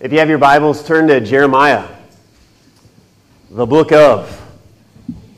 If 0.00 0.12
you 0.12 0.20
have 0.20 0.28
your 0.28 0.38
Bibles, 0.38 0.86
turn 0.86 1.08
to 1.08 1.20
Jeremiah, 1.20 1.84
the 3.50 3.66
book 3.66 3.90
of. 3.90 4.32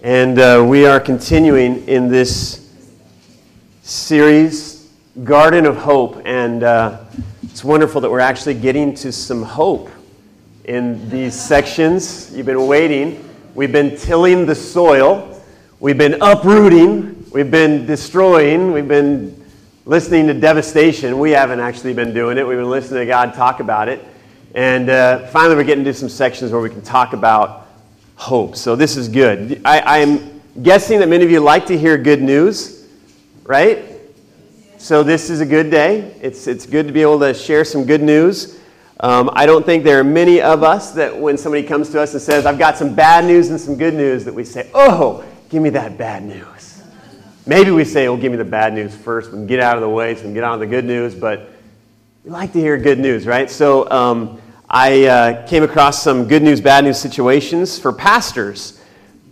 And 0.02 0.38
uh, 0.38 0.62
we 0.68 0.84
are 0.84 1.00
continuing 1.00 1.88
in 1.88 2.08
this 2.08 2.70
series, 3.80 4.92
Garden 5.24 5.64
of 5.64 5.78
Hope. 5.78 6.20
And 6.26 6.62
uh, 6.62 7.04
it's 7.42 7.64
wonderful 7.64 8.02
that 8.02 8.10
we're 8.10 8.20
actually 8.20 8.52
getting 8.52 8.94
to 8.96 9.12
some 9.12 9.42
hope 9.42 9.88
in 10.64 11.08
these 11.08 11.34
sections. 11.34 12.30
You've 12.36 12.44
been 12.44 12.66
waiting. 12.66 13.26
We've 13.54 13.72
been 13.72 13.96
tilling 13.96 14.44
the 14.44 14.54
soil, 14.54 15.42
we've 15.80 15.96
been 15.96 16.18
uprooting, 16.20 17.30
we've 17.32 17.50
been 17.50 17.86
destroying, 17.86 18.72
we've 18.72 18.86
been 18.86 19.42
listening 19.86 20.26
to 20.26 20.34
devastation. 20.34 21.18
We 21.18 21.30
haven't 21.30 21.60
actually 21.60 21.94
been 21.94 22.12
doing 22.12 22.36
it, 22.36 22.46
we've 22.46 22.58
been 22.58 22.68
listening 22.68 23.00
to 23.00 23.06
God 23.06 23.32
talk 23.32 23.60
about 23.60 23.88
it. 23.88 24.06
And 24.54 24.90
uh, 24.90 25.26
finally, 25.28 25.54
we're 25.54 25.64
getting 25.64 25.84
to 25.84 25.94
some 25.94 26.08
sections 26.08 26.50
where 26.50 26.60
we 26.60 26.70
can 26.70 26.82
talk 26.82 27.12
about 27.12 27.68
hope. 28.16 28.56
So 28.56 28.74
this 28.74 28.96
is 28.96 29.08
good. 29.08 29.62
I, 29.64 29.98
am 29.98 30.40
guessing 30.62 30.98
that 30.98 31.08
many 31.08 31.24
of 31.24 31.30
you 31.30 31.40
like 31.40 31.66
to 31.66 31.78
hear 31.78 31.96
good 31.96 32.20
news, 32.20 32.88
right? 33.44 33.84
So 34.78 35.02
this 35.02 35.30
is 35.30 35.40
a 35.40 35.46
good 35.46 35.70
day. 35.70 36.14
It's, 36.20 36.46
it's 36.46 36.66
good 36.66 36.86
to 36.88 36.92
be 36.92 37.00
able 37.00 37.20
to 37.20 37.32
share 37.32 37.64
some 37.64 37.84
good 37.84 38.02
news. 38.02 38.58
Um, 38.98 39.30
I 39.32 39.46
don't 39.46 39.64
think 39.64 39.84
there 39.84 40.00
are 40.00 40.04
many 40.04 40.42
of 40.42 40.62
us 40.62 40.92
that 40.92 41.16
when 41.16 41.38
somebody 41.38 41.62
comes 41.62 41.88
to 41.90 42.00
us 42.00 42.12
and 42.12 42.20
says, 42.20 42.44
I've 42.44 42.58
got 42.58 42.76
some 42.76 42.94
bad 42.94 43.24
news 43.24 43.50
and 43.50 43.60
some 43.60 43.76
good 43.76 43.94
news, 43.94 44.24
that 44.24 44.34
we 44.34 44.44
say, 44.44 44.68
oh, 44.74 45.24
give 45.48 45.62
me 45.62 45.70
that 45.70 45.96
bad 45.96 46.24
news. 46.24 46.82
Maybe 47.46 47.70
we 47.70 47.84
say, 47.84 48.08
well, 48.08 48.18
give 48.18 48.32
me 48.32 48.38
the 48.38 48.44
bad 48.44 48.74
news 48.74 48.94
first. 48.94 49.30
We 49.30 49.38
can 49.38 49.46
get 49.46 49.60
out 49.60 49.76
of 49.76 49.80
the 49.80 49.88
way 49.88 50.14
so 50.14 50.20
we 50.20 50.24
can 50.24 50.34
get 50.34 50.44
on 50.44 50.58
to 50.58 50.66
the 50.66 50.70
good 50.70 50.84
news. 50.84 51.14
But 51.14 51.49
we 52.22 52.30
like 52.30 52.52
to 52.52 52.60
hear 52.60 52.76
good 52.76 52.98
news, 52.98 53.26
right? 53.26 53.50
So 53.50 53.90
um, 53.90 54.42
I 54.68 55.04
uh, 55.06 55.46
came 55.46 55.62
across 55.62 56.02
some 56.02 56.28
good 56.28 56.42
news, 56.42 56.60
bad 56.60 56.84
news 56.84 56.98
situations 56.98 57.78
for 57.78 57.94
pastors 57.94 58.78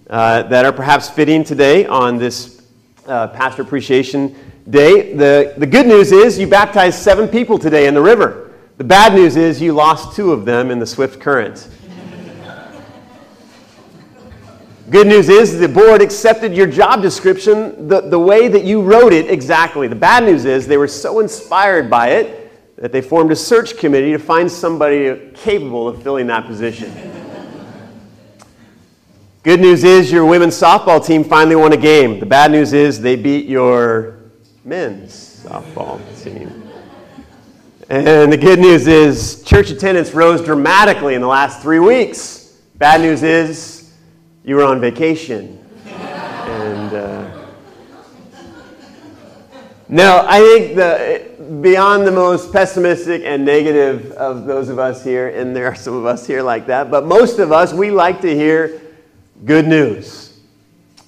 uh, 0.09 0.45
that 0.45 0.65
are 0.65 0.73
perhaps 0.73 1.11
fitting 1.11 1.45
today 1.45 1.85
on 1.85 2.17
this 2.17 2.63
uh, 3.07 3.29
Pastor 3.29 3.61
Appreciation 3.61 4.35
Day. 4.71 5.13
The, 5.13 5.53
the 5.59 5.67
good 5.67 5.87
news 5.87 6.13
is 6.13 6.39
you 6.39 6.47
baptized 6.47 6.99
seven 6.99 7.29
people 7.29 7.59
today 7.59 7.89
in 7.89 7.93
the 7.93 8.01
river. 8.01 8.55
The 8.79 8.85
bad 8.85 9.13
news 9.13 9.37
is 9.37 9.61
you 9.61 9.75
lost 9.75 10.17
two 10.17 10.33
of 10.33 10.47
them 10.47 10.71
in 10.71 10.79
the 10.79 10.87
swift 10.87 11.21
current. 11.21 11.69
Good 14.89 15.09
news 15.09 15.29
is 15.29 15.59
the 15.59 15.69
board 15.69 16.01
accepted 16.01 16.55
your 16.55 16.67
job 16.67 17.03
description 17.03 17.87
the, 17.87 18.01
the 18.01 18.19
way 18.19 18.49
that 18.49 18.65
you 18.65 18.81
wrote 18.81 19.13
it 19.13 19.29
exactly. 19.29 19.89
The 19.89 19.95
bad 19.95 20.25
news 20.25 20.47
is 20.47 20.67
they 20.67 20.79
were 20.79 20.89
so 20.89 21.21
inspired 21.21 21.91
by 21.91 22.13
it 22.13 22.48
that 22.79 22.93
they 22.93 23.01
formed 23.03 23.33
a 23.33 23.37
search 23.37 23.77
committee 23.77 24.13
to 24.13 24.19
find 24.19 24.51
somebody 24.51 25.31
capable 25.35 25.89
of 25.89 26.01
filling 26.01 26.29
that 26.29 26.47
position. 26.47 26.93
Good 29.43 29.61
news 29.61 29.83
is 29.83 30.13
your 30.13 30.25
women's 30.25 30.55
softball 30.55 31.05
team 31.05 31.25
finally 31.25 31.57
won 31.57 31.73
a 31.73 31.77
game. 31.77 32.21
The 32.21 32.27
bad 32.27 32.53
news 32.53 32.73
is 32.73 33.01
they 33.01 33.17
beat 33.17 33.47
your 33.47 34.19
men's 34.65 35.45
softball 35.45 36.01
team. 36.23 36.71
And 37.89 38.33
the 38.33 38.37
good 38.37 38.61
news 38.61 38.87
is 38.87 39.43
church 39.43 39.71
attendance 39.71 40.13
rose 40.13 40.45
dramatically 40.45 41.15
in 41.15 41.21
the 41.21 41.27
last 41.27 41.63
three 41.63 41.81
weeks. 41.81 42.59
Bad 42.77 43.01
news 43.01 43.23
is 43.23 43.93
you 44.45 44.55
were 44.55 44.65
on 44.65 44.81
vacation. 44.81 45.65
and 45.87 46.95
uh, 46.95 47.47
no, 49.89 50.25
I 50.29 50.39
think 50.41 50.77
the, 50.77 51.28
beyond 51.61 52.07
the 52.07 52.13
most 52.13 52.53
pessimistic 52.53 53.23
and 53.25 53.45
negative 53.45 54.13
of 54.13 54.45
those 54.45 54.69
of 54.69 54.79
us 54.79 55.03
here, 55.03 55.29
and 55.29 55.55
there 55.55 55.67
are 55.67 55.75
some 55.75 55.95
of 55.95 56.07
us 56.07 56.27
here 56.27 56.43
like 56.43 56.67
that, 56.67 56.91
but 56.91 57.07
most 57.07 57.39
of 57.39 57.53
us, 57.53 57.73
we 57.73 57.91
like 57.91 58.21
to 58.21 58.35
hear 58.35 58.81
good 59.45 59.67
news. 59.67 60.39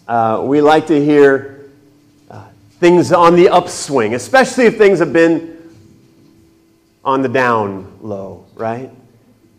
Uh, 0.09 0.43
we 0.45 0.61
like 0.61 0.87
to 0.87 1.05
hear 1.05 1.71
uh, 2.31 2.45
things 2.79 3.13
on 3.13 3.37
the 3.37 3.49
upswing, 3.49 4.15
especially 4.15 4.65
if 4.65 4.77
things 4.77 4.99
have 4.99 5.13
been 5.13 5.57
on 7.05 7.23
the 7.23 7.29
down 7.29 7.99
low, 8.01 8.47
right? 8.55 8.91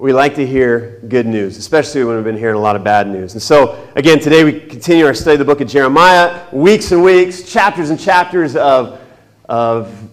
we 0.02 0.14
like 0.14 0.34
to 0.34 0.47
hear 0.47 1.00
good 1.09 1.28
news, 1.28 1.58
especially 1.58 2.03
when 2.03 2.16
we've 2.16 2.25
been 2.25 2.36
hearing 2.36 2.56
a 2.56 2.59
lot 2.59 2.75
of 2.75 2.84
bad 2.84 3.08
news. 3.08 3.34
And 3.34 3.41
so, 3.41 3.88
again, 3.96 4.20
today 4.20 4.44
we 4.44 4.59
continue 4.59 5.06
our 5.06 5.14
study 5.14 5.34
of 5.34 5.40
the 5.40 5.46
book 5.46 5.62
of 5.62 5.68
Jeremiah, 5.68 6.44
weeks 6.52 6.91
and 6.91 7.03
weeks, 7.03 7.44
chapters 7.44 7.91
and 7.91 8.00
chapters 8.00 8.56
of, 8.56 9.00
of 9.47 10.09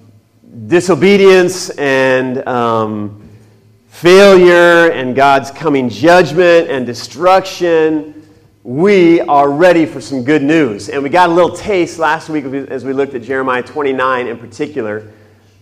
disobedience 0.67 1.71
and 1.71 2.47
um, 2.49 3.29
failure 3.89 4.91
and 4.91 5.15
God's 5.15 5.51
coming 5.51 5.89
judgment 5.89 6.69
and 6.69 6.85
destruction. 6.85 8.27
We 8.65 9.21
are 9.21 9.51
ready 9.51 9.87
for 9.87 10.01
some 10.01 10.25
good 10.25 10.43
news. 10.43 10.89
And 10.89 11.03
we 11.03 11.11
got 11.11 11.31
a 11.31 11.33
little 11.33 11.57
taste 11.57 11.99
last 11.99 12.29
week 12.29 12.45
as 12.45 12.85
we 12.85 12.93
looked 12.93 13.15
at 13.15 13.23
Jeremiah 13.23 13.63
29 13.63 14.27
in 14.27 14.39
particular. 14.39 15.11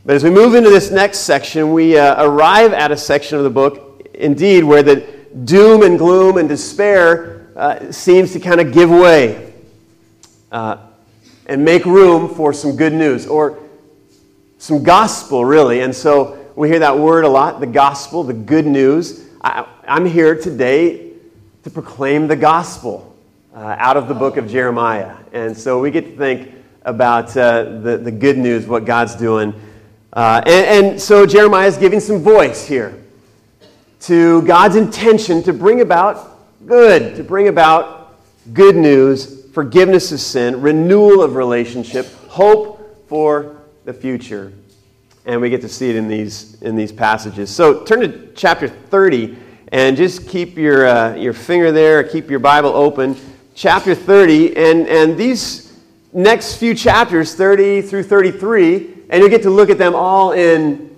But 0.05 0.17
as 0.17 0.25
we 0.25 0.31
move 0.31 0.55
into 0.55 0.71
this 0.71 0.91
next 0.91 1.19
section, 1.21 1.73
we 1.73 1.99
uh, 1.99 2.25
arrive 2.25 2.73
at 2.73 2.91
a 2.91 2.97
section 2.97 3.39
of 3.39 3.45
the 3.45 3.51
book 3.51 4.09
indeed 4.15 4.65
where 4.65 4.83
the 4.83 5.07
doom 5.45 5.83
and 5.83 5.99
gloom 5.99 6.39
and 6.39 6.49
despair 6.49 7.49
uh, 7.57 7.91
seems 7.93 8.33
to 8.33 8.41
kind 8.41 8.61
of 8.61 8.73
give 8.73 8.89
way 8.89 9.53
uh, 10.53 10.79
and 11.47 11.65
make 11.65 11.85
room 11.85 12.35
for 12.35 12.53
some 12.53 12.77
good 12.77 12.93
news 12.93 13.27
or 13.27 13.59
some 14.59 14.83
gospel, 14.83 15.45
really. 15.45 15.81
And 15.81 15.95
so 15.95 16.39
we 16.57 16.69
hear 16.69 16.79
that 16.79 16.99
word 16.99 17.25
a 17.25 17.29
lot 17.29 17.61
the 17.61 17.67
gospel, 17.67 18.25
the 18.25 18.33
good 18.33 18.67
news. 18.67 19.27
I, 19.43 19.67
am 19.87 20.07
here 20.07 20.35
today 20.35 21.13
to 21.65 21.71
proclaim 21.71 22.27
the 22.27 22.37
gospel 22.37 23.15
uh, 23.55 23.77
out 23.79 23.97
of 23.97 24.09
the 24.09 24.15
book 24.15 24.37
of 24.37 24.49
Jeremiah. 24.49 25.17
And 25.33 25.57
so 25.57 25.81
we 25.81 25.91
get 25.91 26.05
to 26.07 26.17
think 26.17 26.55
about 26.83 27.37
uh, 27.37 27.65
the, 27.81 27.99
the 27.99 28.11
good 28.11 28.39
news, 28.39 28.67
what 28.67 28.85
God's 28.85 29.15
doing. 29.15 29.53
Uh, 30.13 30.41
and, 30.47 30.87
and 30.87 31.01
so 31.01 31.27
Jeremiah 31.27 31.67
is 31.67 31.77
giving 31.77 32.01
some 32.01 32.21
voice 32.21 32.67
here 32.67 33.03
to 34.01 34.43
God's 34.43 34.77
intention 34.77 35.43
to 35.43 35.53
bring 35.53 35.81
about 35.81 36.67
good, 36.67 37.17
to 37.17 37.25
bring 37.25 37.49
about 37.49 38.19
good 38.53 38.77
news, 38.77 39.47
forgiveness 39.53 40.13
of 40.13 40.21
sin, 40.21 40.61
renewal 40.61 41.23
of 41.23 41.35
relationship, 41.35 42.07
hope 42.29 43.09
for 43.09 43.56
the 43.87 43.95
future. 43.95 44.53
And 45.27 45.41
we 45.41 45.49
get 45.49 45.61
to 45.61 45.69
see 45.69 45.89
it 45.89 45.95
in 45.97 46.09
these, 46.09 46.61
in 46.61 46.75
these 46.75 46.91
passages. 46.91 47.55
So 47.55 47.85
turn 47.85 48.01
to 48.01 48.33
chapter 48.35 48.67
30 48.69 49.39
and 49.69 49.97
just 49.97 50.29
keep 50.29 50.59
your, 50.59 50.89
uh, 50.89 51.15
your 51.15 51.33
finger 51.33 51.71
there, 51.71 52.03
keep 52.03 52.29
your 52.29 52.41
Bible 52.41 52.71
open. 52.71 53.17
Chapter 53.55 53.95
30, 53.95 54.57
and, 54.57 54.89
and 54.89 55.17
these 55.17 55.73
next 56.13 56.57
few 56.57 56.75
chapters, 56.75 57.35
30 57.35 57.81
through 57.83 58.03
33, 58.03 59.05
and 59.09 59.21
you'll 59.21 59.31
get 59.31 59.43
to 59.43 59.51
look 59.51 59.71
at 59.71 59.79
them 59.79 59.95
all 59.95 60.33
in, 60.33 60.95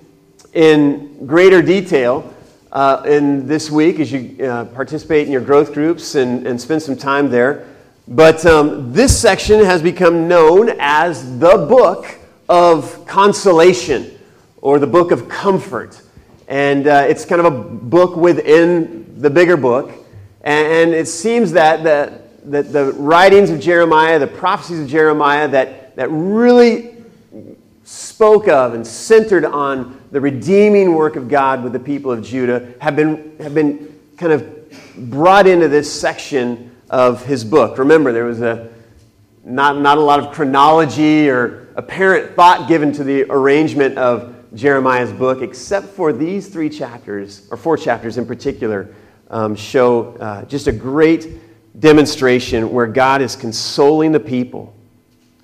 in 0.54 1.26
greater 1.26 1.60
detail 1.60 2.34
uh, 2.72 3.02
in 3.06 3.46
this 3.46 3.70
week 3.70 4.00
as 4.00 4.10
you 4.10 4.44
uh, 4.44 4.64
participate 4.64 5.26
in 5.26 5.32
your 5.32 5.42
growth 5.42 5.74
groups 5.74 6.14
and, 6.14 6.46
and 6.46 6.58
spend 6.58 6.82
some 6.82 6.96
time 6.96 7.28
there. 7.28 7.68
But 8.08 8.46
um, 8.46 8.94
this 8.94 9.18
section 9.18 9.62
has 9.62 9.82
become 9.82 10.26
known 10.26 10.70
as 10.78 11.38
the 11.38 11.66
book 11.68 12.18
of 12.48 13.06
consolation 13.06 14.18
or 14.60 14.78
the 14.78 14.86
book 14.86 15.10
of 15.10 15.28
comfort. 15.28 16.00
And 16.48 16.86
uh, 16.86 17.06
it's 17.08 17.24
kind 17.24 17.44
of 17.44 17.52
a 17.52 17.60
book 17.60 18.16
within 18.16 19.20
the 19.20 19.30
bigger 19.30 19.56
book. 19.56 19.92
And, 20.42 20.94
it 20.94 21.08
seems 21.08 21.52
that 21.52 21.82
the, 21.82 22.22
that 22.44 22.72
the 22.72 22.92
writings 22.92 23.50
of 23.50 23.60
Jeremiah, 23.60 24.18
the 24.18 24.26
prophecies 24.26 24.80
of 24.80 24.88
Jeremiah, 24.88 25.46
that, 25.48 25.96
that 25.96 26.08
really 26.10 26.96
spoke 27.84 28.48
of 28.48 28.74
and 28.74 28.86
centered 28.86 29.44
on 29.44 30.00
the 30.10 30.20
redeeming 30.20 30.94
work 30.94 31.16
of 31.16 31.28
God 31.28 31.62
with 31.62 31.72
the 31.72 31.78
people 31.78 32.10
of 32.10 32.22
Judah 32.22 32.72
have 32.80 32.96
been, 32.96 33.36
have 33.40 33.54
been 33.54 33.98
kind 34.16 34.32
of 34.32 34.70
brought 35.10 35.46
into 35.46 35.68
this 35.68 36.00
section 36.00 36.74
of 36.88 37.24
his 37.26 37.44
book. 37.44 37.78
Remember, 37.78 38.12
there 38.12 38.24
was 38.24 38.40
a, 38.40 38.70
not, 39.44 39.78
not 39.78 39.98
a 39.98 40.00
lot 40.00 40.20
of 40.20 40.32
chronology 40.32 41.28
or 41.28 41.67
apparent 41.78 42.36
thought 42.36 42.68
given 42.68 42.92
to 42.92 43.04
the 43.04 43.24
arrangement 43.30 43.96
of 43.96 44.34
Jeremiah's 44.54 45.12
book, 45.12 45.40
except 45.40 45.86
for 45.86 46.12
these 46.12 46.48
three 46.48 46.68
chapters, 46.68 47.48
or 47.50 47.56
four 47.56 47.78
chapters 47.78 48.18
in 48.18 48.26
particular, 48.26 48.94
um, 49.30 49.56
show 49.56 50.14
uh, 50.16 50.44
just 50.44 50.66
a 50.66 50.72
great 50.72 51.28
demonstration 51.78 52.70
where 52.70 52.86
God 52.86 53.22
is 53.22 53.34
consoling 53.34 54.12
the 54.12 54.20
people. 54.20 54.74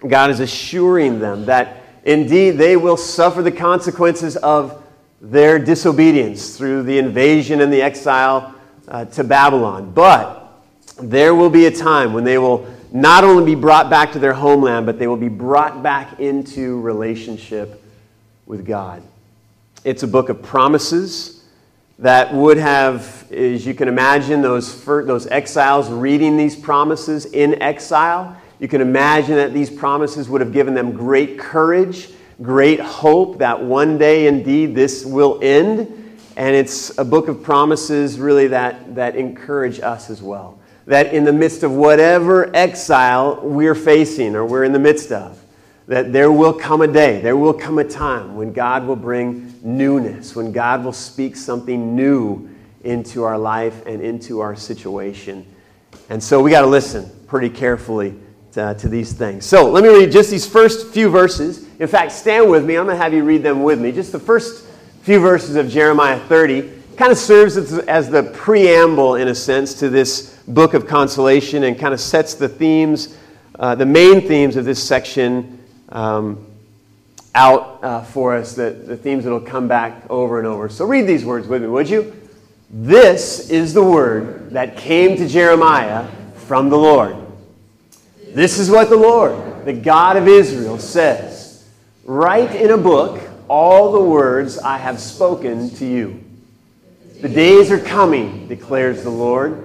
God 0.07 0.31
is 0.31 0.41
assuring 0.41 1.19
them 1.19 1.47
that 1.47 1.85
Indeed, 2.05 2.53
they 2.53 2.77
will 2.77 2.99
suffer 2.99 3.43
the 3.43 3.51
consequences 3.51 4.37
of 4.37 4.83
their 5.21 5.59
disobedience 5.59 6.57
through 6.57 6.83
the 6.83 6.99
invasion 6.99 7.63
and 7.63 7.73
the 7.73 7.81
exile 7.81 8.55
uh, 8.89 9.07
to 9.07 9.25
Babylon. 9.25 9.91
But 9.93 10.63
there 11.01 11.35
will 11.35 11.49
be 11.49 11.65
a 11.65 11.71
time 11.71 12.13
when 12.13 12.25
they 12.25 12.37
will 12.37 12.67
not 12.94 13.25
only 13.25 13.44
be 13.44 13.61
brought 13.61 13.91
back 13.91 14.12
to 14.12 14.19
their 14.19 14.32
homeland, 14.32 14.87
but 14.87 14.99
they 14.99 15.06
will 15.06 15.19
be 15.19 15.29
brought 15.29 15.82
back 15.82 16.19
into 16.19 16.81
relationship 16.81 17.82
with 18.46 18.64
God. 18.64 19.02
It's 19.85 20.02
a 20.02 20.08
book 20.08 20.31
of 20.31 20.43
promises, 20.43 21.44
that 21.99 22.35
would 22.35 22.56
have, 22.56 23.31
as 23.31 23.64
you 23.64 23.75
can 23.75 23.88
imagine, 23.88 24.43
those, 24.43 24.85
those 24.85 25.26
exiles 25.29 25.88
reading 25.91 26.37
these 26.37 26.56
promises 26.56 27.26
in 27.26 27.61
exile. 27.62 28.37
You 28.58 28.69
can 28.69 28.81
imagine 28.81 29.37
that 29.37 29.52
these 29.52 29.70
promises 29.70 30.29
would 30.29 30.40
have 30.40 30.52
given 30.52 30.75
them 30.75 30.93
great 30.93 31.38
courage, 31.38 32.11
great 32.43 32.81
hope 32.81 33.38
that 33.38 33.62
one 33.62 33.97
day 33.97 34.26
indeed 34.26 34.75
this 34.75 35.05
will 35.05 35.38
end. 35.40 36.00
And 36.37 36.56
it's 36.56 36.99
a 36.99 37.05
book 37.05 37.29
of 37.29 37.44
promises 37.44 38.19
really 38.19 38.49
that, 38.49 38.97
that 38.97 39.14
encourage 39.14 39.79
us 39.79 40.11
as 40.11 40.20
well. 40.20 40.58
That 40.87 41.15
in 41.15 41.25
the 41.25 41.33
midst 41.33 41.63
of 41.63 41.73
whatever 41.73 42.55
exile 42.55 43.41
we're 43.43 43.75
facing 43.75 44.35
or 44.35 44.45
we're 44.45 44.65
in 44.65 44.73
the 44.73 44.79
midst 44.79 45.13
of, 45.13 45.41
that 45.87 46.13
there 46.13 46.33
will 46.33 46.53
come 46.53 46.81
a 46.81 46.87
day, 46.87 47.21
there 47.21 47.37
will 47.37 47.53
come 47.53 47.79
a 47.79 47.85
time 47.85 48.37
when 48.37 48.53
God 48.53 48.87
will 48.87 48.97
bring 48.97 49.55
newness, 49.63 50.35
when 50.35 50.53
God 50.53 50.85
will 50.85 50.93
speak 50.93 51.37
something 51.37 51.95
new 51.95 52.49
into 52.85 53.23
our 53.23 53.39
life 53.39 53.85
and 53.87 54.01
into 54.01 54.41
our 54.41 54.57
situation. 54.57 55.45
And 56.09 56.23
so 56.23 56.43
we 56.43 56.51
got 56.51 56.63
to 56.63 56.67
listen 56.67 57.11
pretty 57.27 57.49
carefully 57.49 58.15
to, 58.53 58.75
to, 58.79 58.89
these 58.89 59.13
things. 59.13 59.45
So 59.45 59.71
let 59.71 59.83
me 59.83 59.91
read 59.91 60.13
just 60.13 60.31
these 60.31 60.47
first 60.47 60.93
few 60.93 61.11
verses. 61.11 61.67
In 61.81 61.89
fact, 61.89 62.13
stand 62.13 62.51
with 62.51 62.65
me. 62.65 62.77
I'm 62.77 62.85
going 62.85 62.97
to 62.97 63.03
have 63.03 63.13
you 63.13 63.25
read 63.25 63.43
them 63.43 63.63
with 63.63 63.81
me. 63.81 63.91
Just 63.91 64.13
the 64.13 64.21
first 64.21 64.67
few 65.03 65.19
verses 65.19 65.57
of 65.57 65.69
Jeremiah 65.69 66.19
30 66.21 66.71
kind 66.97 67.11
of 67.11 67.19
serves 67.19 67.57
as, 67.57 67.79
as 67.81 68.09
the 68.09 68.23
preamble, 68.23 69.17
in 69.17 69.29
a 69.29 69.35
sense, 69.35 69.75
to 69.81 69.89
this 69.89 70.34
book 70.49 70.75
of 70.75 70.87
consolation 70.87 71.64
and 71.64 71.79
kind 71.79 71.94
of 71.94 72.00
sets 72.00 72.35
the 72.35 72.49
themes, 72.49 73.17
uh, 73.58 73.75
the 73.75 73.87
main 73.87 74.20
themes 74.20 74.56
of 74.56 74.64
this 74.64 74.82
section 74.82 75.62
um, 75.91 76.46
out 77.35 77.82
uh, 77.82 78.02
for 78.02 78.35
us, 78.35 78.55
the, 78.55 78.70
the 78.70 78.96
themes 78.96 79.25
that 79.25 79.31
will 79.31 79.41
come 79.41 79.69
back 79.69 80.02
over 80.11 80.38
and 80.38 80.46
over. 80.46 80.69
So 80.69 80.85
read 80.85 81.06
these 81.06 81.25
words 81.25 81.49
with 81.49 81.62
me, 81.62 81.69
would 81.69 81.88
you? 81.88 82.14
This 82.70 83.50
is 83.50 83.73
the 83.73 83.82
word 83.82 84.50
that 84.50 84.76
came 84.76 85.17
to 85.17 85.29
Jeremiah 85.29 86.08
from 86.35 86.69
the 86.69 86.79
Lord. 86.79 87.17
This 88.29 88.58
is 88.58 88.70
what 88.70 88.88
the 88.88 88.97
Lord, 88.97 89.64
the 89.64 89.73
God 89.73 90.17
of 90.17 90.26
Israel, 90.26 90.79
says 90.79 91.64
Write 92.05 92.55
in 92.55 92.70
a 92.70 92.76
book 92.76 93.23
all 93.49 93.93
the 93.93 94.02
words 94.02 94.58
I 94.58 94.76
have 94.79 95.00
spoken 95.00 95.70
to 95.76 95.87
you. 95.87 96.23
The 97.20 97.29
days 97.29 97.70
are 97.70 97.79
coming, 97.79 98.49
declares 98.49 99.02
the 99.02 99.11
Lord, 99.11 99.63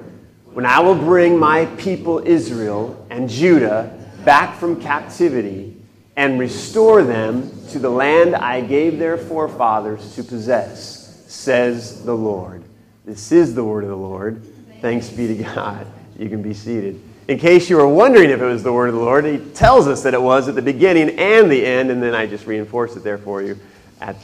when 0.60 0.66
I 0.66 0.82
will 0.82 0.94
bring 0.94 1.38
my 1.38 1.68
people 1.78 2.20
Israel 2.20 3.08
and 3.10 3.30
Judah 3.30 3.98
back 4.26 4.58
from 4.58 4.82
captivity 4.82 5.74
and 6.18 6.38
restore 6.38 7.02
them 7.02 7.50
to 7.70 7.80
the 7.80 7.90
land 7.90 8.36
I 8.36 8.60
gave 8.60 9.00
their 9.00 9.18
forefathers 9.18 10.16
to 10.16 10.24
possess, 10.26 11.24
says 11.30 12.04
the 12.04 12.14
Lord. 12.14 12.62
This 13.06 13.32
is 13.32 13.56
the 13.56 13.64
word 13.64 13.86
of 13.86 13.90
the 13.90 13.96
Lord. 13.96 14.46
Thanks 14.82 15.10
be 15.10 15.28
to 15.28 15.44
God. 15.44 15.88
You 16.18 16.28
can 16.28 16.42
be 16.42 16.54
seated. 16.54 17.02
In 17.30 17.40
case 17.40 17.70
you 17.70 17.78
were 17.78 17.88
wondering 17.88 18.30
if 18.30 18.42
it 18.42 18.46
was 18.46 18.62
the 18.62 18.74
word 18.74 18.90
of 18.90 18.96
the 18.96 19.00
Lord, 19.00 19.24
he 19.24 19.38
tells 19.38 19.88
us 19.88 20.04
that 20.04 20.14
it 20.14 20.22
was 20.22 20.50
at 20.50 20.56
the 20.56 20.62
beginning 20.62 21.18
and 21.18 21.50
the 21.50 21.66
end, 21.66 21.90
and 21.90 22.04
then 22.04 22.14
I 22.14 22.26
just 22.26 22.46
reinforced 22.46 22.98
it 22.98 23.06
there 23.06 23.18
for 23.18 23.42
you 23.42 23.58
at 24.02 24.18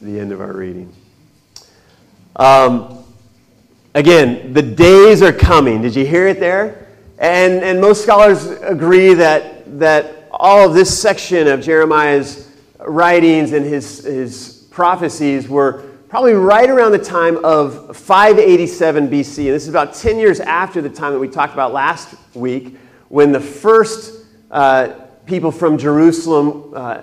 the 0.00 0.18
end 0.18 0.32
of 0.32 0.40
our 0.40 0.54
reading. 0.54 0.90
Um, 2.34 3.02
again, 3.96 4.52
the 4.52 4.62
days 4.62 5.22
are 5.22 5.32
coming. 5.32 5.80
Did 5.80 5.96
you 5.96 6.06
hear 6.06 6.28
it 6.28 6.38
there? 6.38 6.86
And, 7.18 7.64
and 7.64 7.80
most 7.80 8.02
scholars 8.02 8.46
agree 8.46 9.14
that, 9.14 9.78
that 9.78 10.28
all 10.30 10.68
of 10.68 10.74
this 10.74 11.00
section 11.00 11.48
of 11.48 11.62
Jeremiah's 11.62 12.54
writings 12.78 13.52
and 13.52 13.64
his, 13.64 14.04
his 14.04 14.66
prophecies 14.70 15.48
were 15.48 15.86
probably 16.10 16.34
right 16.34 16.68
around 16.68 16.92
the 16.92 16.98
time 16.98 17.42
of 17.42 17.96
587 17.96 19.08
BC. 19.08 19.38
And 19.46 19.54
this 19.54 19.62
is 19.62 19.70
about 19.70 19.94
10 19.94 20.18
years 20.18 20.40
after 20.40 20.82
the 20.82 20.90
time 20.90 21.14
that 21.14 21.18
we 21.18 21.26
talked 21.28 21.54
about 21.54 21.72
last 21.72 22.14
week 22.34 22.76
when 23.08 23.32
the 23.32 23.40
first 23.40 24.26
uh, 24.50 24.88
people 25.24 25.50
from 25.50 25.78
Jerusalem, 25.78 26.70
uh, 26.76 27.00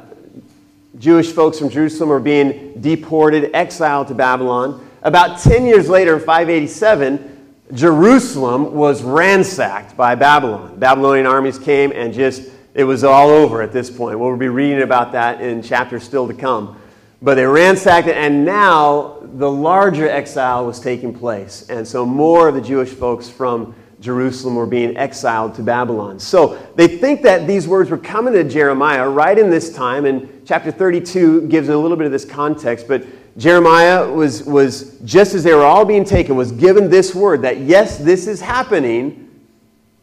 Jewish 0.99 1.31
folks 1.31 1.57
from 1.57 1.69
Jerusalem, 1.69 2.09
were 2.09 2.19
being 2.19 2.79
deported, 2.81 3.49
exiled 3.55 4.09
to 4.09 4.13
Babylon. 4.13 4.87
About 5.03 5.37
10 5.39 5.65
years 5.65 5.89
later, 5.89 6.15
in 6.15 6.19
587, 6.21 7.55
Jerusalem 7.73 8.73
was 8.73 9.03
ransacked 9.03 9.97
by 9.97 10.15
Babylon. 10.15 10.79
Babylonian 10.79 11.25
armies 11.25 11.59
came 11.59 11.91
and 11.91 12.13
just 12.13 12.49
it 12.73 12.85
was 12.85 13.03
all 13.03 13.29
over 13.29 13.61
at 13.61 13.73
this 13.73 13.89
point. 13.89 14.17
We'll 14.17 14.37
be 14.37 14.47
reading 14.47 14.81
about 14.81 15.11
that 15.11 15.41
in 15.41 15.61
chapters 15.61 16.03
still 16.03 16.27
to 16.27 16.33
come. 16.33 16.79
But 17.21 17.35
they 17.35 17.45
ransacked 17.45 18.07
it, 18.07 18.15
and 18.15 18.45
now 18.45 19.17
the 19.21 19.49
larger 19.49 20.09
exile 20.09 20.65
was 20.65 20.79
taking 20.79 21.13
place. 21.13 21.69
And 21.69 21.87
so 21.87 22.05
more 22.05 22.47
of 22.47 22.55
the 22.55 22.61
Jewish 22.61 22.89
folks 22.89 23.29
from 23.29 23.75
Jerusalem 23.99 24.55
were 24.55 24.65
being 24.65 24.97
exiled 24.97 25.55
to 25.55 25.63
Babylon. 25.63 26.19
So 26.19 26.59
they 26.75 26.87
think 26.87 27.21
that 27.23 27.45
these 27.45 27.67
words 27.67 27.89
were 27.89 27.97
coming 27.97 28.33
to 28.33 28.43
Jeremiah 28.43 29.07
right 29.07 29.37
in 29.37 29.49
this 29.49 29.73
time, 29.73 30.05
and 30.05 30.45
chapter 30.45 30.71
32 30.71 31.47
gives 31.47 31.69
a 31.69 31.77
little 31.77 31.97
bit 31.97 32.05
of 32.05 32.11
this 32.11 32.25
context. 32.25 32.87
But 32.87 33.05
Jeremiah 33.37 34.09
was, 34.11 34.43
was 34.43 34.99
just 34.99 35.33
as 35.33 35.43
they 35.43 35.53
were 35.53 35.63
all 35.63 35.85
being 35.85 36.05
taken, 36.05 36.35
was 36.35 36.51
given 36.51 36.89
this 36.89 37.15
word 37.15 37.41
that 37.41 37.59
yes, 37.59 37.97
this 37.97 38.27
is 38.27 38.39
happening, 38.39 39.29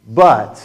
but 0.08 0.60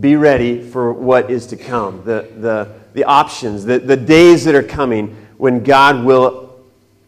be 0.00 0.16
ready 0.16 0.62
for 0.62 0.92
what 0.92 1.30
is 1.30 1.46
to 1.48 1.56
come, 1.56 2.02
the, 2.04 2.28
the, 2.38 2.72
the 2.92 3.04
options, 3.04 3.64
the, 3.64 3.78
the 3.78 3.96
days 3.96 4.44
that 4.44 4.54
are 4.54 4.62
coming 4.62 5.16
when 5.38 5.62
God 5.62 6.04
will 6.04 6.60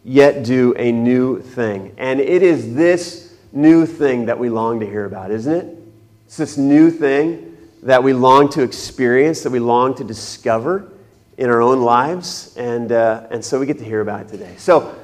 yet 0.05 0.43
do 0.43 0.75
a 0.77 0.91
new 0.91 1.41
thing. 1.41 1.95
And 1.99 2.21
it 2.21 2.43
is 2.43 2.75
this 2.75 3.35
new 3.53 3.87
thing 3.87 4.27
that 4.27 4.39
we 4.39 4.49
long 4.49 4.81
to 4.81 4.87
hear 4.87 5.05
about, 5.05 5.31
isn't 5.31 5.53
it? 5.53 5.79
It's 6.27 6.37
this 6.37 6.57
new 6.57 6.91
thing 6.91 7.57
that 7.83 8.03
we 8.03 8.15
long 8.15 8.49
to 8.51 8.63
experience, 8.63 9.43
that 9.43 9.51
we 9.51 9.61
long 9.61 9.95
to 9.97 10.05
discover 10.05 10.91
in 11.39 11.51
our 11.51 11.61
own 11.61 11.83
lives. 11.83 12.55
And, 12.57 12.93
uh, 12.93 13.27
and 13.31 13.45
so 13.45 13.59
we 13.59 13.67
get 13.67 13.79
to 13.79 13.85
hear 13.85 14.01
about 14.01 14.23
it 14.23 14.29
today. 14.29 14.55
So, 14.59 14.97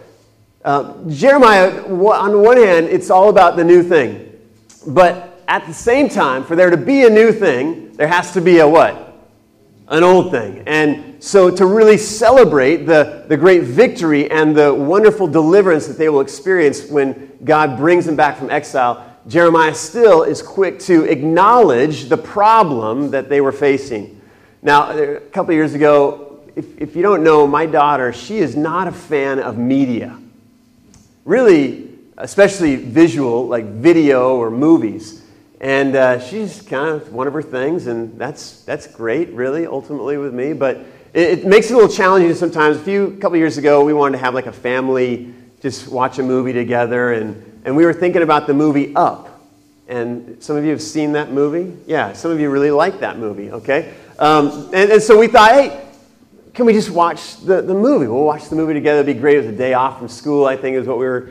uh, 0.64 0.94
Jeremiah, 1.08 1.84
on 1.84 2.32
the 2.32 2.38
one 2.38 2.56
hand, 2.56 2.86
it's 2.86 3.10
all 3.10 3.30
about 3.30 3.56
the 3.56 3.64
new 3.64 3.82
thing. 3.82 4.26
But 4.86 5.42
at 5.48 5.66
the 5.66 5.74
same 5.74 6.08
time, 6.08 6.44
for 6.44 6.54
there 6.54 6.70
to 6.70 6.76
be 6.76 7.04
a 7.06 7.10
new 7.10 7.32
thing, 7.32 7.92
there 7.94 8.08
has 8.08 8.32
to 8.32 8.40
be 8.40 8.58
a 8.58 8.68
what? 8.68 9.06
An 9.88 10.04
old 10.04 10.30
thing. 10.30 10.62
And 10.66 11.22
so 11.22 11.50
to 11.50 11.66
really 11.66 11.96
celebrate 11.96 12.86
the, 12.86 13.24
the 13.28 13.36
great 13.36 13.64
victory 13.64 14.30
and 14.30 14.54
the 14.56 14.72
wonderful 14.72 15.26
deliverance 15.26 15.86
that 15.86 15.98
they 15.98 16.08
will 16.08 16.20
experience 16.20 16.86
when 16.86 17.36
God 17.42 17.76
brings 17.76 18.06
them 18.06 18.16
back 18.16 18.36
from 18.36 18.50
exile, 18.50 19.06
Jeremiah 19.26 19.74
still 19.74 20.22
is 20.22 20.42
quick 20.42 20.78
to 20.80 21.04
acknowledge 21.04 22.08
the 22.08 22.16
problem 22.16 23.10
that 23.10 23.28
they 23.28 23.40
were 23.40 23.52
facing. 23.52 24.19
Now, 24.62 24.90
a 24.90 25.20
couple 25.20 25.54
years 25.54 25.74
ago, 25.74 26.40
if, 26.54 26.78
if 26.78 26.96
you 26.96 27.02
don't 27.02 27.22
know, 27.24 27.46
my 27.46 27.64
daughter, 27.66 28.12
she 28.12 28.38
is 28.38 28.56
not 28.56 28.88
a 28.88 28.92
fan 28.92 29.38
of 29.38 29.56
media. 29.56 30.18
Really, 31.24 31.88
especially 32.18 32.76
visual, 32.76 33.46
like 33.46 33.64
video 33.64 34.36
or 34.36 34.50
movies. 34.50 35.22
And 35.60 35.96
uh, 35.96 36.20
she's 36.20 36.62
kind 36.62 36.88
of 36.88 37.12
one 37.12 37.26
of 37.26 37.32
her 37.32 37.42
things, 37.42 37.86
and 37.86 38.18
that's, 38.18 38.62
that's 38.62 38.86
great, 38.86 39.30
really, 39.30 39.66
ultimately 39.66 40.18
with 40.18 40.34
me. 40.34 40.52
But 40.52 40.78
it, 41.12 41.38
it 41.38 41.46
makes 41.46 41.70
it 41.70 41.74
a 41.74 41.76
little 41.76 41.94
challenging 41.94 42.34
sometimes. 42.34 42.76
A 42.76 42.80
few 42.80 43.16
couple 43.20 43.38
years 43.38 43.58
ago, 43.58 43.84
we 43.84 43.92
wanted 43.92 44.18
to 44.18 44.24
have 44.24 44.34
like 44.34 44.46
a 44.46 44.52
family 44.52 45.34
just 45.62 45.88
watch 45.88 46.18
a 46.18 46.22
movie 46.22 46.52
together, 46.54 47.12
and, 47.12 47.62
and 47.64 47.76
we 47.76 47.84
were 47.84 47.92
thinking 47.92 48.22
about 48.22 48.46
the 48.46 48.54
movie 48.54 48.94
Up. 48.94 49.28
And 49.88 50.42
some 50.42 50.56
of 50.56 50.64
you 50.64 50.70
have 50.70 50.80
seen 50.80 51.12
that 51.12 51.32
movie? 51.32 51.76
Yeah, 51.86 52.12
some 52.12 52.30
of 52.30 52.40
you 52.40 52.48
really 52.48 52.70
like 52.70 53.00
that 53.00 53.18
movie, 53.18 53.50
okay? 53.50 53.92
Um, 54.20 54.68
and, 54.74 54.92
and 54.92 55.02
so 55.02 55.18
we 55.18 55.28
thought, 55.28 55.50
hey, 55.50 55.82
can 56.52 56.66
we 56.66 56.74
just 56.74 56.90
watch 56.90 57.38
the, 57.38 57.62
the 57.62 57.72
movie? 57.72 58.06
We'll 58.06 58.24
watch 58.24 58.50
the 58.50 58.54
movie 58.56 58.74
together. 58.74 59.00
It'd 59.00 59.14
be 59.14 59.18
great. 59.18 59.36
It 59.36 59.46
was 59.46 59.54
a 59.54 59.56
day 59.56 59.72
off 59.72 59.98
from 59.98 60.08
school, 60.08 60.44
I 60.44 60.56
think, 60.56 60.76
is 60.76 60.86
what 60.86 60.98
we 60.98 61.06
were 61.06 61.30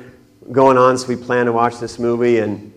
going 0.51 0.75
on. 0.75 0.97
So 0.97 1.07
we 1.07 1.15
planned 1.15 1.45
to 1.45 1.51
watch 1.51 1.77
this 1.77 1.99
movie. 1.99 2.39
And 2.39 2.73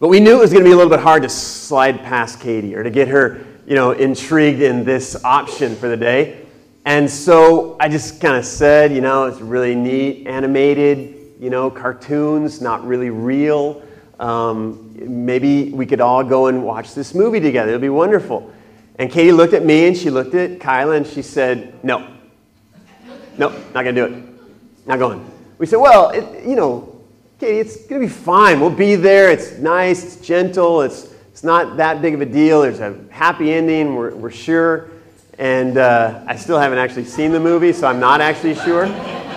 but 0.00 0.08
we 0.08 0.18
knew 0.18 0.36
it 0.36 0.40
was 0.40 0.50
going 0.50 0.64
to 0.64 0.68
be 0.68 0.72
a 0.72 0.76
little 0.76 0.90
bit 0.90 0.98
hard 0.98 1.22
to 1.22 1.28
slide 1.28 2.02
past 2.02 2.40
Katie 2.40 2.74
or 2.74 2.82
to 2.82 2.90
get 2.90 3.06
her, 3.06 3.46
you 3.64 3.76
know, 3.76 3.92
intrigued 3.92 4.60
in 4.60 4.84
this 4.84 5.22
option 5.24 5.76
for 5.76 5.88
the 5.88 5.96
day. 5.96 6.44
And 6.84 7.08
so 7.08 7.76
I 7.78 7.88
just 7.88 8.20
kind 8.20 8.36
of 8.36 8.44
said, 8.44 8.92
you 8.92 9.00
know, 9.00 9.26
it's 9.26 9.40
really 9.40 9.76
neat, 9.76 10.26
animated, 10.26 11.34
you 11.38 11.50
know, 11.50 11.70
cartoons, 11.70 12.60
not 12.60 12.84
really 12.84 13.10
real. 13.10 13.82
Um, 14.18 14.96
maybe 14.96 15.70
we 15.70 15.86
could 15.86 16.00
all 16.00 16.24
go 16.24 16.46
and 16.46 16.64
watch 16.64 16.94
this 16.94 17.14
movie 17.14 17.38
together. 17.38 17.68
It'll 17.68 17.80
be 17.80 17.88
wonderful. 17.88 18.52
And 18.98 19.10
Katie 19.10 19.32
looked 19.32 19.54
at 19.54 19.64
me 19.64 19.86
and 19.86 19.96
she 19.96 20.10
looked 20.10 20.34
at 20.34 20.58
Kyla 20.58 20.96
and 20.96 21.06
she 21.06 21.22
said, 21.22 21.72
no. 21.84 22.06
Nope, 23.38 23.52
not 23.72 23.84
going 23.84 23.94
to 23.94 24.08
do 24.08 24.14
it. 24.14 24.24
Not 24.86 24.98
going. 24.98 25.30
We 25.58 25.66
said, 25.66 25.76
well, 25.76 26.10
it, 26.10 26.44
you 26.44 26.56
know, 26.56 27.00
Katie, 27.38 27.60
it's 27.60 27.86
going 27.86 28.00
to 28.00 28.06
be 28.08 28.12
fine. 28.12 28.58
We'll 28.58 28.70
be 28.70 28.96
there. 28.96 29.30
It's 29.30 29.52
nice, 29.58 30.04
it's 30.04 30.26
gentle, 30.26 30.82
it's, 30.82 31.14
it's 31.30 31.44
not 31.44 31.76
that 31.76 32.02
big 32.02 32.14
of 32.14 32.20
a 32.20 32.26
deal. 32.26 32.62
There's 32.62 32.80
a 32.80 32.98
happy 33.10 33.52
ending, 33.52 33.94
we're, 33.94 34.14
we're 34.16 34.32
sure. 34.32 34.90
And 35.38 35.78
uh, 35.78 36.24
I 36.26 36.34
still 36.34 36.58
haven't 36.58 36.78
actually 36.78 37.04
seen 37.04 37.30
the 37.30 37.38
movie, 37.38 37.72
so 37.72 37.86
I'm 37.86 38.00
not 38.00 38.20
actually 38.20 38.56
sure. 38.56 38.86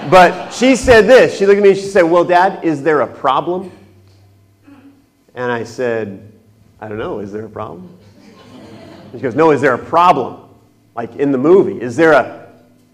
but 0.09 0.49
she 0.51 0.75
said 0.75 1.05
this. 1.05 1.37
She 1.37 1.45
looked 1.45 1.57
at 1.57 1.63
me 1.63 1.69
and 1.69 1.77
she 1.77 1.85
said, 1.85 2.01
Well, 2.01 2.23
Dad, 2.23 2.63
is 2.65 2.81
there 2.81 3.01
a 3.01 3.07
problem? 3.07 3.71
And 5.35 5.51
I 5.51 5.63
said, 5.63 6.31
I 6.79 6.87
don't 6.87 6.97
know. 6.97 7.19
Is 7.19 7.31
there 7.31 7.45
a 7.45 7.49
problem? 7.49 7.95
She 9.11 9.19
goes, 9.19 9.35
No, 9.35 9.51
is 9.51 9.61
there 9.61 9.73
a 9.73 9.83
problem? 9.83 10.49
Like 10.95 11.15
in 11.15 11.31
the 11.31 11.37
movie. 11.37 11.81
Is 11.81 11.95
there 11.95 12.13
a. 12.13 12.41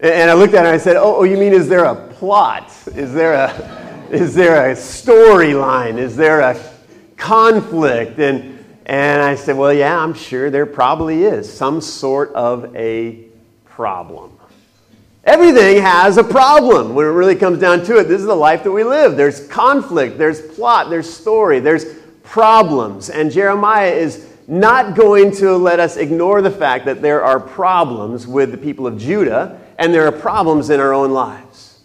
And 0.00 0.30
I 0.30 0.34
looked 0.34 0.54
at 0.54 0.60
her 0.60 0.66
and 0.66 0.74
I 0.74 0.78
said, 0.78 0.96
Oh, 0.96 1.16
oh 1.16 1.22
you 1.24 1.36
mean 1.36 1.52
is 1.52 1.68
there 1.68 1.84
a 1.84 1.94
plot? 1.94 2.72
Is 2.94 3.12
there 3.12 3.34
a. 3.34 3.88
Is 4.10 4.34
there 4.34 4.70
a 4.70 4.74
storyline? 4.74 5.98
Is 5.98 6.16
there 6.16 6.40
a 6.40 6.58
conflict? 7.18 8.18
And, 8.18 8.64
and 8.86 9.20
I 9.20 9.34
said, 9.34 9.56
Well, 9.56 9.72
yeah, 9.72 9.98
I'm 9.98 10.14
sure 10.14 10.50
there 10.50 10.66
probably 10.66 11.24
is 11.24 11.52
some 11.52 11.80
sort 11.80 12.32
of 12.32 12.74
a 12.74 13.26
problem. 13.66 14.38
Everything 15.24 15.82
has 15.82 16.16
a 16.16 16.24
problem 16.24 16.94
when 16.94 17.04
it 17.04 17.10
really 17.10 17.36
comes 17.36 17.58
down 17.58 17.84
to 17.84 17.98
it. 17.98 18.04
This 18.04 18.20
is 18.20 18.26
the 18.26 18.34
life 18.34 18.64
that 18.64 18.72
we 18.72 18.82
live. 18.82 19.14
There's 19.14 19.46
conflict, 19.48 20.16
there's 20.16 20.40
plot, 20.40 20.88
there's 20.88 21.12
story, 21.12 21.60
there's 21.60 21.84
problems. 22.22 23.10
And 23.10 23.30
Jeremiah 23.30 23.90
is 23.90 24.27
not 24.48 24.96
going 24.96 25.30
to 25.30 25.56
let 25.56 25.78
us 25.78 25.98
ignore 25.98 26.40
the 26.40 26.50
fact 26.50 26.86
that 26.86 27.02
there 27.02 27.22
are 27.22 27.38
problems 27.38 28.26
with 28.26 28.50
the 28.50 28.56
people 28.56 28.86
of 28.86 28.96
Judah 28.96 29.60
and 29.78 29.92
there 29.92 30.06
are 30.06 30.12
problems 30.12 30.70
in 30.70 30.80
our 30.80 30.94
own 30.94 31.10
lives. 31.12 31.80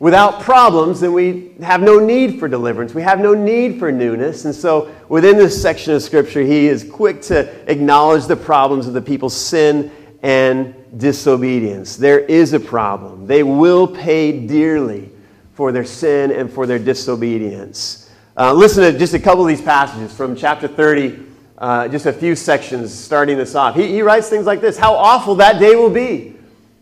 Without 0.00 0.40
problems, 0.40 1.00
then 1.00 1.12
we 1.12 1.54
have 1.60 1.80
no 1.80 1.98
need 1.98 2.38
for 2.38 2.48
deliverance. 2.48 2.92
We 2.92 3.02
have 3.02 3.20
no 3.20 3.34
need 3.34 3.78
for 3.78 3.90
newness. 3.90 4.44
And 4.44 4.54
so, 4.54 4.94
within 5.08 5.36
this 5.36 5.60
section 5.60 5.92
of 5.92 6.02
Scripture, 6.02 6.42
he 6.42 6.66
is 6.66 6.88
quick 6.88 7.20
to 7.22 7.48
acknowledge 7.70 8.26
the 8.26 8.36
problems 8.36 8.86
of 8.86 8.94
the 8.94 9.02
people's 9.02 9.34
sin 9.34 9.90
and 10.22 10.74
disobedience. 10.96 11.96
There 11.96 12.20
is 12.20 12.52
a 12.52 12.60
problem. 12.60 13.26
They 13.26 13.42
will 13.42 13.88
pay 13.88 14.46
dearly 14.46 15.10
for 15.54 15.72
their 15.72 15.84
sin 15.84 16.30
and 16.30 16.52
for 16.52 16.66
their 16.66 16.78
disobedience. 16.78 18.08
Uh, 18.36 18.52
listen 18.52 18.84
to 18.84 18.96
just 18.96 19.14
a 19.14 19.18
couple 19.18 19.42
of 19.42 19.48
these 19.48 19.62
passages 19.62 20.14
from 20.14 20.36
chapter 20.36 20.68
30, 20.68 21.26
uh, 21.58 21.88
just 21.88 22.06
a 22.06 22.12
few 22.12 22.36
sections 22.36 22.94
starting 22.94 23.36
this 23.36 23.54
off. 23.54 23.74
He, 23.74 23.88
he 23.88 24.02
writes 24.02 24.28
things 24.28 24.46
like 24.46 24.60
this 24.60 24.78
How 24.78 24.94
awful 24.94 25.34
that 25.36 25.58
day 25.58 25.74
will 25.74 25.90
be! 25.90 26.34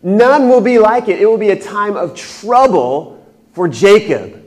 None 0.03 0.49
will 0.49 0.61
be 0.61 0.79
like 0.79 1.09
it. 1.09 1.21
It 1.21 1.27
will 1.27 1.39
be 1.39 1.51
a 1.51 1.61
time 1.61 1.97
of 1.97 2.15
trouble 2.15 3.27
for 3.55 3.67
Jacob. 3.67 4.45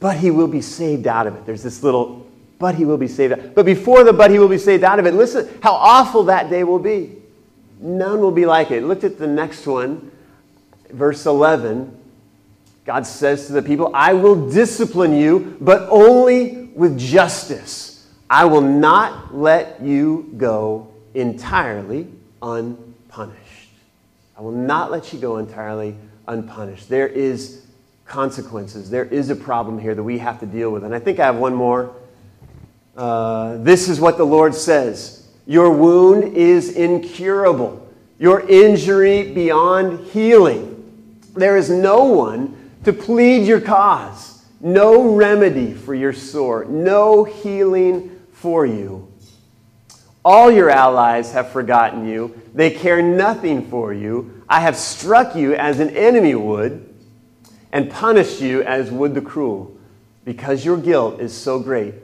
But 0.00 0.16
he 0.16 0.30
will 0.30 0.48
be 0.48 0.62
saved 0.62 1.06
out 1.06 1.26
of 1.26 1.36
it. 1.36 1.46
There's 1.46 1.62
this 1.62 1.82
little, 1.82 2.26
but 2.58 2.74
he 2.74 2.84
will 2.84 2.96
be 2.96 3.06
saved 3.06 3.34
out. 3.34 3.54
But 3.54 3.66
before 3.66 4.02
the 4.02 4.12
but 4.12 4.30
he 4.30 4.38
will 4.38 4.48
be 4.48 4.58
saved 4.58 4.82
out 4.82 4.98
of 4.98 5.06
it, 5.06 5.14
listen 5.14 5.48
how 5.62 5.74
awful 5.74 6.24
that 6.24 6.50
day 6.50 6.64
will 6.64 6.80
be. 6.80 7.16
None 7.80 8.20
will 8.20 8.32
be 8.32 8.46
like 8.46 8.70
it. 8.70 8.82
Look 8.82 9.04
at 9.04 9.18
the 9.18 9.26
next 9.26 9.66
one, 9.66 10.10
verse 10.90 11.26
11. 11.26 11.98
God 12.84 13.06
says 13.06 13.46
to 13.46 13.52
the 13.52 13.62
people, 13.62 13.92
I 13.94 14.12
will 14.14 14.50
discipline 14.50 15.14
you, 15.14 15.56
but 15.60 15.86
only 15.90 16.70
with 16.74 16.98
justice. 16.98 17.91
I 18.32 18.46
will 18.46 18.62
not 18.62 19.36
let 19.36 19.82
you 19.82 20.32
go 20.38 20.90
entirely 21.12 22.08
unpunished. 22.40 23.68
I 24.38 24.40
will 24.40 24.52
not 24.52 24.90
let 24.90 25.12
you 25.12 25.18
go 25.18 25.36
entirely 25.36 25.94
unpunished. 26.26 26.88
There 26.88 27.08
is 27.08 27.66
consequences. 28.06 28.88
There 28.88 29.04
is 29.04 29.28
a 29.28 29.36
problem 29.36 29.78
here 29.78 29.94
that 29.94 30.02
we 30.02 30.16
have 30.16 30.40
to 30.40 30.46
deal 30.46 30.70
with. 30.70 30.82
And 30.82 30.94
I 30.94 30.98
think 30.98 31.20
I 31.20 31.26
have 31.26 31.36
one 31.36 31.54
more. 31.54 31.94
Uh, 32.96 33.58
this 33.58 33.90
is 33.90 34.00
what 34.00 34.16
the 34.16 34.24
Lord 34.24 34.54
says 34.54 35.28
your 35.46 35.70
wound 35.70 36.34
is 36.34 36.74
incurable, 36.74 37.86
your 38.18 38.48
injury 38.48 39.30
beyond 39.34 40.06
healing. 40.06 41.20
There 41.34 41.58
is 41.58 41.68
no 41.68 42.04
one 42.04 42.70
to 42.84 42.94
plead 42.94 43.46
your 43.46 43.60
cause, 43.60 44.42
no 44.62 45.14
remedy 45.14 45.74
for 45.74 45.94
your 45.94 46.14
sore, 46.14 46.64
no 46.64 47.24
healing 47.24 48.08
for 48.42 48.66
you. 48.66 49.10
All 50.24 50.50
your 50.50 50.68
allies 50.68 51.32
have 51.32 51.50
forgotten 51.50 52.06
you. 52.06 52.40
They 52.54 52.70
care 52.70 53.00
nothing 53.00 53.68
for 53.68 53.94
you. 53.94 54.42
I 54.48 54.60
have 54.60 54.76
struck 54.76 55.34
you 55.34 55.54
as 55.54 55.80
an 55.80 55.90
enemy 55.96 56.34
would 56.34 56.92
and 57.72 57.90
punished 57.90 58.40
you 58.40 58.62
as 58.62 58.90
would 58.90 59.14
the 59.14 59.20
cruel, 59.20 59.76
because 60.24 60.64
your 60.64 60.76
guilt 60.76 61.20
is 61.20 61.32
so 61.32 61.58
great 61.58 61.94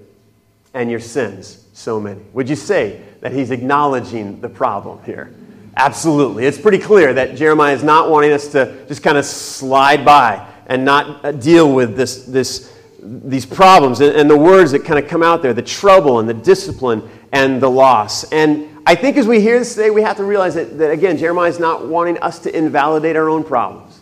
and 0.75 0.90
your 0.90 1.00
sins 1.00 1.66
so 1.75 2.00
many. 2.00 2.21
Would 2.33 2.49
you 2.49 2.57
say 2.57 3.02
that 3.21 3.33
he's 3.33 3.50
acknowledging 3.50 4.40
the 4.40 4.49
problem 4.49 5.02
here? 5.04 5.35
Absolutely. 5.76 6.47
It's 6.47 6.59
pretty 6.59 6.78
clear 6.78 7.12
that 7.14 7.37
Jeremiah 7.37 7.75
is 7.75 7.85
not 7.85 8.11
wanting 8.11 8.33
us 8.33 8.49
to 8.49 8.87
just 8.88 9.02
kind 9.02 9.18
of 9.18 9.25
slide 9.25 10.04
by 10.04 10.45
and 10.66 10.85
not 10.85 11.25
uh, 11.25 11.33
deal 11.33 11.73
with 11.73 11.97
this, 11.97 12.25
this, 12.25 12.73
these 13.00 13.46
problems 13.46 14.00
and, 14.00 14.14
and 14.16 14.28
the 14.28 14.36
words 14.36 14.72
that 14.72 14.84
kind 14.84 14.98
of 14.98 15.08
come 15.08 15.22
out 15.22 15.42
there 15.42 15.52
the 15.52 15.62
trouble 15.62 16.18
and 16.18 16.28
the 16.28 16.34
discipline 16.34 17.08
and 17.32 17.60
the 17.60 17.70
loss. 17.70 18.24
And 18.32 18.68
I 18.86 18.94
think 18.94 19.16
as 19.16 19.26
we 19.26 19.40
hear 19.40 19.58
this 19.58 19.74
today, 19.74 19.90
we 19.90 20.02
have 20.02 20.16
to 20.16 20.24
realize 20.24 20.54
that, 20.54 20.78
that 20.78 20.90
again, 20.90 21.16
Jeremiah 21.16 21.50
is 21.50 21.58
not 21.58 21.86
wanting 21.86 22.18
us 22.18 22.38
to 22.40 22.56
invalidate 22.56 23.16
our 23.16 23.28
own 23.28 23.44
problems, 23.44 24.00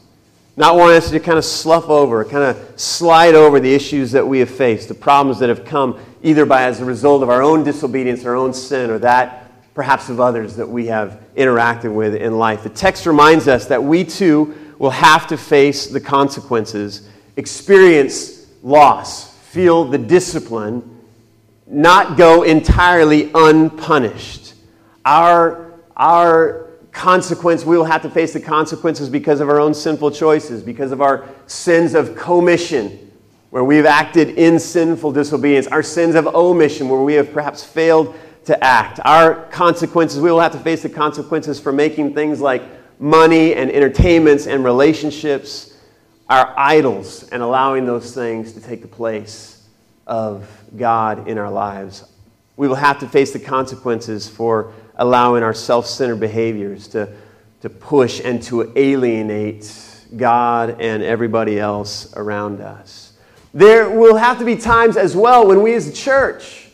not 0.56 0.76
wanting 0.76 0.96
us 0.96 1.10
to 1.10 1.20
kind 1.20 1.36
of 1.36 1.44
slough 1.44 1.90
over, 1.90 2.24
kind 2.24 2.44
of 2.44 2.80
slide 2.80 3.34
over 3.34 3.60
the 3.60 3.74
issues 3.74 4.12
that 4.12 4.26
we 4.26 4.38
have 4.38 4.50
faced, 4.50 4.88
the 4.88 4.94
problems 4.94 5.38
that 5.40 5.48
have 5.48 5.64
come 5.64 5.98
either 6.22 6.46
by 6.46 6.62
as 6.62 6.80
a 6.80 6.84
result 6.84 7.22
of 7.22 7.28
our 7.28 7.42
own 7.42 7.64
disobedience, 7.64 8.24
our 8.24 8.36
own 8.36 8.54
sin, 8.54 8.90
or 8.90 8.98
that 8.98 9.52
perhaps 9.74 10.08
of 10.08 10.20
others 10.20 10.56
that 10.56 10.68
we 10.68 10.86
have 10.86 11.20
interacted 11.36 11.92
with 11.94 12.14
in 12.14 12.38
life. 12.38 12.62
The 12.62 12.70
text 12.70 13.04
reminds 13.04 13.46
us 13.46 13.66
that 13.66 13.82
we 13.82 14.04
too 14.04 14.74
will 14.78 14.90
have 14.90 15.26
to 15.26 15.36
face 15.36 15.86
the 15.86 16.00
consequences, 16.00 17.08
experience 17.36 18.35
loss, 18.66 19.32
feel 19.38 19.84
the 19.84 19.96
discipline, 19.96 21.00
not 21.68 22.16
go 22.16 22.42
entirely 22.42 23.30
unpunished. 23.32 24.54
Our, 25.04 25.72
our 25.96 26.70
consequence, 26.90 27.64
we 27.64 27.78
will 27.78 27.84
have 27.84 28.02
to 28.02 28.10
face 28.10 28.32
the 28.32 28.40
consequences 28.40 29.08
because 29.08 29.38
of 29.38 29.48
our 29.48 29.60
own 29.60 29.72
sinful 29.72 30.10
choices, 30.10 30.64
because 30.64 30.90
of 30.90 31.00
our 31.00 31.28
sins 31.46 31.94
of 31.94 32.16
commission 32.16 33.12
where 33.50 33.62
we've 33.62 33.86
acted 33.86 34.30
in 34.30 34.58
sinful 34.58 35.12
disobedience, 35.12 35.68
our 35.68 35.82
sins 35.82 36.16
of 36.16 36.26
omission, 36.26 36.88
where 36.88 37.00
we 37.00 37.14
have 37.14 37.32
perhaps 37.32 37.62
failed 37.62 38.16
to 38.46 38.64
act, 38.64 38.98
our 39.04 39.44
consequences, 39.50 40.20
we 40.20 40.28
will 40.28 40.40
have 40.40 40.52
to 40.52 40.58
face 40.58 40.82
the 40.82 40.88
consequences 40.88 41.60
for 41.60 41.70
making 41.70 42.14
things 42.14 42.40
like 42.40 42.64
money 42.98 43.54
and 43.54 43.70
entertainments 43.70 44.48
and 44.48 44.64
relationships 44.64 45.75
our 46.28 46.54
idols 46.56 47.28
and 47.30 47.42
allowing 47.42 47.86
those 47.86 48.14
things 48.14 48.52
to 48.54 48.60
take 48.60 48.82
the 48.82 48.88
place 48.88 49.62
of 50.06 50.48
God 50.76 51.28
in 51.28 51.38
our 51.38 51.50
lives. 51.50 52.04
We 52.56 52.68
will 52.68 52.76
have 52.76 52.98
to 53.00 53.08
face 53.08 53.32
the 53.32 53.38
consequences 53.38 54.28
for 54.28 54.72
allowing 54.96 55.42
our 55.42 55.54
self 55.54 55.86
centered 55.86 56.20
behaviors 56.20 56.88
to, 56.88 57.12
to 57.60 57.70
push 57.70 58.20
and 58.24 58.42
to 58.44 58.72
alienate 58.76 59.70
God 60.16 60.80
and 60.80 61.02
everybody 61.02 61.58
else 61.58 62.12
around 62.14 62.60
us. 62.60 63.12
There 63.52 63.88
will 63.90 64.16
have 64.16 64.38
to 64.38 64.44
be 64.44 64.56
times 64.56 64.96
as 64.96 65.16
well 65.16 65.46
when 65.46 65.62
we 65.62 65.74
as 65.74 65.88
a 65.88 65.92
church 65.92 66.68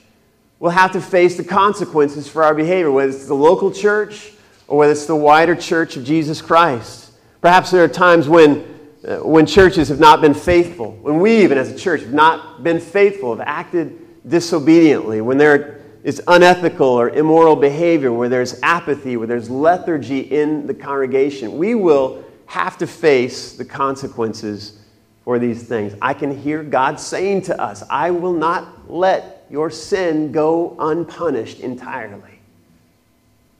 will 0.58 0.70
have 0.70 0.92
to 0.92 1.00
face 1.00 1.36
the 1.36 1.44
consequences 1.44 2.28
for 2.28 2.44
our 2.44 2.54
behavior, 2.54 2.90
whether 2.90 3.10
it's 3.10 3.26
the 3.26 3.34
local 3.34 3.70
church 3.70 4.32
or 4.68 4.78
whether 4.78 4.92
it's 4.92 5.06
the 5.06 5.16
wider 5.16 5.54
church 5.54 5.96
of 5.96 6.04
Jesus 6.04 6.40
Christ. 6.40 7.12
Perhaps 7.40 7.70
there 7.72 7.82
are 7.82 7.88
times 7.88 8.28
when, 8.28 8.81
Uh, 9.06 9.16
when 9.18 9.46
churches 9.46 9.88
have 9.88 9.98
not 9.98 10.20
been 10.20 10.34
faithful, 10.34 10.92
when 11.02 11.18
we, 11.18 11.42
even 11.42 11.58
as 11.58 11.70
a 11.70 11.76
church, 11.76 12.02
have 12.02 12.12
not 12.12 12.62
been 12.62 12.78
faithful, 12.78 13.34
have 13.36 13.46
acted 13.46 13.98
disobediently, 14.28 15.20
when 15.20 15.38
there 15.38 15.80
is 16.04 16.22
unethical 16.28 16.86
or 16.86 17.10
immoral 17.10 17.56
behavior, 17.56 18.12
where 18.12 18.28
there's 18.28 18.60
apathy, 18.62 19.16
where 19.16 19.26
there's 19.26 19.50
lethargy 19.50 20.20
in 20.20 20.66
the 20.66 20.74
congregation. 20.74 21.58
We 21.58 21.74
will 21.74 22.24
have 22.46 22.78
to 22.78 22.86
face 22.86 23.54
the 23.54 23.64
consequences 23.64 24.78
for 25.24 25.38
these 25.38 25.62
things. 25.64 25.94
I 26.00 26.14
can 26.14 26.36
hear 26.36 26.62
God 26.62 27.00
saying 27.00 27.42
to 27.42 27.60
us, 27.60 27.82
I 27.90 28.10
will 28.10 28.32
not 28.32 28.90
let 28.90 29.46
your 29.50 29.70
sin 29.70 30.30
go 30.32 30.76
unpunished 30.78 31.60
entirely. 31.60 32.40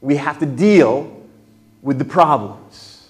We 0.01 0.17
have 0.17 0.39
to 0.41 0.47
deal 0.47 1.21
with 1.81 1.99
the 1.99 2.05
problems. 2.05 3.09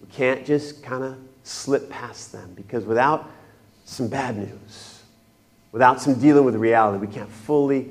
We 0.00 0.12
can't 0.12 0.44
just 0.44 0.82
kind 0.82 1.04
of 1.04 1.18
slip 1.50 1.90
past 1.90 2.32
them 2.32 2.52
because 2.54 2.84
without 2.84 3.28
some 3.84 4.08
bad 4.08 4.36
news, 4.36 5.02
without 5.72 6.00
some 6.00 6.14
dealing 6.14 6.44
with 6.44 6.54
reality, 6.54 7.04
we 7.04 7.12
can't 7.12 7.30
fully 7.30 7.90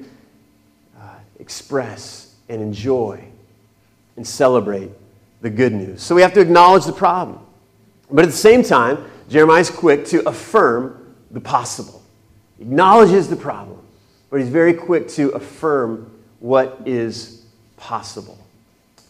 uh, 0.97 1.15
express 1.39 2.35
and 2.47 2.61
enjoy 2.61 3.23
and 4.15 4.25
celebrate 4.25 4.89
the 5.41 5.49
good 5.49 5.73
news. 5.73 6.01
So 6.01 6.15
we 6.15 6.21
have 6.21 6.33
to 6.33 6.39
acknowledge 6.39 6.85
the 6.85 6.93
problem. 6.93 7.39
But 8.09 8.25
at 8.25 8.31
the 8.31 8.37
same 8.37 8.63
time, 8.63 9.05
Jeremiah 9.29 9.61
is 9.61 9.69
quick 9.69 10.05
to 10.07 10.27
affirm 10.27 11.15
the 11.31 11.39
possible. 11.39 12.01
He 12.57 12.63
acknowledges 12.63 13.27
the 13.29 13.35
problem, 13.35 13.81
but 14.29 14.39
he's 14.39 14.49
very 14.49 14.73
quick 14.73 15.07
to 15.09 15.29
affirm 15.29 16.11
what 16.39 16.81
is 16.85 17.45
possible. 17.77 18.37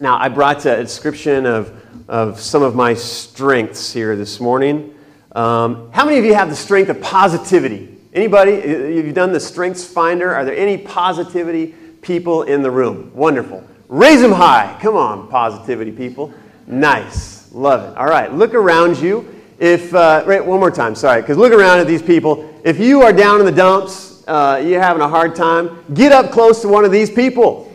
Now, 0.02 0.18
I 0.18 0.30
brought 0.30 0.66
a 0.66 0.78
description 0.78 1.46
of, 1.46 1.74
of 2.08 2.40
some 2.40 2.64
of 2.64 2.74
my 2.74 2.94
strengths 2.94 3.92
here 3.92 4.16
this 4.16 4.40
morning. 4.40 4.96
Um, 5.34 5.92
how 5.92 6.06
many 6.06 6.18
of 6.18 6.24
you 6.24 6.34
have 6.36 6.50
the 6.50 6.56
strength 6.56 6.88
of 6.88 7.02
positivity? 7.02 7.98
Anybody? 8.14 8.62
Have 8.62 9.06
you 9.06 9.12
done 9.12 9.34
the 9.34 9.42
Strengths 9.42 9.84
Finder? 9.86 10.34
Are 10.34 10.46
there 10.46 10.56
any 10.56 10.78
positivity 10.78 11.76
people 12.02 12.44
in 12.44 12.62
the 12.62 12.72
room? 12.72 13.12
Wonderful. 13.14 13.62
Raise 13.90 14.22
them 14.22 14.32
high. 14.32 14.78
Come 14.82 14.96
on, 14.96 15.28
positivity 15.28 15.92
people. 15.92 16.34
Nice. 16.66 17.52
Love 17.52 17.92
it. 17.92 17.98
All 17.98 18.08
right, 18.08 18.34
look 18.34 18.54
around 18.54 18.98
you. 19.00 19.28
If, 19.60 19.94
uh, 19.94 20.24
right, 20.26 20.44
one 20.44 20.62
more 20.62 20.72
time, 20.72 20.96
sorry, 20.96 21.22
because 21.22 21.36
look 21.36 21.52
around 21.52 21.80
at 21.80 21.88
these 21.88 22.02
people. 22.02 22.58
If 22.64 22.80
you 22.80 23.02
are 23.02 23.12
down 23.12 23.42
in 23.42 23.46
the 23.46 23.52
dumps, 23.52 24.24
uh, 24.30 24.64
you're 24.66 24.82
having 24.82 25.02
a 25.02 25.10
hard 25.10 25.36
time, 25.36 25.84
get 25.94 26.14
up 26.14 26.32
close 26.32 26.62
to 26.62 26.70
one 26.70 26.86
of 26.86 26.92
these 26.92 27.10
people, 27.10 27.69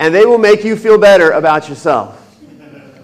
and 0.00 0.14
they 0.14 0.24
will 0.24 0.38
make 0.38 0.64
you 0.64 0.74
feel 0.76 0.98
better 0.98 1.32
about 1.32 1.68
yourself 1.68 2.16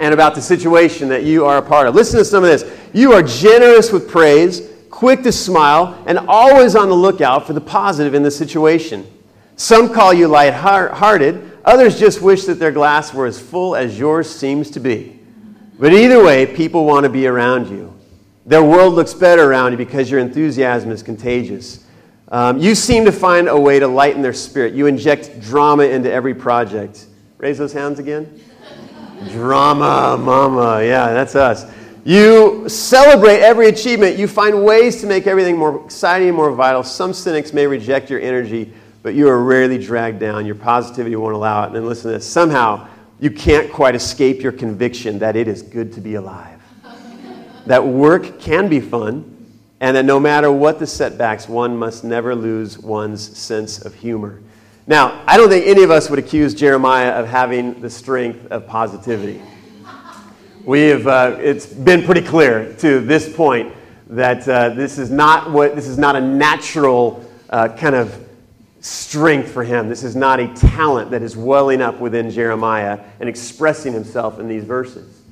and 0.01 0.13
about 0.13 0.35
the 0.35 0.41
situation 0.41 1.09
that 1.11 1.25
you 1.25 1.45
are 1.45 1.59
a 1.59 1.63
part 1.63 1.87
of. 1.87 1.95
Listen 1.95 2.19
to 2.19 2.25
some 2.25 2.43
of 2.43 2.51
this. 2.51 2.65
You 2.93 3.13
are 3.13 3.23
generous 3.23 3.93
with 3.93 4.09
praise, 4.09 4.71
quick 4.91 5.23
to 5.23 5.31
smile, 5.31 6.03
and 6.07 6.19
always 6.19 6.75
on 6.75 6.89
the 6.89 6.95
lookout 6.95 7.47
for 7.47 7.53
the 7.53 7.61
positive 7.61 8.15
in 8.15 8.23
the 8.23 8.31
situation. 8.31 9.07
Some 9.57 9.93
call 9.93 10.13
you 10.13 10.27
light-hearted, 10.27 11.59
others 11.65 11.99
just 11.99 12.23
wish 12.23 12.45
that 12.45 12.59
their 12.59 12.73
glass 12.73 13.13
were 13.15 13.27
as 13.27 13.39
full 13.39 13.77
as 13.77 13.99
yours 13.99 14.29
seems 14.29 14.71
to 14.73 14.81
be. 14.81 15.21
But 15.79 15.93
either 15.93 16.25
way, 16.25 16.47
people 16.47 16.87
want 16.87 17.05
to 17.05 17.11
be 17.11 17.27
around 17.27 17.69
you. 17.69 17.95
Their 18.47 18.63
world 18.63 18.95
looks 18.95 19.13
better 19.13 19.51
around 19.51 19.73
you 19.73 19.79
because 19.79 20.11
your 20.11 20.21
enthusiasm 20.21 20.91
is 20.91 21.03
contagious. 21.03 21.86
Um, 22.29 22.59
you 22.59 22.75
seem 22.75 23.05
to 23.05 23.13
find 23.13 23.49
a 23.49 23.59
way 23.59 23.79
to 23.79 23.87
lighten 23.87 24.21
their 24.21 24.33
spirit. 24.33 24.75
You 24.75 24.87
inject 24.87 25.41
drama 25.41 25.85
into 25.85 26.11
every 26.11 26.35
project. 26.35 27.07
Raise 27.39 27.59
those 27.59 27.73
hands 27.73 27.99
again. 27.99 28.41
Drama, 29.31 30.17
mama. 30.19 30.83
Yeah, 30.83 31.13
that's 31.13 31.35
us. 31.35 31.71
You 32.05 32.69
celebrate 32.69 33.41
every 33.41 33.69
achievement. 33.69 34.17
You 34.17 34.29
find 34.29 34.65
ways 34.65 35.01
to 35.01 35.07
make 35.07 35.27
everything 35.27 35.57
more 35.57 35.85
exciting 35.85 36.29
and 36.29 36.37
more 36.37 36.53
vital. 36.53 36.83
Some 36.83 37.13
cynics 37.13 37.53
may 37.53 37.67
reject 37.67 38.11
your 38.11 38.21
energy, 38.21 38.73
but 39.03 39.15
you 39.15 39.29
are 39.29 39.43
rarely 39.43 39.79
dragged 39.79 40.21
down. 40.21 40.47
Your 40.47 40.55
positivity 40.55 41.17
won't 41.17 41.35
allow 41.35 41.65
it. 41.65 41.67
And 41.67 41.77
then 41.77 41.87
listen 41.87 42.11
to 42.11 42.19
this. 42.19 42.27
Somehow, 42.27 42.89
you 43.19 43.31
can't 43.31 43.73
quite 43.73 43.95
escape 43.95 44.43
your 44.43 44.53
conviction 44.53 45.19
that 45.21 45.37
it 45.37 45.49
is 45.49 45.63
good 45.63 45.93
to 45.95 46.01
be 46.01 46.15
alive. 46.15 46.61
that 47.67 47.85
work 47.85 48.39
can 48.39 48.69
be 48.69 48.81
fun, 48.81 49.36
and 49.81 49.97
that 49.97 50.05
no 50.05 50.19
matter 50.19 50.51
what 50.51 50.79
the 50.79 50.87
setbacks, 50.87 51.49
one 51.49 51.77
must 51.77 52.05
never 52.05 52.35
lose 52.35 52.79
one's 52.79 53.37
sense 53.37 53.85
of 53.85 53.95
humor. 53.95 54.41
Now, 54.87 55.23
I 55.27 55.37
don't 55.37 55.49
think 55.49 55.67
any 55.67 55.83
of 55.83 55.91
us 55.91 56.09
would 56.09 56.19
accuse 56.19 56.55
Jeremiah 56.55 57.11
of 57.11 57.27
having 57.27 57.81
the 57.81 57.91
strength 57.91 58.47
of 58.53 58.67
positivity. 58.67 59.43
We 60.65 60.83
have, 60.83 61.07
uh, 61.07 61.37
it's 61.41 61.67
been 61.67 62.05
pretty 62.05 62.23
clear 62.23 62.73
to 62.79 63.01
this 63.01 63.35
point 63.35 63.73
that 64.09 64.49
uh, 64.49 64.71
this, 64.71 64.99
is 64.99 65.11
not 65.11 65.51
what, 65.51 65.75
this 65.75 65.87
is 65.87 65.99
not 65.99 66.17
a 66.17 66.21
natural 66.21 67.25
uh, 67.51 67.69
kind 67.69 67.95
of 67.95 68.27
strength 68.81 69.51
for 69.51 69.65
him. 69.65 69.89
This 69.89 70.05
is 70.05 70.15
not 70.15 70.39
a 70.39 70.49
talent 70.55 71.11
that 71.11 71.23
is 71.23 71.37
welling 71.37 71.83
up 71.83 71.99
within 71.99 72.31
Jeremiah 72.31 73.01
and 73.19 73.29
expressing 73.29 73.93
himself 73.93 74.39
in 74.39 74.49
these 74.49 74.65
verses. 74.65 75.23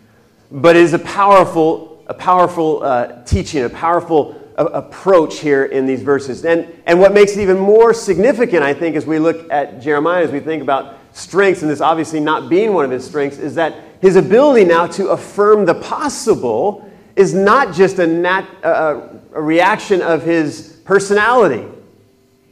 But 0.50 0.76
it 0.76 0.82
is 0.82 0.92
a 0.92 0.98
powerful, 0.98 1.93
a 2.06 2.14
powerful 2.14 2.82
uh, 2.82 3.23
teaching, 3.25 3.64
a 3.64 3.68
powerful 3.68 4.40
approach 4.56 5.40
here 5.40 5.64
in 5.64 5.87
these 5.87 6.02
verses. 6.02 6.44
And, 6.44 6.73
and 6.87 7.00
what 7.00 7.12
makes 7.12 7.32
it 7.32 7.40
even 7.40 7.58
more 7.58 7.92
significant, 7.92 8.62
I 8.62 8.73
think, 8.73 8.94
as 8.96 9.04
we 9.04 9.18
look 9.18 9.50
at 9.50 9.80
Jeremiah, 9.80 10.23
as 10.23 10.30
we 10.30 10.40
think 10.40 10.62
about 10.62 10.99
strengths, 11.12 11.62
and 11.62 11.70
this 11.70 11.80
obviously 11.80 12.20
not 12.20 12.49
being 12.49 12.73
one 12.73 12.84
of 12.84 12.90
his 12.90 13.04
strengths, 13.04 13.38
is 13.38 13.56
that 13.56 13.75
his 14.00 14.16
ability 14.16 14.64
now 14.64 14.87
to 14.87 15.08
affirm 15.08 15.64
the 15.64 15.75
possible 15.75 16.88
is 17.16 17.34
not 17.34 17.75
just 17.75 17.99
a, 17.99 18.06
nat, 18.06 18.46
a, 18.62 19.08
a 19.34 19.40
reaction 19.40 20.02
of 20.02 20.23
his 20.23 20.80
personality, 20.84 21.66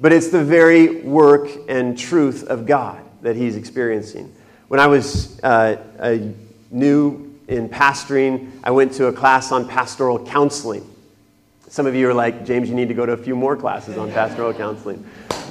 but 0.01 0.13
it's 0.13 0.29
the 0.29 0.43
very 0.43 1.03
work 1.03 1.49
and 1.69 1.97
truth 1.99 2.45
of 2.45 2.67
God 2.67 3.01
that 3.23 3.37
he's 3.37 3.57
experiencing. 3.57 4.35
When 4.69 4.81
I 4.81 4.87
was 4.87 5.39
uh, 5.41 5.77
a 6.01 6.33
new 6.71 7.32
in 7.49 7.69
pastoring, 7.69 8.51
I 8.65 8.71
went 8.71 8.93
to 8.95 9.07
a 9.07 9.13
class 9.13 9.53
on 9.53 9.69
pastoral 9.69 10.25
counseling. 10.25 10.89
Some 11.69 11.87
of 11.87 11.95
you 11.95 12.09
are 12.09 12.15
like, 12.15 12.45
James, 12.45 12.69
you 12.69 12.75
need 12.75 12.89
to 12.89 12.95
go 12.95 13.07
to 13.07 13.13
a 13.13 13.17
few 13.17 13.35
more 13.35 13.57
classes 13.57 13.97
on 13.97 14.11
pastoral 14.13 14.53
counseling. 14.65 15.05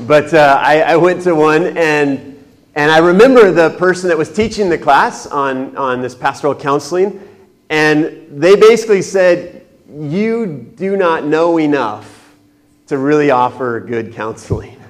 But 0.07 0.33
uh, 0.33 0.59
I, 0.61 0.81
I, 0.81 0.95
went 0.95 1.21
to 1.23 1.33
one, 1.33 1.77
and, 1.77 2.43
and 2.75 2.91
I 2.91 2.99
remember 2.99 3.51
the 3.51 3.71
person 3.71 4.07
that 4.09 4.17
was 4.17 4.31
teaching 4.31 4.69
the 4.69 4.77
class 4.77 5.27
on, 5.27 5.75
on 5.75 6.01
this 6.01 6.15
pastoral 6.15 6.55
counseling, 6.55 7.27
and 7.69 8.27
they 8.29 8.55
basically 8.55 9.01
said, 9.01 9.65
You 9.89 10.45
do 10.75 10.95
not 10.95 11.25
know 11.25 11.59
enough 11.59 12.35
to 12.87 12.97
really 12.97 13.31
offer 13.31 13.79
good 13.79 14.13
counseling. 14.13 14.80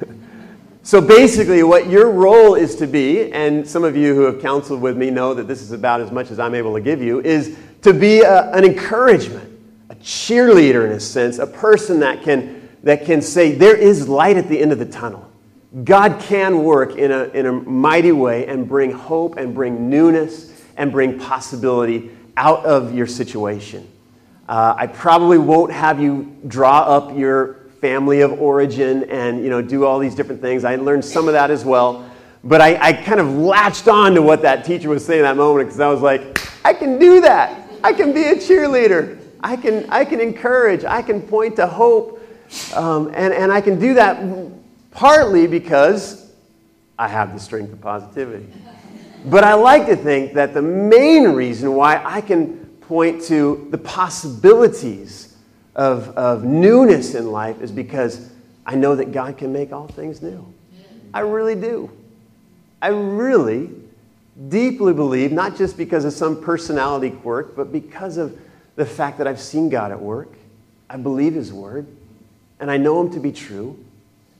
So 0.92 1.00
basically, 1.00 1.64
what 1.64 1.90
your 1.90 2.12
role 2.12 2.56
is 2.56 2.76
to 2.76 2.86
be, 2.86 3.32
and 3.32 3.66
some 3.66 3.86
of 3.86 3.96
you 3.96 4.14
who 4.14 4.24
have 4.24 4.42
counseled 4.42 4.82
with 4.82 4.98
me 4.98 5.10
know 5.10 5.34
that 5.34 5.48
this 5.48 5.62
is 5.62 5.72
about 5.72 6.02
as 6.02 6.12
much 6.12 6.32
as 6.32 6.38
I'm 6.38 6.54
able 6.54 6.74
to 6.74 6.82
give 6.82 7.02
you, 7.02 7.22
is 7.22 7.58
to 7.84 7.94
be 7.94 8.20
a, 8.20 8.52
an 8.52 8.66
encouragement 8.66 9.58
a 9.90 9.96
cheerleader 9.96 10.86
in 10.86 10.92
a 10.92 11.00
sense, 11.00 11.40
a 11.40 11.48
person 11.48 12.02
that 12.02 12.24
can, 12.24 12.68
that 12.84 13.06
can 13.06 13.22
say, 13.22 13.54
there 13.54 13.78
is 13.78 14.10
light 14.10 14.36
at 14.36 14.50
the 14.50 14.60
end 14.60 14.74
of 14.74 14.80
the 14.80 14.86
tunnel. 14.86 15.32
God 15.86 16.20
can 16.20 16.62
work 16.62 16.98
in 16.98 17.14
a, 17.14 17.24
in 17.30 17.46
a 17.46 17.54
mighty 17.54 18.12
way 18.12 18.46
and 18.48 18.68
bring 18.68 18.92
hope 18.92 19.38
and 19.38 19.56
bring 19.56 19.90
newness 19.90 20.62
and 20.76 20.92
bring 20.92 21.18
possibility 21.18 22.12
out 22.36 22.66
of 22.66 22.94
your 22.94 23.08
situation. 23.08 23.90
Uh, 24.50 24.76
I 24.78 24.88
probably 24.88 25.38
won't 25.38 25.72
have 25.72 26.02
you 26.02 26.36
draw 26.48 26.82
up 26.82 27.18
your 27.18 27.61
family 27.82 28.22
of 28.22 28.40
origin 28.40 29.04
and 29.10 29.44
you 29.44 29.50
know, 29.50 29.62
do 29.62 29.86
all 29.86 30.00
these 30.00 30.16
different 30.16 30.40
things. 30.40 30.64
I 30.64 30.76
learned 30.76 31.04
some 31.04 31.28
of 31.28 31.34
that 31.34 31.50
as 31.52 31.66
well. 31.66 32.08
But 32.44 32.62
I, 32.62 32.78
I 32.90 32.94
kind 32.94 33.20
of 33.20 33.34
latched 33.36 33.88
on 33.88 34.16
to 34.16 34.22
what 34.22 34.44
that 34.44 34.64
teacher 34.64 34.90
was 34.90 35.06
saying 35.06 35.20
in 35.20 35.26
that 35.26 35.36
moment 35.36 35.68
because 35.68 35.80
I 35.80 35.90
was 35.90 36.02
like, 36.02 36.40
I 36.64 36.74
can 36.74 37.00
do 37.00 37.22
that. 37.22 37.68
I 37.84 37.94
can 37.94 38.14
be 38.14 38.24
a 38.24 38.36
cheerleader. 38.36 39.20
I 39.44 39.56
can, 39.56 39.90
I 39.90 40.06
can 40.06 40.20
encourage, 40.20 40.86
I 40.86 41.02
can 41.02 41.22
point 41.22 41.56
to 41.56 41.66
hope, 41.66 42.22
um, 42.76 43.08
and, 43.08 43.34
and 43.34 43.52
I 43.52 43.60
can 43.60 43.80
do 43.80 43.96
that 43.96 44.24
partly 44.92 45.48
because 45.48 46.32
I 47.00 47.08
have 47.08 47.34
the 47.34 47.40
strength 47.40 47.74
of 47.74 47.82
positivity. 47.82 48.48
But 49.26 49.44
I 49.44 49.56
like 49.56 49.88
to 49.88 49.96
think 49.96 50.34
that 50.34 50.54
the 50.54 50.62
main 50.62 51.30
reason 51.30 51.74
why 51.74 52.02
I 52.04 52.22
can 52.22 52.66
point 52.82 53.24
to 53.24 53.68
the 53.72 53.78
possibilities 53.80 55.31
of, 55.76 56.10
of 56.18 56.44
newness 56.44 57.16
in 57.16 57.32
life 57.32 57.62
is 57.62 57.72
because 57.72 58.30
I 58.66 58.76
know 58.76 58.96
that 58.96 59.12
God 59.12 59.38
can 59.38 59.54
make 59.54 59.72
all 59.72 59.88
things 59.88 60.22
new. 60.22 60.54
I 61.14 61.22
really 61.22 61.56
do. 61.56 61.90
I 62.82 62.88
really 62.88 63.70
deeply 64.50 64.94
believe, 64.94 65.32
not 65.32 65.56
just 65.56 65.78
because 65.78 66.06
of 66.06 66.14
some 66.14 66.42
personality 66.42 67.12
quirk, 67.12 67.56
but 67.56 67.72
because 67.72 68.18
of 68.18 68.38
the 68.76 68.86
fact 68.86 69.18
that 69.18 69.28
I've 69.28 69.40
seen 69.40 69.70
God 69.70 69.92
at 69.92 70.02
work, 70.02 70.34
I 70.90 70.98
believe 70.98 71.34
His 71.34 71.54
word, 71.54 71.88
and 72.60 72.72
I 72.72 72.78
know 72.78 73.02
Him 73.02 73.12
to 73.14 73.20
be 73.20 73.32
true, 73.32 73.78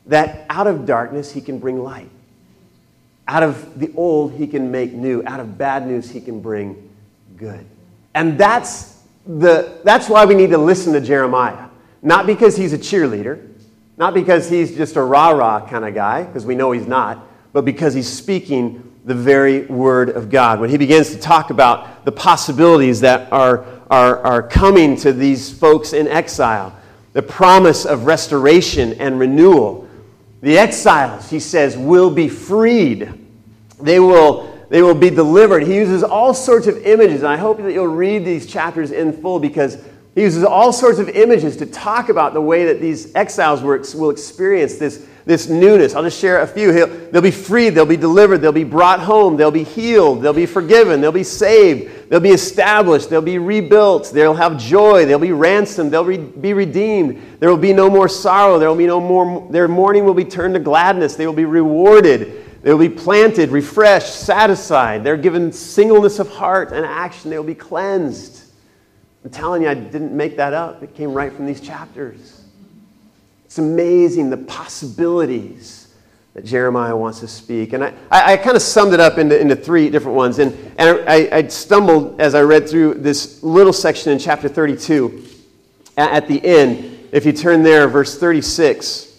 that 0.08 0.46
out 0.50 0.68
of 0.68 0.86
darkness 0.86 1.32
He 1.32 1.42
can 1.42 1.60
bring 1.60 1.84
light. 1.84 2.10
Out 3.28 3.44
of 3.44 3.80
the 3.80 3.92
old 3.96 4.34
He 4.34 4.48
can 4.48 4.72
make 4.72 4.92
new. 4.94 5.24
Out 5.26 5.40
of 5.40 5.58
bad 5.58 5.86
news 5.86 6.10
He 6.10 6.22
can 6.22 6.42
bring 6.42 6.90
good. 7.38 7.66
And 8.14 8.38
that's, 8.38 8.91
the, 9.26 9.80
that's 9.84 10.10
why 10.10 10.26
we 10.26 10.36
need 10.36 10.50
to 10.50 10.58
listen 10.58 10.94
to 10.94 11.02
Jeremiah. 11.02 11.68
Not 12.02 12.26
because 12.26 12.58
he's 12.58 12.74
a 12.74 12.78
cheerleader, 12.78 13.48
not 13.98 14.14
because 14.14 14.50
he's 14.50 14.76
just 14.76 14.96
a 14.96 15.02
rah 15.02 15.30
rah 15.30 15.68
kind 15.68 15.86
of 15.86 15.94
guy, 15.94 16.24
because 16.24 16.46
we 16.46 16.56
know 16.56 16.72
he's 16.72 16.88
not, 16.88 17.28
but 17.54 17.64
because 17.64 17.94
he's 17.94 18.12
speaking 18.12 18.92
the 19.06 19.16
very 19.16 19.66
word 19.66 20.10
of 20.10 20.30
God. 20.30 20.60
When 20.60 20.70
he 20.70 20.78
begins 20.78 21.10
to 21.12 21.20
talk 21.20 21.50
about 21.50 22.06
the 22.06 22.12
possibilities 22.12 23.02
that 23.02 23.32
are, 23.32 23.66
are, 23.90 24.20
are 24.20 24.44
coming 24.44 24.96
to 24.98 25.14
these 25.14 25.52
folks 25.52 25.94
in 25.94 26.08
exile, 26.08 26.76
the 27.14 27.22
promise 27.22 27.86
of 27.86 28.06
restoration 28.06 28.94
and 28.94 29.20
renewal. 29.20 29.88
The 30.42 30.58
exiles, 30.58 31.30
he 31.30 31.40
says, 31.40 31.78
will 31.78 32.10
be 32.10 32.30
freed. 32.30 33.14
They 33.80 34.00
will, 34.00 34.51
they 34.72 34.82
will 34.82 34.96
be 34.96 35.10
delivered. 35.10 35.64
He 35.64 35.76
uses 35.76 36.02
all 36.02 36.34
sorts 36.34 36.66
of 36.66 36.78
images, 36.78 37.24
and 37.24 37.28
I 37.28 37.36
hope 37.36 37.58
that 37.58 37.74
you'll 37.74 37.88
read 37.88 38.24
these 38.24 38.48
chapters 38.48 38.92
in 38.92 39.12
full 39.12 39.38
because 39.38 39.78
he 40.16 40.22
uses 40.22 40.46
all 40.46 40.72
sorts 40.72 40.98
of 40.98 41.10
images 41.10 41.58
to 41.58 41.66
talk 41.66 42.08
about 42.08 42.34
the 42.34 42.42
way 42.42 42.64
that 42.66 42.80
these 42.80 43.14
exiles 43.14 43.62
will 43.62 44.10
experience 44.10 44.78
this 44.78 45.06
this 45.26 45.50
newness. 45.50 45.94
I'll 45.94 46.04
just 46.04 46.20
share 46.20 46.42
a 46.42 46.48
few. 46.48 46.72
He'll, 46.72 46.88
they'll 46.88 47.22
be 47.22 47.32
freed, 47.32 47.72
they'll 47.72 47.86
be 47.86 47.98
delivered, 47.98 48.40
they'll 48.40 48.52
be 48.52 48.64
brought 48.64 49.00
home, 49.00 49.38
they'll 49.38 49.52
be 49.52 49.64
healed, 49.64 50.22
they'll 50.22 50.34
be 50.34 50.46
forgiven, 50.46 51.02
they'll 51.02 51.12
be 51.12 51.24
saved, 51.24 52.10
they'll 52.10 52.20
be 52.20 52.32
established, 52.32 53.10
they'll 53.10 53.22
be 53.22 53.38
rebuilt, 53.38 54.12
they'll 54.14 54.34
have 54.34 54.58
joy, 54.58 55.06
they'll 55.06 55.20
be 55.20 55.32
ransomed, 55.32 55.92
they'll 55.92 56.06
re- 56.06 56.18
be 56.18 56.54
redeemed. 56.54 57.22
There 57.40 57.50
will 57.50 57.58
be 57.58 57.74
no 57.74 57.90
more 57.90 58.10
sorrow, 58.10 58.58
there 58.58 58.70
will 58.70 58.76
be 58.76 58.88
no 58.88 59.00
more, 59.00 59.48
their 59.52 59.68
mourning 59.68 60.06
will 60.06 60.14
be 60.14 60.26
turned 60.26 60.54
to 60.56 60.60
gladness, 60.60 61.16
they 61.16 61.28
will 61.28 61.34
be 61.34 61.46
rewarded. 61.46 62.48
They 62.62 62.72
will 62.72 62.80
be 62.80 62.90
planted, 62.90 63.50
refreshed, 63.50 64.14
satisfied. 64.14 65.04
They're 65.04 65.18
given 65.18 65.52
singleness 65.52 66.20
of 66.20 66.30
heart 66.30 66.72
and 66.72 66.86
action. 66.86 67.32
They 67.32 67.38
will 67.38 67.44
be 67.44 67.56
cleansed. 67.56 68.44
I'm 69.24 69.32
telling 69.32 69.64
you, 69.64 69.70
I 69.70 69.74
didn't 69.74 70.16
make 70.16 70.38
that 70.38 70.54
up. 70.54 70.84
It 70.84 70.94
came 70.96 71.14
right 71.14 71.34
from 71.34 71.46
these 71.46 71.62
chapters. 71.62 72.44
It's 73.46 73.58
amazing 73.58 74.30
the 74.30 74.38
possibilities 74.38 75.94
that 76.34 76.46
Jeremiah 76.46 76.96
wants 76.96 77.20
to 77.20 77.28
speak. 77.28 77.74
And 77.74 77.84
I, 77.84 77.94
I, 78.10 78.34
I 78.34 78.38
kind 78.38 78.56
of 78.56 78.62
summed 78.62 78.94
it 78.94 79.00
up 79.00 79.18
into, 79.18 79.40
into 79.40 79.56
three 79.56 79.90
different 79.90 80.16
ones. 80.16 80.40
And, 80.40 80.54
and 80.78 81.10
I, 81.10 81.30
I 81.32 81.48
stumbled 81.48 82.22
as 82.22 82.36
I 82.36 82.42
read 82.42 82.70
through 82.70 82.96
this 82.96 83.44
little 83.44 83.74
section 83.74 84.12
in 84.12 84.20
chapter 84.20 84.48
32 84.48 85.26
at, 85.98 86.12
at 86.12 86.28
the 86.28 86.44
end. 86.46 87.10
If 87.12 87.26
you 87.26 87.34
turn 87.34 87.64
there, 87.64 87.88
verse 87.88 88.18
36 88.18 89.11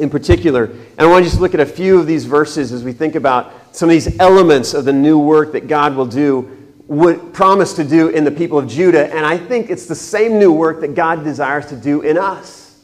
in 0.00 0.10
particular. 0.10 0.64
And 0.64 1.00
I 1.00 1.06
want 1.06 1.24
to 1.24 1.30
just 1.30 1.40
look 1.40 1.54
at 1.54 1.60
a 1.60 1.66
few 1.66 1.98
of 1.98 2.06
these 2.06 2.24
verses 2.24 2.72
as 2.72 2.82
we 2.82 2.92
think 2.92 3.14
about 3.14 3.52
some 3.76 3.88
of 3.88 3.92
these 3.92 4.18
elements 4.18 4.74
of 4.74 4.84
the 4.84 4.92
new 4.92 5.18
work 5.18 5.52
that 5.52 5.68
God 5.68 5.94
will 5.94 6.06
do, 6.06 6.56
would 6.86 7.32
promise 7.32 7.74
to 7.74 7.84
do 7.84 8.08
in 8.08 8.24
the 8.24 8.30
people 8.30 8.58
of 8.58 8.66
Judah. 8.66 9.14
And 9.14 9.24
I 9.24 9.38
think 9.38 9.70
it's 9.70 9.86
the 9.86 9.94
same 9.94 10.38
new 10.38 10.52
work 10.52 10.80
that 10.80 10.94
God 10.94 11.22
desires 11.22 11.66
to 11.66 11.76
do 11.76 12.00
in 12.00 12.18
us. 12.18 12.80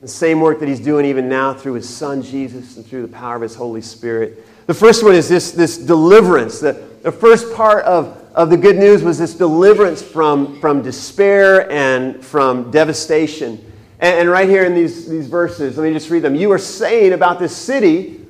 The 0.00 0.08
same 0.08 0.40
work 0.40 0.60
that 0.60 0.68
He's 0.68 0.80
doing 0.80 1.04
even 1.04 1.28
now 1.28 1.52
through 1.52 1.74
His 1.74 1.88
Son 1.88 2.22
Jesus 2.22 2.76
and 2.76 2.86
through 2.86 3.02
the 3.02 3.12
power 3.12 3.36
of 3.36 3.42
His 3.42 3.54
Holy 3.54 3.82
Spirit. 3.82 4.46
The 4.66 4.74
first 4.74 5.02
one 5.02 5.14
is 5.14 5.28
this, 5.28 5.50
this 5.50 5.76
deliverance. 5.76 6.60
The, 6.60 6.72
the 7.02 7.10
first 7.10 7.52
part 7.54 7.84
of, 7.84 8.24
of 8.34 8.48
the 8.48 8.56
good 8.56 8.76
news 8.76 9.02
was 9.02 9.18
this 9.18 9.34
deliverance 9.34 10.00
from, 10.00 10.60
from 10.60 10.82
despair 10.82 11.70
and 11.70 12.24
from 12.24 12.70
devastation. 12.70 13.64
And, 14.00 14.20
and 14.20 14.30
right 14.30 14.48
here 14.48 14.64
in 14.64 14.74
these, 14.74 15.08
these 15.08 15.26
verses, 15.26 15.76
let 15.76 15.84
me 15.84 15.92
just 15.92 16.10
read 16.10 16.22
them. 16.22 16.34
You 16.34 16.52
are 16.52 16.58
saying 16.58 17.12
about 17.12 17.38
this 17.38 17.56
city, 17.56 18.26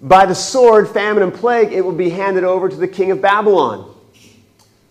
by 0.00 0.26
the 0.26 0.34
sword, 0.34 0.88
famine, 0.88 1.22
and 1.22 1.32
plague, 1.32 1.72
it 1.72 1.84
will 1.84 1.92
be 1.92 2.10
handed 2.10 2.44
over 2.44 2.68
to 2.68 2.76
the 2.76 2.88
king 2.88 3.10
of 3.10 3.20
Babylon. 3.20 3.94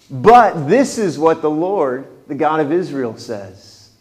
But 0.10 0.68
this 0.68 0.98
is 0.98 1.18
what 1.18 1.42
the 1.42 1.50
Lord, 1.50 2.08
the 2.28 2.36
God 2.36 2.60
of 2.60 2.72
Israel, 2.72 3.18
says 3.18 3.92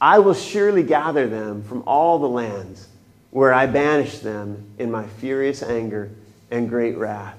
I 0.00 0.18
will 0.18 0.34
surely 0.34 0.82
gather 0.82 1.28
them 1.28 1.62
from 1.62 1.84
all 1.86 2.18
the 2.18 2.28
lands 2.28 2.88
where 3.30 3.52
I 3.52 3.66
banished 3.66 4.22
them 4.22 4.66
in 4.78 4.90
my 4.90 5.06
furious 5.06 5.62
anger 5.62 6.10
and 6.50 6.68
great 6.68 6.96
wrath. 6.96 7.38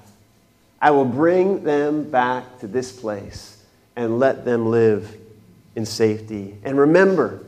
I 0.80 0.90
will 0.90 1.04
bring 1.04 1.62
them 1.62 2.10
back 2.10 2.58
to 2.60 2.66
this 2.66 2.90
place 2.90 3.62
and 3.96 4.18
let 4.18 4.44
them 4.44 4.70
live 4.70 5.14
in 5.76 5.86
safety. 5.86 6.58
And 6.64 6.78
remember, 6.78 7.43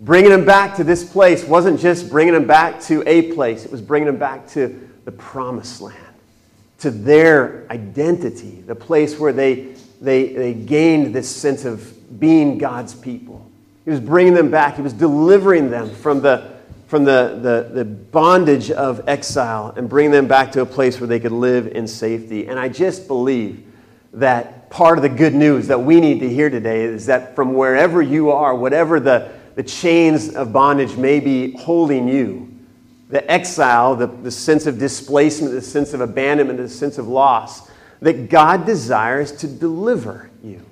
bringing 0.00 0.30
them 0.30 0.44
back 0.44 0.76
to 0.76 0.84
this 0.84 1.04
place 1.04 1.44
wasn't 1.44 1.80
just 1.80 2.10
bringing 2.10 2.34
them 2.34 2.46
back 2.46 2.80
to 2.82 3.02
a 3.06 3.32
place, 3.32 3.64
it 3.64 3.72
was 3.72 3.80
bringing 3.80 4.06
them 4.06 4.18
back 4.18 4.46
to 4.48 4.88
the 5.04 5.12
promised 5.12 5.80
land, 5.80 5.96
to 6.78 6.90
their 6.90 7.66
identity, 7.70 8.62
the 8.66 8.74
place 8.74 9.18
where 9.18 9.32
they, 9.32 9.74
they, 10.00 10.32
they 10.32 10.54
gained 10.54 11.14
this 11.14 11.28
sense 11.28 11.64
of 11.64 12.20
being 12.20 12.58
God's 12.58 12.94
people. 12.94 13.50
He 13.84 13.90
was 13.90 14.00
bringing 14.00 14.34
them 14.34 14.50
back, 14.50 14.76
He 14.76 14.82
was 14.82 14.92
delivering 14.92 15.70
them 15.70 15.90
from 15.90 16.20
the, 16.20 16.52
from 16.86 17.04
the, 17.04 17.38
the, 17.42 17.74
the 17.74 17.84
bondage 17.84 18.70
of 18.70 19.08
exile 19.08 19.72
and 19.76 19.88
bringing 19.88 20.12
them 20.12 20.28
back 20.28 20.52
to 20.52 20.60
a 20.60 20.66
place 20.66 21.00
where 21.00 21.06
they 21.06 21.20
could 21.20 21.32
live 21.32 21.66
in 21.68 21.88
safety. 21.88 22.46
And 22.46 22.58
I 22.58 22.68
just 22.68 23.08
believe 23.08 23.64
that 24.14 24.70
part 24.70 24.98
of 24.98 25.02
the 25.02 25.08
good 25.08 25.34
news 25.34 25.68
that 25.68 25.80
we 25.80 26.00
need 26.00 26.20
to 26.20 26.28
hear 26.28 26.50
today 26.50 26.82
is 26.82 27.06
that 27.06 27.34
from 27.34 27.54
wherever 27.54 28.02
you 28.02 28.30
are, 28.30 28.54
whatever 28.54 29.00
the 29.00 29.37
the 29.58 29.64
chains 29.64 30.36
of 30.36 30.52
bondage 30.52 30.96
may 30.96 31.18
be 31.18 31.50
holding 31.56 32.06
you. 32.06 32.48
The 33.10 33.28
exile, 33.28 33.96
the, 33.96 34.06
the 34.06 34.30
sense 34.30 34.66
of 34.66 34.78
displacement, 34.78 35.52
the 35.52 35.60
sense 35.60 35.92
of 35.94 36.00
abandonment, 36.00 36.60
the 36.60 36.68
sense 36.68 36.96
of 36.96 37.08
loss, 37.08 37.68
that 38.00 38.30
God 38.30 38.64
desires 38.64 39.32
to 39.38 39.48
deliver 39.48 40.30
you, 40.44 40.64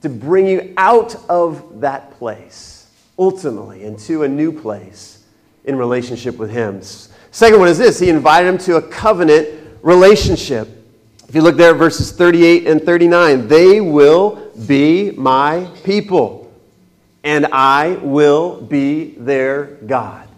to 0.00 0.08
bring 0.08 0.46
you 0.46 0.72
out 0.78 1.16
of 1.28 1.82
that 1.82 2.12
place, 2.12 2.88
ultimately, 3.18 3.84
into 3.84 4.22
a 4.22 4.28
new 4.28 4.58
place 4.58 5.22
in 5.66 5.76
relationship 5.76 6.38
with 6.38 6.50
Him. 6.50 6.80
Second 7.30 7.58
one 7.58 7.68
is 7.68 7.76
this 7.76 8.00
He 8.00 8.08
invited 8.08 8.48
him 8.48 8.56
to 8.60 8.76
a 8.76 8.82
covenant 8.88 9.50
relationship. 9.82 10.66
If 11.28 11.34
you 11.34 11.42
look 11.42 11.58
there 11.58 11.72
at 11.72 11.76
verses 11.76 12.10
38 12.10 12.68
and 12.68 12.82
39, 12.82 13.48
they 13.48 13.82
will 13.82 14.50
be 14.66 15.10
my 15.10 15.68
people 15.84 16.43
and 17.24 17.46
I 17.46 17.98
will 18.02 18.60
be 18.60 19.14
their 19.16 19.78
God. 19.86 20.28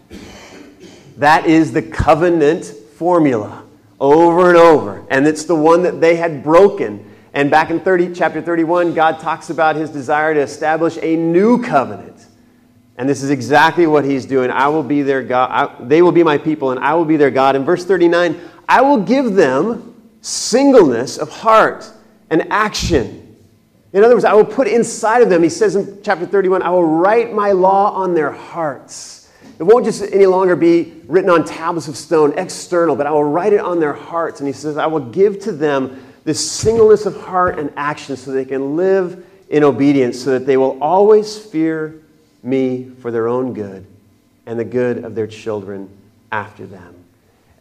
That 1.17 1.45
is 1.45 1.73
the 1.73 1.81
covenant 1.81 2.65
formula 2.65 3.65
over 3.99 4.49
and 4.49 4.57
over. 4.57 5.05
And 5.09 5.27
it's 5.27 5.43
the 5.43 5.55
one 5.55 5.83
that 5.83 5.99
they 5.99 6.15
had 6.15 6.43
broken. 6.43 7.13
And 7.33 7.51
back 7.51 7.69
in 7.69 7.81
30, 7.81 8.13
chapter 8.13 8.41
31, 8.41 8.93
God 8.93 9.19
talks 9.19 9.49
about 9.49 9.75
his 9.75 9.89
desire 9.89 10.33
to 10.33 10.39
establish 10.39 10.97
a 11.01 11.15
new 11.17 11.61
covenant. 11.61 12.25
And 12.97 13.07
this 13.07 13.21
is 13.21 13.29
exactly 13.29 13.85
what 13.85 14.05
he's 14.05 14.25
doing. 14.25 14.49
I 14.49 14.69
will 14.69 14.81
be 14.81 15.03
their 15.03 15.21
God. 15.21 15.49
I, 15.51 15.85
they 15.85 16.01
will 16.01 16.11
be 16.11 16.23
my 16.23 16.37
people, 16.37 16.71
and 16.71 16.79
I 16.79 16.93
will 16.95 17.05
be 17.05 17.17
their 17.17 17.29
God. 17.29 17.55
In 17.55 17.63
verse 17.63 17.85
39, 17.85 18.39
I 18.67 18.81
will 18.81 19.03
give 19.03 19.33
them 19.33 19.93
singleness 20.21 21.17
of 21.17 21.29
heart 21.29 21.91
and 22.29 22.51
action 22.51 23.26
in 23.97 24.03
other 24.03 24.15
words, 24.15 24.25
I 24.25 24.33
will 24.33 24.45
put 24.45 24.67
inside 24.67 25.21
of 25.21 25.29
them, 25.29 25.41
he 25.41 25.49
says 25.49 25.75
in 25.75 25.99
chapter 26.03 26.25
31, 26.25 26.61
I 26.61 26.69
will 26.69 26.85
write 26.85 27.33
my 27.33 27.51
law 27.51 27.91
on 27.91 28.13
their 28.13 28.31
hearts. 28.31 29.29
It 29.59 29.63
won't 29.63 29.85
just 29.85 30.03
any 30.03 30.27
longer 30.27 30.55
be 30.55 31.01
written 31.07 31.31
on 31.31 31.43
tablets 31.43 31.87
of 31.87 31.97
stone, 31.97 32.37
external, 32.37 32.95
but 32.95 33.07
I 33.07 33.11
will 33.11 33.23
write 33.23 33.53
it 33.53 33.59
on 33.59 33.79
their 33.79 33.93
hearts. 33.93 34.39
And 34.39 34.47
he 34.47 34.53
says, 34.53 34.77
I 34.77 34.85
will 34.85 34.99
give 34.99 35.39
to 35.41 35.51
them 35.51 36.05
this 36.25 36.51
singleness 36.51 37.05
of 37.05 37.19
heart 37.21 37.57
and 37.57 37.71
action 37.75 38.15
so 38.17 38.31
they 38.31 38.45
can 38.45 38.75
live 38.75 39.25
in 39.49 39.63
obedience, 39.63 40.21
so 40.21 40.31
that 40.31 40.45
they 40.45 40.57
will 40.57 40.77
always 40.83 41.37
fear 41.37 41.99
me 42.43 42.91
for 42.99 43.09
their 43.09 43.27
own 43.27 43.53
good 43.53 43.85
and 44.45 44.59
the 44.59 44.65
good 44.65 45.03
of 45.03 45.15
their 45.15 45.27
children 45.27 45.89
after 46.31 46.67
them. 46.67 46.93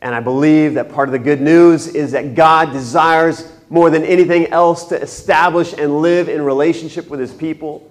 And 0.02 0.14
I 0.14 0.20
believe 0.20 0.74
that 0.74 0.92
part 0.92 1.08
of 1.08 1.12
the 1.12 1.18
good 1.18 1.40
news 1.40 1.86
is 1.86 2.12
that 2.12 2.34
God 2.34 2.72
desires 2.72 3.50
more 3.68 3.90
than 3.90 4.04
anything 4.04 4.46
else 4.48 4.84
to 4.86 5.00
establish 5.00 5.72
and 5.72 6.00
live 6.00 6.28
in 6.28 6.42
relationship 6.42 7.08
with 7.08 7.20
his 7.20 7.32
people. 7.32 7.90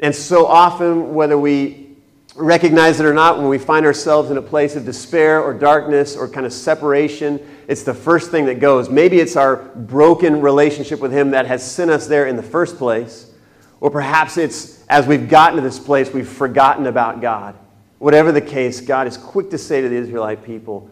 And 0.00 0.14
so 0.14 0.46
often, 0.46 1.14
whether 1.14 1.38
we 1.38 1.96
recognize 2.36 3.00
it 3.00 3.06
or 3.06 3.14
not, 3.14 3.38
when 3.38 3.48
we 3.48 3.58
find 3.58 3.84
ourselves 3.86 4.30
in 4.30 4.36
a 4.36 4.42
place 4.42 4.76
of 4.76 4.84
despair 4.84 5.42
or 5.42 5.52
darkness 5.54 6.16
or 6.16 6.28
kind 6.28 6.46
of 6.46 6.52
separation, 6.52 7.40
it's 7.66 7.82
the 7.82 7.94
first 7.94 8.30
thing 8.30 8.44
that 8.46 8.60
goes. 8.60 8.88
Maybe 8.88 9.18
it's 9.18 9.34
our 9.34 9.56
broken 9.56 10.40
relationship 10.40 11.00
with 11.00 11.12
him 11.12 11.30
that 11.32 11.46
has 11.46 11.68
sent 11.68 11.90
us 11.90 12.06
there 12.06 12.26
in 12.26 12.36
the 12.36 12.42
first 12.42 12.76
place. 12.76 13.32
Or 13.80 13.90
perhaps 13.90 14.36
it's 14.36 14.84
as 14.88 15.06
we've 15.06 15.28
gotten 15.28 15.56
to 15.56 15.62
this 15.62 15.78
place, 15.78 16.12
we've 16.12 16.28
forgotten 16.28 16.86
about 16.86 17.20
God. 17.20 17.54
Whatever 17.98 18.30
the 18.30 18.40
case, 18.40 18.80
God 18.80 19.06
is 19.06 19.16
quick 19.16 19.50
to 19.50 19.58
say 19.58 19.80
to 19.80 19.88
the 19.88 19.96
Israelite 19.96 20.44
people, 20.44 20.90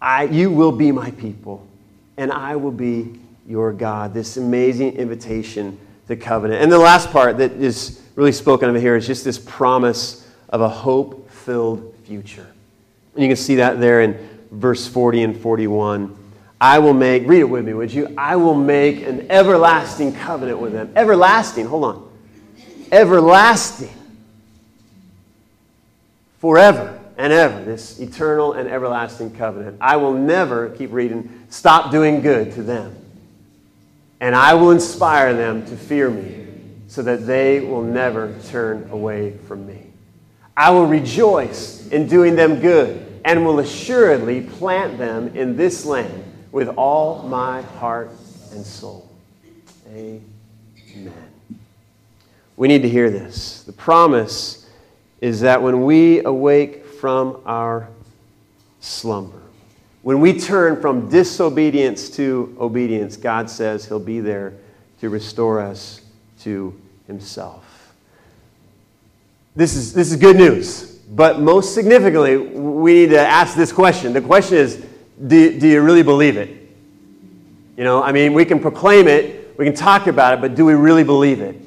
I, 0.00 0.24
You 0.24 0.50
will 0.50 0.72
be 0.72 0.92
my 0.92 1.10
people 1.12 1.66
and 2.16 2.32
I 2.32 2.56
will 2.56 2.72
be 2.72 3.18
your 3.46 3.72
God. 3.72 4.14
This 4.14 4.36
amazing 4.36 4.96
invitation 4.96 5.78
to 6.08 6.16
covenant. 6.16 6.62
And 6.62 6.70
the 6.70 6.78
last 6.78 7.10
part 7.10 7.38
that 7.38 7.52
is 7.52 8.00
really 8.14 8.32
spoken 8.32 8.74
of 8.74 8.80
here 8.80 8.96
is 8.96 9.06
just 9.06 9.24
this 9.24 9.38
promise 9.38 10.28
of 10.48 10.60
a 10.60 10.68
hope 10.68 11.30
filled 11.30 11.94
future. 12.04 12.46
And 13.14 13.22
you 13.22 13.28
can 13.28 13.36
see 13.36 13.56
that 13.56 13.80
there 13.80 14.00
in 14.00 14.28
verse 14.50 14.86
40 14.86 15.22
and 15.22 15.40
41. 15.40 16.16
I 16.60 16.78
will 16.78 16.94
make, 16.94 17.26
read 17.26 17.40
it 17.40 17.44
with 17.44 17.64
me, 17.64 17.74
would 17.74 17.92
you? 17.92 18.14
I 18.16 18.36
will 18.36 18.54
make 18.54 19.02
an 19.02 19.30
everlasting 19.30 20.14
covenant 20.14 20.58
with 20.58 20.72
them. 20.72 20.92
Everlasting, 20.96 21.66
hold 21.66 21.84
on. 21.84 22.10
Everlasting. 22.90 23.90
Forever 26.38 26.93
and 27.16 27.32
ever, 27.32 27.62
this 27.64 28.00
eternal 28.00 28.52
and 28.52 28.68
everlasting 28.68 29.34
covenant. 29.34 29.78
I 29.80 29.96
will 29.96 30.14
never, 30.14 30.70
keep 30.70 30.92
reading, 30.92 31.46
stop 31.48 31.90
doing 31.90 32.20
good 32.20 32.52
to 32.54 32.62
them. 32.62 32.96
And 34.20 34.34
I 34.34 34.54
will 34.54 34.70
inspire 34.70 35.34
them 35.34 35.64
to 35.66 35.76
fear 35.76 36.10
me 36.10 36.46
so 36.88 37.02
that 37.02 37.26
they 37.26 37.60
will 37.60 37.82
never 37.82 38.34
turn 38.48 38.88
away 38.90 39.36
from 39.46 39.66
me. 39.66 39.86
I 40.56 40.70
will 40.70 40.86
rejoice 40.86 41.88
in 41.88 42.06
doing 42.08 42.36
them 42.36 42.60
good 42.60 43.20
and 43.24 43.44
will 43.44 43.58
assuredly 43.58 44.42
plant 44.42 44.98
them 44.98 45.36
in 45.36 45.56
this 45.56 45.84
land 45.84 46.24
with 46.52 46.68
all 46.76 47.22
my 47.24 47.62
heart 47.62 48.10
and 48.52 48.64
soul. 48.64 49.10
Amen. 49.88 50.22
We 52.56 52.68
need 52.68 52.82
to 52.82 52.88
hear 52.88 53.10
this. 53.10 53.62
The 53.64 53.72
promise 53.72 54.68
is 55.20 55.40
that 55.40 55.60
when 55.62 55.84
we 55.84 56.24
awake 56.24 56.83
from 57.04 57.38
our 57.44 57.86
slumber. 58.80 59.42
When 60.00 60.22
we 60.22 60.40
turn 60.40 60.80
from 60.80 61.10
disobedience 61.10 62.08
to 62.16 62.56
obedience, 62.58 63.18
God 63.18 63.50
says 63.50 63.84
He'll 63.84 64.00
be 64.00 64.20
there 64.20 64.54
to 65.02 65.10
restore 65.10 65.60
us 65.60 66.00
to 66.40 66.74
Himself. 67.06 67.92
This 69.54 69.76
is, 69.76 69.92
this 69.92 70.12
is 70.12 70.16
good 70.16 70.36
news, 70.36 70.92
but 71.10 71.40
most 71.40 71.74
significantly, 71.74 72.38
we 72.38 72.94
need 72.94 73.10
to 73.10 73.20
ask 73.20 73.54
this 73.54 73.70
question. 73.70 74.14
The 74.14 74.22
question 74.22 74.56
is 74.56 74.82
do, 75.26 75.60
do 75.60 75.68
you 75.68 75.82
really 75.82 76.02
believe 76.02 76.38
it? 76.38 76.48
You 77.76 77.84
know, 77.84 78.02
I 78.02 78.12
mean, 78.12 78.32
we 78.32 78.46
can 78.46 78.60
proclaim 78.60 79.08
it, 79.08 79.58
we 79.58 79.66
can 79.66 79.74
talk 79.74 80.06
about 80.06 80.32
it, 80.32 80.40
but 80.40 80.54
do 80.54 80.64
we 80.64 80.72
really 80.72 81.04
believe 81.04 81.42
it? 81.42 81.60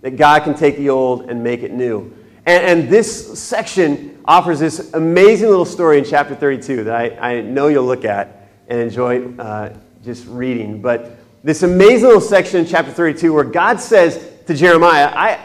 That 0.00 0.16
God 0.16 0.44
can 0.44 0.54
take 0.54 0.78
the 0.78 0.88
old 0.88 1.28
and 1.28 1.44
make 1.44 1.62
it 1.62 1.72
new. 1.72 2.17
And, 2.48 2.80
and 2.80 2.88
this 2.88 3.38
section 3.38 4.22
offers 4.24 4.58
this 4.58 4.94
amazing 4.94 5.50
little 5.50 5.66
story 5.66 5.98
in 5.98 6.04
chapter 6.06 6.34
32 6.34 6.84
that 6.84 6.94
I, 6.94 7.34
I 7.34 7.40
know 7.42 7.68
you'll 7.68 7.84
look 7.84 8.06
at 8.06 8.48
and 8.68 8.80
enjoy 8.80 9.22
uh, 9.36 9.76
just 10.02 10.26
reading. 10.26 10.80
But 10.80 11.18
this 11.44 11.62
amazing 11.62 12.06
little 12.06 12.22
section 12.22 12.60
in 12.60 12.66
chapter 12.66 12.90
32 12.90 13.34
where 13.34 13.44
God 13.44 13.82
says 13.82 14.26
to 14.46 14.54
Jeremiah, 14.54 15.12
I 15.14 15.38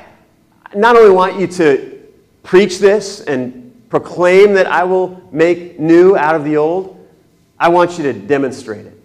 not 0.73 0.95
only 0.95 1.09
want 1.09 1.37
you 1.37 1.47
to 1.47 2.01
preach 2.41 2.79
this 2.79 3.19
and 3.19 3.83
proclaim 3.89 4.53
that 4.53 4.67
I 4.67 4.85
will 4.85 5.27
make 5.29 5.77
new 5.81 6.15
out 6.15 6.35
of 6.35 6.45
the 6.45 6.55
old, 6.55 7.05
I 7.59 7.67
want 7.67 7.97
you 7.97 8.05
to 8.05 8.13
demonstrate 8.13 8.85
it. 8.85 8.97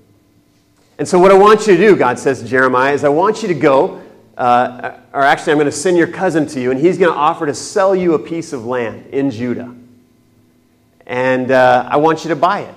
And 0.98 1.08
so, 1.08 1.18
what 1.18 1.32
I 1.32 1.36
want 1.36 1.66
you 1.66 1.76
to 1.76 1.88
do, 1.88 1.96
God 1.96 2.16
says 2.16 2.42
to 2.42 2.46
Jeremiah, 2.46 2.94
is 2.94 3.02
I 3.02 3.08
want 3.08 3.42
you 3.42 3.48
to 3.48 3.54
go, 3.54 4.00
uh, 4.38 5.00
or 5.12 5.22
actually, 5.22 5.52
I'm 5.52 5.58
going 5.58 5.66
to 5.66 5.72
send 5.72 5.96
your 5.96 6.06
cousin 6.06 6.46
to 6.46 6.60
you, 6.60 6.70
and 6.70 6.80
he's 6.80 6.96
going 6.96 7.12
to 7.12 7.18
offer 7.18 7.44
to 7.44 7.54
sell 7.54 7.94
you 7.94 8.14
a 8.14 8.18
piece 8.18 8.52
of 8.52 8.64
land 8.64 9.06
in 9.08 9.30
Judah. 9.32 9.74
And 11.06 11.50
uh, 11.50 11.88
I 11.90 11.96
want 11.96 12.24
you 12.24 12.28
to 12.28 12.36
buy 12.36 12.60
it. 12.60 12.74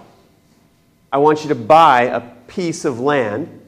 I 1.14 1.20
want 1.20 1.44
you 1.44 1.50
to 1.50 1.56
buy 1.56 2.04
a 2.04 2.22
piece 2.48 2.84
of 2.84 3.00
land 3.00 3.62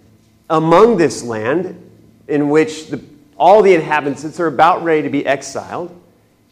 among 0.49 0.97
this 0.97 1.23
land 1.23 1.79
in 2.27 2.49
which 2.49 2.87
the, 2.87 3.03
all 3.37 3.61
the 3.61 3.75
inhabitants 3.75 4.39
are 4.39 4.47
about 4.47 4.83
ready 4.83 5.03
to 5.03 5.09
be 5.09 5.25
exiled 5.25 5.89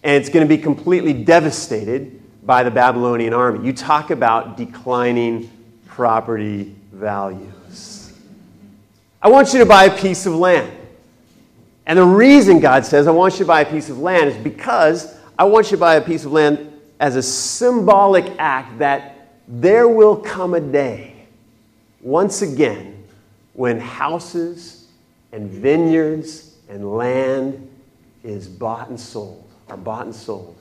and 0.03 0.15
it's 0.15 0.29
going 0.29 0.47
to 0.47 0.49
be 0.49 0.61
completely 0.61 1.13
devastated 1.13 2.21
by 2.45 2.63
the 2.63 2.71
Babylonian 2.71 3.33
army. 3.33 3.65
You 3.65 3.73
talk 3.73 4.09
about 4.09 4.57
declining 4.57 5.49
property 5.85 6.75
values. 6.91 8.13
I 9.21 9.29
want 9.29 9.53
you 9.53 9.59
to 9.59 9.65
buy 9.65 9.85
a 9.85 9.97
piece 9.97 10.25
of 10.25 10.35
land. 10.35 10.71
And 11.85 11.97
the 11.97 12.05
reason 12.05 12.59
God 12.59 12.85
says, 12.85 13.07
I 13.07 13.11
want 13.11 13.33
you 13.33 13.39
to 13.39 13.45
buy 13.45 13.61
a 13.61 13.69
piece 13.69 13.89
of 13.89 13.99
land 13.99 14.29
is 14.29 14.37
because 14.37 15.15
I 15.37 15.45
want 15.45 15.67
you 15.67 15.77
to 15.77 15.79
buy 15.81 15.95
a 15.95 16.01
piece 16.01 16.25
of 16.25 16.31
land 16.31 16.71
as 16.99 17.15
a 17.15 17.23
symbolic 17.23 18.25
act 18.37 18.77
that 18.79 19.35
there 19.47 19.87
will 19.87 20.15
come 20.15 20.53
a 20.53 20.59
day, 20.59 21.27
once 22.01 22.41
again, 22.41 23.03
when 23.53 23.79
houses 23.79 24.87
and 25.31 25.49
vineyards 25.49 26.55
and 26.69 26.95
land 26.95 27.67
is 28.23 28.47
bought 28.47 28.89
and 28.89 28.99
sold 28.99 29.47
are 29.71 29.77
bought 29.77 30.05
and 30.05 30.15
sold 30.15 30.55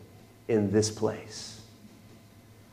in 0.48 0.70
this 0.70 0.90
place. 0.90 1.60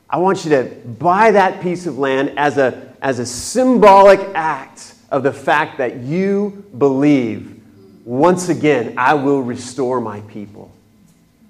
I 0.09 0.17
want 0.17 0.45
you 0.45 0.51
to 0.51 0.63
buy 0.99 1.31
that 1.31 1.61
piece 1.61 1.85
of 1.85 1.97
land 1.97 2.33
as 2.37 2.57
a, 2.57 2.93
as 3.01 3.19
a 3.19 3.25
symbolic 3.25 4.19
act 4.33 4.93
of 5.11 5.23
the 5.23 5.33
fact 5.33 5.77
that 5.79 5.97
you 5.97 6.63
believe, 6.77 7.56
once 8.07 8.47
again, 8.47 8.93
I 8.95 9.15
will 9.15 9.41
restore 9.41 9.99
my 9.99 10.21
people. 10.21 10.71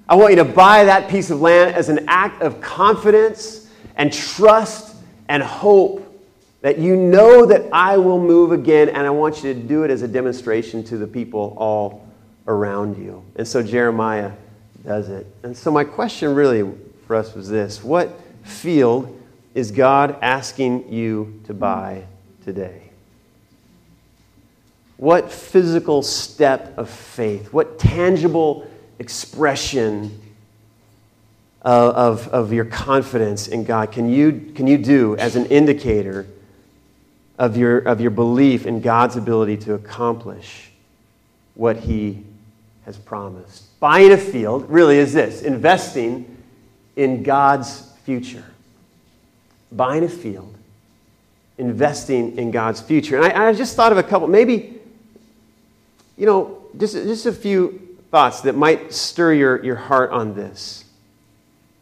I 0.09 0.15
want 0.15 0.31
you 0.31 0.37
to 0.37 0.43
buy 0.43 0.85
that 0.85 1.07
piece 1.07 1.29
of 1.29 1.39
land 1.39 1.75
as 1.75 1.87
an 1.87 2.05
act 2.07 2.41
of 2.41 2.59
confidence 2.61 3.69
and 3.95 4.11
trust 4.11 4.95
and 5.29 5.43
hope 5.43 6.03
that 6.61 6.79
you 6.79 6.95
know 6.95 7.45
that 7.45 7.69
I 7.71 7.97
will 7.97 8.19
move 8.19 8.51
again, 8.51 8.89
and 8.89 9.05
I 9.05 9.11
want 9.11 9.43
you 9.43 9.53
to 9.53 9.59
do 9.59 9.83
it 9.83 9.91
as 9.91 10.01
a 10.01 10.07
demonstration 10.07 10.83
to 10.85 10.97
the 10.97 11.05
people 11.05 11.53
all 11.59 12.07
around 12.47 12.97
you. 12.97 13.23
And 13.35 13.47
so 13.47 13.61
Jeremiah 13.61 14.31
does 14.83 15.09
it. 15.09 15.27
And 15.43 15.55
so, 15.55 15.69
my 15.69 15.83
question 15.83 16.33
really 16.33 16.73
for 17.05 17.15
us 17.15 17.35
was 17.35 17.47
this 17.47 17.83
What 17.83 18.19
field 18.41 19.15
is 19.53 19.69
God 19.69 20.17
asking 20.23 20.91
you 20.91 21.39
to 21.45 21.53
buy 21.53 22.05
today? 22.43 22.87
What 24.97 25.31
physical 25.31 26.01
step 26.01 26.77
of 26.77 26.89
faith, 26.89 27.53
what 27.53 27.77
tangible 27.77 28.67
expression 28.99 30.19
of, 31.61 32.27
of, 32.29 32.53
your 32.53 32.65
confidence 32.65 33.47
in 33.47 33.63
God 33.63 33.91
can 33.91 34.09
you, 34.09 34.51
can 34.55 34.67
you 34.67 34.77
do 34.77 35.17
as 35.17 35.35
an 35.35 35.47
indicator 35.47 36.25
of 37.37 37.57
your, 37.57 37.79
of 37.79 37.99
your 37.99 38.11
belief 38.11 38.65
in 38.65 38.79
God's 38.79 39.17
ability 39.17 39.57
to 39.57 39.73
accomplish 39.73 40.71
what 41.55 41.77
He 41.77 42.23
has 42.85 42.97
promised? 42.97 43.77
Buying 43.79 44.11
a 44.13 44.17
field 44.17 44.69
really 44.69 44.97
is 44.97 45.13
this 45.13 45.41
investing 45.41 46.37
in 46.95 47.21
God's 47.21 47.91
future. 48.03 48.45
Buying 49.71 50.05
a 50.05 50.09
field, 50.09 50.55
investing 51.57 52.37
in 52.37 52.51
God's 52.51 52.79
future. 52.79 53.17
And 53.17 53.25
I, 53.25 53.49
I 53.49 53.53
just 53.53 53.75
thought 53.75 53.91
of 53.91 53.97
a 53.97 54.03
couple, 54.03 54.27
maybe, 54.27 54.76
you 56.17 56.25
know, 56.25 56.65
just, 56.77 56.95
just 56.95 57.25
a 57.25 57.31
few 57.31 57.97
thoughts 58.11 58.41
that 58.41 58.55
might 58.55 58.91
stir 58.93 59.33
your, 59.33 59.63
your 59.63 59.75
heart 59.75 60.11
on 60.11 60.33
this. 60.33 60.85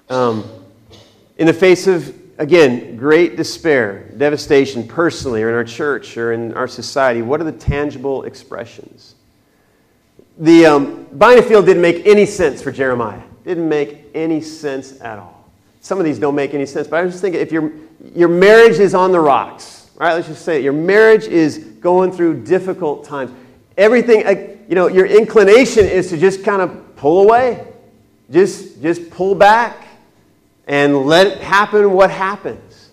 Um, 0.09 0.43
in 1.37 1.47
the 1.47 1.53
face 1.53 1.87
of, 1.87 2.15
again, 2.37 2.97
great 2.97 3.35
despair, 3.35 4.11
devastation 4.17 4.87
personally, 4.87 5.41
or 5.41 5.49
in 5.49 5.55
our 5.55 5.63
church, 5.63 6.17
or 6.17 6.33
in 6.33 6.53
our 6.53 6.67
society, 6.67 7.21
what 7.21 7.41
are 7.41 7.45
the 7.45 7.51
tangible 7.51 8.23
expressions? 8.23 9.15
The 10.37 10.65
um, 10.65 11.07
buying 11.13 11.41
field 11.43 11.65
didn't 11.65 11.81
make 11.81 12.05
any 12.05 12.25
sense 12.25 12.61
for 12.61 12.71
Jeremiah. 12.71 13.21
Didn't 13.45 13.69
make 13.69 14.05
any 14.13 14.41
sense 14.41 14.99
at 15.01 15.17
all. 15.17 15.49
Some 15.81 15.99
of 15.99 16.05
these 16.05 16.19
don't 16.19 16.35
make 16.35 16.53
any 16.53 16.65
sense, 16.65 16.87
but 16.87 16.97
I 16.97 17.03
was 17.03 17.13
just 17.13 17.21
thinking 17.21 17.39
if 17.39 17.51
your, 17.51 17.71
your 18.13 18.27
marriage 18.27 18.79
is 18.79 18.95
on 18.95 19.11
the 19.11 19.19
rocks, 19.19 19.91
right? 19.95 20.13
Let's 20.13 20.27
just 20.27 20.43
say 20.43 20.57
it. 20.57 20.63
Your 20.63 20.73
marriage 20.73 21.25
is 21.25 21.59
going 21.59 22.11
through 22.11 22.43
difficult 22.43 23.05
times. 23.05 23.31
Everything, 23.77 24.25
uh, 24.25 24.55
you 24.67 24.75
know, 24.75 24.87
your 24.87 25.05
inclination 25.05 25.85
is 25.85 26.09
to 26.09 26.17
just 26.17 26.43
kind 26.43 26.61
of 26.61 26.95
pull 26.95 27.23
away. 27.23 27.67
Just, 28.31 28.81
just 28.81 29.09
pull 29.11 29.35
back 29.35 29.87
and 30.67 31.05
let 31.05 31.27
it 31.27 31.37
happen 31.39 31.91
what 31.91 32.09
happens. 32.09 32.89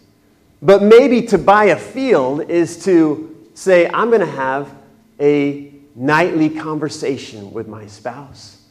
But 0.61 0.83
maybe 0.83 1.23
to 1.27 1.39
buy 1.39 1.67
a 1.67 1.77
field 1.77 2.51
is 2.51 2.85
to 2.85 3.49
say, 3.55 3.89
I'm 3.89 4.09
going 4.09 4.21
to 4.21 4.27
have 4.27 4.75
a 5.21 5.73
nightly 5.95 6.49
conversation 6.49 7.53
with 7.53 7.69
my 7.69 7.87
spouse. 7.87 8.63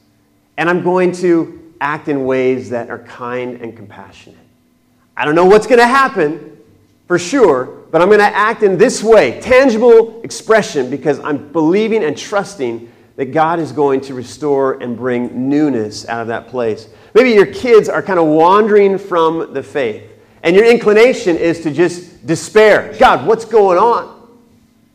And 0.57 0.69
I'm 0.69 0.83
going 0.83 1.11
to 1.13 1.73
act 1.81 2.07
in 2.07 2.25
ways 2.25 2.69
that 2.69 2.89
are 2.89 2.99
kind 2.99 3.61
and 3.61 3.75
compassionate. 3.75 4.37
I 5.17 5.25
don't 5.25 5.35
know 5.35 5.45
what's 5.45 5.67
going 5.67 5.79
to 5.79 5.87
happen 5.87 6.57
for 7.07 7.19
sure, 7.19 7.80
but 7.91 8.01
I'm 8.01 8.07
going 8.07 8.19
to 8.19 8.25
act 8.25 8.63
in 8.63 8.77
this 8.77 9.03
way 9.03 9.39
tangible 9.41 10.21
expression 10.23 10.89
because 10.89 11.19
I'm 11.19 11.51
believing 11.51 12.03
and 12.03 12.17
trusting 12.17 12.91
that 13.17 13.33
God 13.33 13.59
is 13.59 13.71
going 13.71 14.01
to 14.01 14.13
restore 14.13 14.81
and 14.81 14.97
bring 14.97 15.49
newness 15.49 16.07
out 16.07 16.21
of 16.21 16.27
that 16.27 16.47
place. 16.47 16.87
Maybe 17.13 17.31
your 17.31 17.45
kids 17.45 17.89
are 17.89 18.01
kind 18.01 18.19
of 18.19 18.27
wandering 18.27 18.97
from 18.97 19.53
the 19.53 19.61
faith, 19.61 20.09
and 20.43 20.55
your 20.55 20.65
inclination 20.65 21.35
is 21.35 21.59
to 21.61 21.71
just 21.71 22.25
despair. 22.25 22.95
God, 22.97 23.27
what's 23.27 23.45
going 23.45 23.77
on? 23.77 24.21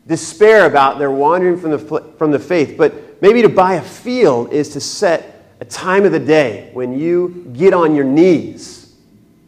despair 0.07 0.65
about 0.65 0.97
their 0.97 1.11
wandering 1.11 1.59
from 1.59 1.71
the, 1.71 1.79
from 2.17 2.31
the 2.31 2.39
faith. 2.39 2.75
But 2.77 3.21
maybe 3.21 3.41
to 3.41 3.49
buy 3.49 3.75
a 3.75 3.81
field 3.81 4.53
is 4.53 4.69
to 4.69 4.79
set 4.79 5.45
a 5.59 5.65
time 5.65 6.05
of 6.05 6.11
the 6.11 6.19
day 6.19 6.69
when 6.73 6.97
you 6.97 7.51
get 7.53 7.73
on 7.73 7.93
your 7.93 8.05
knees 8.05 8.95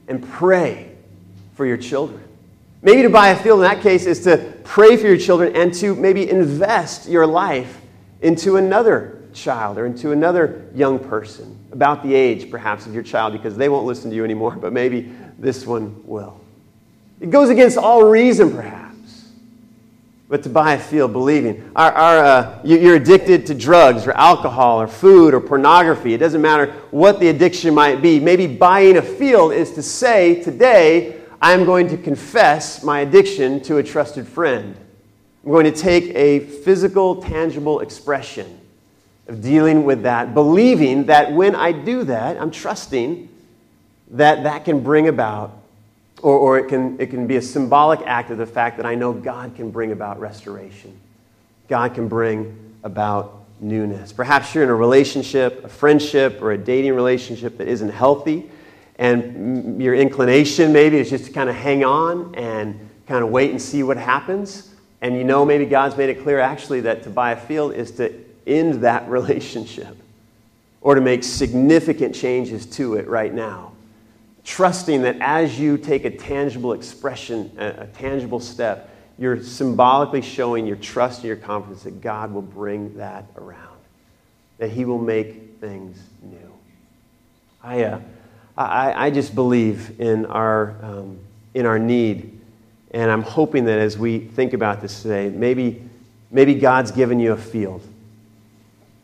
and 0.07 0.27
pray 0.31 0.91
for 1.55 1.65
your 1.65 1.77
children. 1.77 2.23
Maybe 2.81 3.01
to 3.01 3.09
buy 3.09 3.29
a 3.29 3.35
field 3.35 3.59
in 3.59 3.63
that 3.63 3.81
case 3.81 4.05
is 4.05 4.23
to 4.23 4.53
pray 4.63 4.95
for 4.95 5.07
your 5.07 5.17
children 5.17 5.55
and 5.55 5.73
to 5.75 5.95
maybe 5.95 6.29
invest 6.29 7.09
your 7.09 7.27
life 7.27 7.81
into 8.21 8.55
another 8.55 9.21
child 9.33 9.77
or 9.77 9.85
into 9.85 10.11
another 10.11 10.69
young 10.73 10.97
person 10.97 11.57
about 11.71 12.03
the 12.03 12.13
age 12.13 12.49
perhaps 12.49 12.85
of 12.85 12.93
your 12.93 13.03
child 13.03 13.33
because 13.33 13.57
they 13.57 13.69
won't 13.69 13.85
listen 13.85 14.09
to 14.09 14.15
you 14.15 14.23
anymore, 14.23 14.55
but 14.55 14.71
maybe 14.71 15.11
this 15.37 15.65
one 15.65 16.01
will. 16.05 16.39
It 17.19 17.29
goes 17.29 17.49
against 17.49 17.77
all 17.77 18.03
reason 18.03 18.51
perhaps 18.51 18.89
but 20.29 20.43
to 20.43 20.49
buy 20.49 20.73
a 20.73 20.79
field 20.79 21.11
believing. 21.11 21.71
Our, 21.75 21.91
our, 21.91 22.17
uh, 22.19 22.59
you're 22.63 22.95
addicted 22.95 23.47
to 23.47 23.55
drugs 23.55 24.05
or 24.05 24.11
alcohol 24.11 24.79
or 24.79 24.87
food 24.87 25.33
or 25.33 25.41
pornography. 25.41 26.13
It 26.13 26.19
doesn't 26.19 26.41
matter 26.41 26.71
what 26.91 27.19
the 27.19 27.29
addiction 27.29 27.73
might 27.73 27.99
be. 27.99 28.19
Maybe 28.19 28.45
buying 28.45 28.97
a 28.97 29.01
field 29.01 29.53
is 29.53 29.71
to 29.71 29.81
say, 29.81 30.41
today, 30.43 31.18
I'm 31.41 31.65
going 31.65 31.87
to 31.89 31.97
confess 31.97 32.83
my 32.83 33.01
addiction 33.01 33.61
to 33.61 33.77
a 33.77 33.83
trusted 33.83 34.27
friend. 34.27 34.75
I'm 35.45 35.51
going 35.51 35.65
to 35.65 35.71
take 35.71 36.13
a 36.15 36.39
physical, 36.39 37.21
tangible 37.21 37.79
expression 37.79 38.59
of 39.27 39.41
dealing 39.41 39.85
with 39.85 40.03
that, 40.03 40.33
believing 40.33 41.05
that 41.05 41.31
when 41.31 41.55
I 41.55 41.71
do 41.71 42.03
that, 42.05 42.37
I'm 42.39 42.51
trusting 42.51 43.29
that 44.11 44.43
that 44.43 44.65
can 44.65 44.81
bring 44.81 45.07
about 45.07 45.55
or, 46.21 46.37
or 46.37 46.59
it, 46.59 46.67
can, 46.67 46.99
it 46.99 47.09
can 47.09 47.27
be 47.27 47.37
a 47.37 47.41
symbolic 47.41 48.01
act 48.01 48.29
of 48.29 48.37
the 48.37 48.45
fact 48.45 48.77
that 48.77 48.85
I 48.85 48.95
know 48.95 49.13
God 49.13 49.55
can 49.55 49.71
bring 49.71 49.91
about 49.91 50.19
restoration. 50.19 50.99
God 51.67 51.93
can 51.93 52.07
bring 52.07 52.75
about 52.83 53.45
newness. 53.59 54.11
Perhaps 54.11 54.53
you're 54.53 54.63
in 54.63 54.69
a 54.69 54.75
relationship, 54.75 55.63
a 55.63 55.69
friendship, 55.69 56.41
or 56.41 56.51
a 56.51 56.57
dating 56.57 56.93
relationship 56.93 57.57
that 57.57 57.67
isn't 57.67 57.89
healthy, 57.89 58.49
and 58.99 59.81
your 59.81 59.95
inclination 59.95 60.73
maybe 60.73 60.97
is 60.97 61.09
just 61.09 61.25
to 61.25 61.31
kind 61.31 61.49
of 61.49 61.55
hang 61.55 61.85
on 61.85 62.35
and 62.35 62.77
kind 63.07 63.23
of 63.23 63.29
wait 63.29 63.49
and 63.49 63.59
see 63.59 63.81
what 63.81 63.95
happens. 63.95 64.75
And 64.99 65.15
you 65.15 65.23
know, 65.23 65.45
maybe 65.45 65.65
God's 65.65 65.95
made 65.95 66.09
it 66.09 66.21
clear 66.21 66.39
actually 66.39 66.81
that 66.81 67.03
to 67.03 67.09
buy 67.09 67.31
a 67.31 67.39
field 67.39 67.73
is 67.73 67.91
to 67.91 68.13
end 68.45 68.83
that 68.83 69.07
relationship 69.09 69.97
or 70.81 70.95
to 70.95 71.01
make 71.01 71.23
significant 71.23 72.13
changes 72.13 72.65
to 72.65 72.95
it 72.95 73.07
right 73.07 73.33
now. 73.33 73.71
Trusting 74.43 75.01
that 75.03 75.15
as 75.21 75.57
you 75.57 75.77
take 75.77 76.03
a 76.03 76.11
tangible 76.11 76.73
expression, 76.73 77.51
a, 77.57 77.87
tangible 77.87 78.41
step, 78.41 78.93
you're 79.17 79.41
symbolically 79.41 80.21
showing 80.21 80.65
your 80.65 80.77
trust 80.77 81.19
and 81.19 81.27
your 81.27 81.37
confidence 81.37 81.83
that 81.83 82.01
God 82.01 82.33
will 82.33 82.41
bring 82.41 82.97
that 82.97 83.25
around, 83.37 83.77
that 84.57 84.71
He 84.71 84.83
will 84.83 85.01
make 85.01 85.57
things 85.61 85.99
new. 86.21 86.53
I, 87.61 87.83
uh, 87.83 87.99
I, 88.59 89.05
I 89.05 89.09
just 89.09 89.33
believe 89.33 90.01
in 90.01 90.25
our, 90.25 90.75
um, 90.83 91.19
in 91.53 91.65
our 91.65 91.79
need, 91.79 92.37
and 92.91 93.09
I'm 93.09 93.21
hoping 93.21 93.65
that 93.65 93.79
as 93.79 93.97
we 93.97 94.19
think 94.19 94.51
about 94.51 94.81
this 94.81 95.01
today, 95.01 95.29
maybe, 95.29 95.81
maybe 96.29 96.55
God's 96.55 96.91
given 96.91 97.21
you 97.21 97.31
a 97.31 97.37
field. 97.37 97.81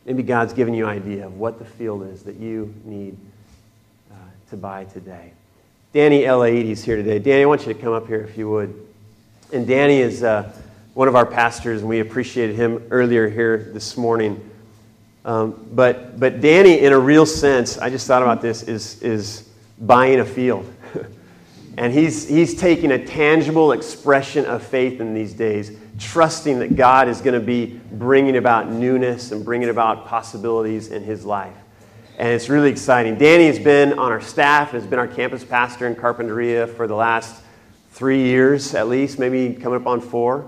Maybe 0.06 0.24
God's 0.24 0.52
given 0.52 0.74
you 0.74 0.86
an 0.86 0.89
idea 0.89 1.26
of 1.26 1.38
what 1.38 1.58
the 1.58 1.65
field 1.65 2.06
is 2.08 2.24
that 2.24 2.36
you 2.36 2.74
need 2.84 3.18
uh, 4.12 4.15
to 4.50 4.58
buy 4.58 4.84
today. 4.86 5.32
Danny 5.94 6.24
Elaidi 6.24 6.72
is 6.72 6.84
here 6.84 6.98
today. 6.98 7.20
Danny, 7.20 7.44
I 7.44 7.46
want 7.46 7.65
you 7.65 7.74
to 7.74 7.80
come 7.80 7.94
up 7.94 8.08
here 8.08 8.22
if 8.22 8.38
you 8.38 8.50
would. 8.50 8.76
And 9.54 9.65
Danny 9.65 10.02
is 10.02 10.22
uh, 10.22 10.52
one 10.96 11.08
of 11.08 11.15
our 11.15 11.26
pastors, 11.26 11.80
and 11.80 11.89
we 11.89 12.02
appreciated 12.02 12.58
him 12.58 12.86
earlier 12.91 13.30
here 13.30 13.70
this 13.74 13.96
morning. 13.96 14.52
Um, 15.26 15.68
but, 15.72 16.20
but 16.20 16.40
Danny, 16.40 16.80
in 16.82 16.94
a 16.94 17.00
real 17.00 17.26
sense, 17.26 17.80
I 17.80 17.90
just 17.90 18.06
thought 18.06 18.22
about 18.22 18.42
this, 18.42 18.62
is, 18.62 19.02
is 19.02 19.50
buying 19.80 20.20
a 20.20 20.26
field. 20.26 20.72
and 21.78 21.92
he's, 21.92 22.30
he's 22.30 22.54
taking 22.54 22.92
a 22.92 23.04
tangible 23.04 23.72
expression 23.72 24.46
of 24.46 24.62
faith 24.62 25.02
in 25.02 25.16
these 25.16 25.34
days, 25.34 25.76
trusting 25.98 26.60
that 26.60 26.76
God 26.76 27.10
is 27.10 27.22
going 27.22 27.34
to 27.34 27.46
be 27.46 27.82
bringing 27.94 28.38
about 28.38 28.72
newness 28.72 29.32
and 29.32 29.44
bringing 29.44 29.70
about 29.70 30.06
possibilities 30.06 30.90
in 30.90 31.04
his 31.04 31.26
life. 31.26 31.58
And 32.20 32.30
it's 32.30 32.48
really 32.48 32.70
exciting. 32.70 33.18
Danny 33.18 33.48
has 33.48 33.58
been 33.58 33.98
on 33.98 34.12
our 34.12 34.22
staff, 34.22 34.72
has 34.72 34.86
been 34.86 35.00
our 35.00 35.08
campus 35.08 35.44
pastor 35.44 35.88
in 35.88 35.96
Carpinteria 35.96 36.72
for 36.72 36.88
the 36.88 36.96
last 36.96 37.42
three 37.92 38.24
years 38.24 38.76
at 38.76 38.88
least, 38.88 39.18
maybe 39.18 39.56
coming 39.56 39.82
up 39.82 39.88
on 39.88 40.02
four, 40.02 40.48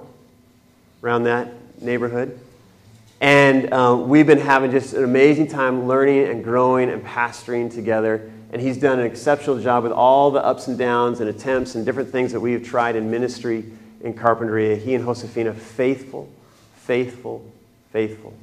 around 1.02 1.24
that 1.24 1.82
neighborhood. 1.82 2.40
And 3.20 3.74
um, 3.74 4.10
we've 4.10 4.28
been 4.28 4.40
having 4.40 4.70
just 4.70 4.94
an 4.94 5.04
amazing 5.04 5.48
time 5.48 5.88
learning 5.88 6.28
and 6.28 6.44
growing 6.44 6.90
and 6.90 7.04
pastoring 7.04 7.74
together. 7.74 8.32
And 8.52 8.62
he's 8.62 8.78
done 8.78 9.00
an 9.00 9.06
exceptional 9.06 9.60
job 9.60 9.84
with 9.84 9.92
all 9.92 10.32
the 10.32 10.44
ups 10.44 10.68
and 10.68 10.78
downs 10.78 11.20
and 11.20 11.30
attempts 11.30 11.76
and 11.76 11.86
different 11.86 12.10
things 12.10 12.32
that 12.32 12.40
we 12.40 12.54
have 12.54 12.64
tried 12.64 12.96
in 12.96 13.10
ministry 13.10 13.66
in 14.02 14.14
Carpinteria. 14.14 14.78
He 14.78 14.94
and 14.94 15.04
Josefina, 15.04 15.54
faithful, 15.54 16.30
faithful, 16.76 17.44
faithful. 17.92 18.34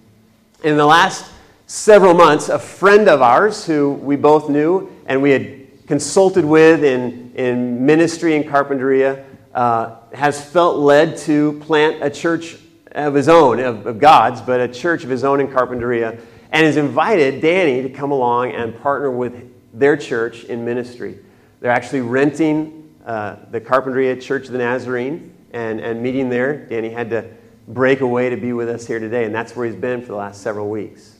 In 0.64 0.76
the 0.76 0.86
last 0.86 1.30
several 1.66 2.14
months, 2.14 2.48
a 2.48 2.58
friend 2.58 3.08
of 3.08 3.22
ours 3.22 3.64
who 3.64 3.92
we 3.92 4.16
both 4.16 4.48
knew 4.48 4.90
and 5.06 5.22
we 5.22 5.30
had 5.30 5.86
consulted 5.86 6.44
with 6.44 6.82
in, 6.82 7.32
in 7.34 7.84
ministry 7.84 8.34
in 8.34 8.44
Carpinteria 8.44 9.24
uh, 9.54 9.96
has 10.12 10.44
felt 10.44 10.78
led 10.78 11.16
to 11.18 11.60
plant 11.60 12.02
a 12.02 12.10
church 12.10 12.56
of 12.94 13.14
his 13.14 13.28
own, 13.28 13.60
of, 13.60 13.86
of 13.86 13.98
God's, 13.98 14.40
but 14.40 14.60
a 14.60 14.68
church 14.68 15.04
of 15.04 15.10
his 15.10 15.24
own 15.24 15.40
in 15.40 15.48
Carpinteria, 15.48 16.20
and 16.52 16.66
has 16.66 16.76
invited 16.76 17.40
Danny 17.40 17.82
to 17.82 17.88
come 17.88 18.12
along 18.12 18.52
and 18.52 18.80
partner 18.80 19.10
with 19.10 19.52
their 19.72 19.96
church 19.96 20.44
in 20.44 20.64
ministry. 20.64 21.18
They're 21.60 21.72
actually 21.72 22.02
renting 22.02 22.94
uh, 23.04 23.36
the 23.50 23.60
Carpinteria 23.60 24.20
Church 24.20 24.46
of 24.46 24.52
the 24.52 24.58
Nazarene 24.58 25.32
and, 25.52 25.80
and 25.80 26.02
meeting 26.02 26.28
there. 26.28 26.66
Danny 26.66 26.90
had 26.90 27.10
to 27.10 27.28
break 27.66 28.00
away 28.00 28.30
to 28.30 28.36
be 28.36 28.52
with 28.52 28.68
us 28.68 28.86
here 28.86 28.98
today, 28.98 29.24
and 29.24 29.34
that's 29.34 29.56
where 29.56 29.66
he's 29.66 29.74
been 29.74 30.00
for 30.00 30.08
the 30.08 30.16
last 30.16 30.42
several 30.42 30.68
weeks. 30.68 31.16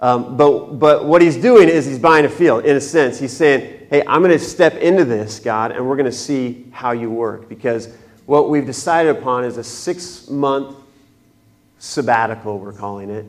Um, 0.00 0.36
but, 0.36 0.80
but 0.80 1.04
what 1.06 1.22
he's 1.22 1.36
doing 1.36 1.68
is 1.68 1.86
he's 1.86 1.98
buying 1.98 2.24
a 2.24 2.28
field, 2.28 2.64
in 2.64 2.76
a 2.76 2.80
sense. 2.80 3.20
He's 3.20 3.34
saying, 3.34 3.86
hey, 3.88 4.02
I'm 4.06 4.20
going 4.20 4.32
to 4.32 4.38
step 4.38 4.74
into 4.74 5.04
this, 5.04 5.38
God, 5.38 5.70
and 5.70 5.88
we're 5.88 5.96
going 5.96 6.10
to 6.10 6.12
see 6.12 6.66
how 6.72 6.90
you 6.90 7.08
work. 7.08 7.48
Because 7.48 7.88
what 8.26 8.50
we've 8.50 8.66
decided 8.66 9.16
upon 9.16 9.44
is 9.44 9.58
a 9.58 9.64
six 9.64 10.28
month 10.28 10.76
sabbatical, 11.82 12.60
we're 12.60 12.72
calling 12.72 13.10
it, 13.10 13.26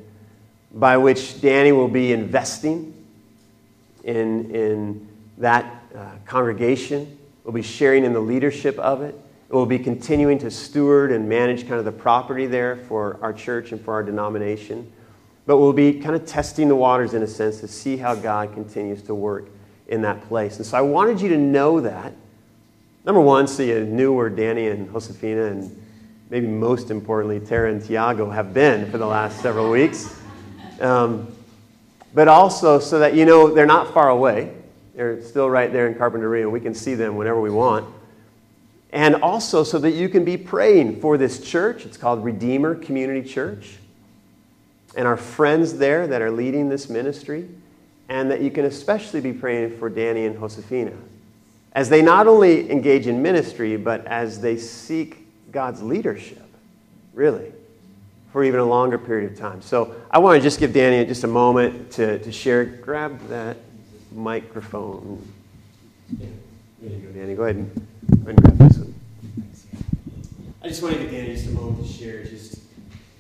by 0.72 0.96
which 0.96 1.42
Danny 1.42 1.72
will 1.72 1.88
be 1.88 2.13
investing 2.13 2.94
in, 4.04 4.52
in 4.52 5.08
that 5.39 5.84
uh, 5.96 6.12
congregation, 6.28 7.18
will 7.44 7.52
be 7.52 7.63
sharing 7.63 8.06
in 8.06 8.13
the 8.13 8.20
leadership 8.20 8.78
of 8.78 9.02
it. 9.02 9.20
It 9.50 9.56
will 9.56 9.66
be 9.66 9.80
continuing 9.80 10.38
to 10.38 10.52
steward 10.52 11.12
and 11.12 11.28
manage 11.28 11.62
kind 11.62 11.80
of 11.80 11.86
the 11.86 11.92
property 11.92 12.46
there 12.46 12.76
for 12.76 13.18
our 13.24 13.34
church 13.34 13.72
and 13.72 13.82
for 13.82 13.96
our 13.96 14.04
denomination. 14.04 14.92
But 15.48 15.58
we'll 15.58 15.74
be 15.74 16.00
kind 16.00 16.16
of 16.16 16.28
testing 16.28 16.68
the 16.68 16.76
waters 16.76 17.16
in 17.16 17.24
a 17.24 17.28
sense 17.28 17.60
to 17.62 17.68
see 17.68 17.98
how 17.98 18.13
God 18.13 18.54
continues 18.54 19.02
to 19.04 19.16
work 19.16 19.50
in 19.88 20.04
that 20.04 20.22
place. 20.28 20.58
And 20.58 20.66
so 20.66 20.78
I 20.78 20.82
wanted 20.82 21.20
you 21.22 21.30
to 21.30 21.38
know 21.38 21.82
that. 21.82 22.13
Number 23.04 23.20
one, 23.20 23.48
so 23.48 23.63
you 23.63 23.84
knew 23.84 24.13
where 24.13 24.30
Danny 24.30 24.68
and 24.68 24.92
Josefina 24.92 25.46
and 25.46 25.83
maybe 26.34 26.48
most 26.48 26.89
importantly, 26.89 27.39
Tara 27.39 27.72
and 27.72 27.80
Tiago 27.80 28.28
have 28.28 28.56
been 28.56 28.89
for 28.89 28.98
the 28.98 29.06
last 29.06 29.39
several 29.39 29.69
weeks. 29.69 30.19
Um, 30.82 31.28
but 32.15 32.28
also 32.28 32.80
so 32.80 32.98
that 32.98 33.13
you 33.13 33.24
know 33.24 33.54
they're 33.54 33.67
not 33.67 33.93
far 33.93 34.10
away. 34.10 34.52
They're 34.96 35.22
still 35.22 35.48
right 35.48 35.72
there 35.72 35.88
in 35.88 35.93
Carpinteria, 35.93 36.41
and 36.41 36.52
we 36.52 36.60
can 36.60 36.74
see 36.74 36.96
them 36.96 37.17
whenever 37.17 37.39
we 37.39 37.52
want. 37.52 37.86
And 38.91 39.17
also 39.17 39.63
so 39.63 39.78
that 39.78 39.91
you 39.91 40.10
can 40.10 40.26
be 40.26 40.36
praying 40.36 41.02
for 41.02 41.19
this 41.19 41.39
church. 41.39 41.86
It's 41.86 41.98
called 41.98 42.24
Redeemer 42.24 42.74
Community 42.74 43.30
Church 43.30 43.78
and 44.96 45.08
our 45.08 45.17
friends 45.17 45.78
there 45.78 46.08
that 46.08 46.24
are 46.24 46.32
leading 46.32 46.67
this 46.67 46.89
ministry, 46.89 47.48
and 48.10 48.32
that 48.32 48.41
you 48.41 48.50
can 48.50 48.65
especially 48.65 49.22
be 49.22 49.34
praying 49.34 49.78
for 49.78 49.88
Danny 49.88 50.26
and 50.26 50.36
Josefina 50.39 50.98
as 51.74 51.89
they 51.89 52.02
not 52.02 52.26
only 52.26 52.72
engage 52.72 53.06
in 53.06 53.22
ministry, 53.22 53.78
but 53.78 54.04
as 54.08 54.41
they 54.41 54.58
seek 54.58 55.23
God's 55.54 55.84
leadership, 55.84 56.44
really, 57.13 57.54
for 58.32 58.44
even 58.44 58.60
a 58.60 58.66
longer 58.66 58.98
period 58.98 59.32
of 59.32 59.38
time. 59.38 59.62
So 59.62 59.96
I 60.10 60.18
want 60.18 60.36
to 60.38 60.42
just 60.42 60.60
give 60.60 60.74
Danny 60.74 61.06
just 61.06 61.24
a 61.24 61.28
moment 61.28 61.92
to, 61.92 62.18
to 62.20 62.32
share. 62.32 62.66
Grab 62.66 63.20
that 63.30 63.58
microphone. 64.12 65.26
Go, 66.20 66.26
Danny. 66.82 67.36
Go 67.36 67.44
ahead 67.44 67.56
and, 67.56 67.76
go 67.76 68.32
ahead 68.32 68.44
and 68.44 68.44
grab 68.44 68.58
this 68.58 68.78
one. 68.80 68.96
I 70.63 70.68
just 70.68 70.82
want 70.82 70.96
to 70.96 71.02
give 71.02 71.12
Danny 71.12 71.36
just 71.36 71.48
a 71.48 71.52
moment 71.52 71.86
to 71.86 71.94
share 71.94 72.24
just 72.26 72.60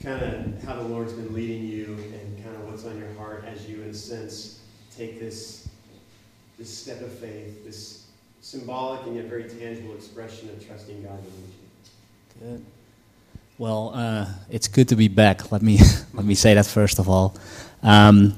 kind 0.01 0.21
of 0.21 0.63
how 0.63 0.75
the 0.75 0.83
Lord's 0.83 1.13
been 1.13 1.33
leading 1.33 1.63
you 1.63 1.85
and 1.85 2.43
kind 2.43 2.55
of 2.55 2.69
what's 2.69 2.83
on 2.85 2.97
your 2.97 3.13
heart 3.13 3.45
as 3.47 3.69
you, 3.69 3.83
in 3.83 3.89
a 3.89 3.93
sense, 3.93 4.61
take 4.97 5.19
this, 5.19 5.69
this 6.57 6.75
step 6.75 6.99
of 7.01 7.11
faith, 7.11 7.63
this 7.63 8.07
symbolic 8.41 9.05
and 9.05 9.15
yet 9.15 9.25
very 9.25 9.43
tangible 9.43 9.93
expression 9.93 10.49
of 10.49 10.65
trusting 10.65 11.03
God 11.03 11.19
in 11.19 11.25
you. 11.25 11.62
Good. 12.39 12.65
Well, 13.57 13.91
uh, 13.93 14.25
it's 14.49 14.67
good 14.67 14.89
to 14.89 14.95
be 14.95 15.07
back. 15.07 15.51
Let 15.51 15.61
me 15.61 15.79
let 16.13 16.25
me 16.25 16.35
say 16.35 16.53
that 16.53 16.65
first 16.65 16.99
of 16.99 17.07
all. 17.07 17.35
Um, 17.81 18.35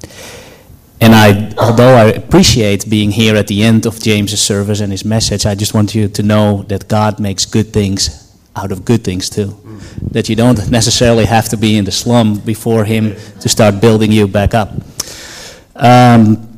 and 1.02 1.14
I, 1.14 1.54
although 1.58 1.96
I 1.96 2.06
appreciate 2.06 2.90
being 2.90 3.12
here 3.12 3.36
at 3.36 3.48
the 3.48 3.64
end 3.64 3.86
of 3.86 4.00
James's 4.00 4.42
service 4.42 4.80
and 4.80 4.92
his 4.92 5.04
message, 5.04 5.46
I 5.46 5.54
just 5.54 5.74
want 5.74 5.94
you 5.94 6.08
to 6.08 6.24
know 6.24 6.64
that 6.64 6.88
God 6.88 7.20
makes 7.20 7.46
good 7.46 7.74
things 7.74 8.26
out 8.56 8.72
of 8.72 8.86
good 8.86 9.04
things 9.04 9.30
too. 9.30 9.48
Mm. 9.48 10.12
That 10.12 10.30
you 10.30 10.36
don't 10.36 10.70
necessarily 10.72 11.26
have 11.26 11.50
to 11.50 11.58
be 11.58 11.78
in 11.78 11.86
the 11.86 11.92
slum 11.92 12.40
before 12.40 12.86
Him 12.86 13.16
to 13.42 13.50
start 13.50 13.82
building 13.82 14.12
you 14.12 14.28
back 14.28 14.54
up. 14.54 14.70
Um, 15.76 16.58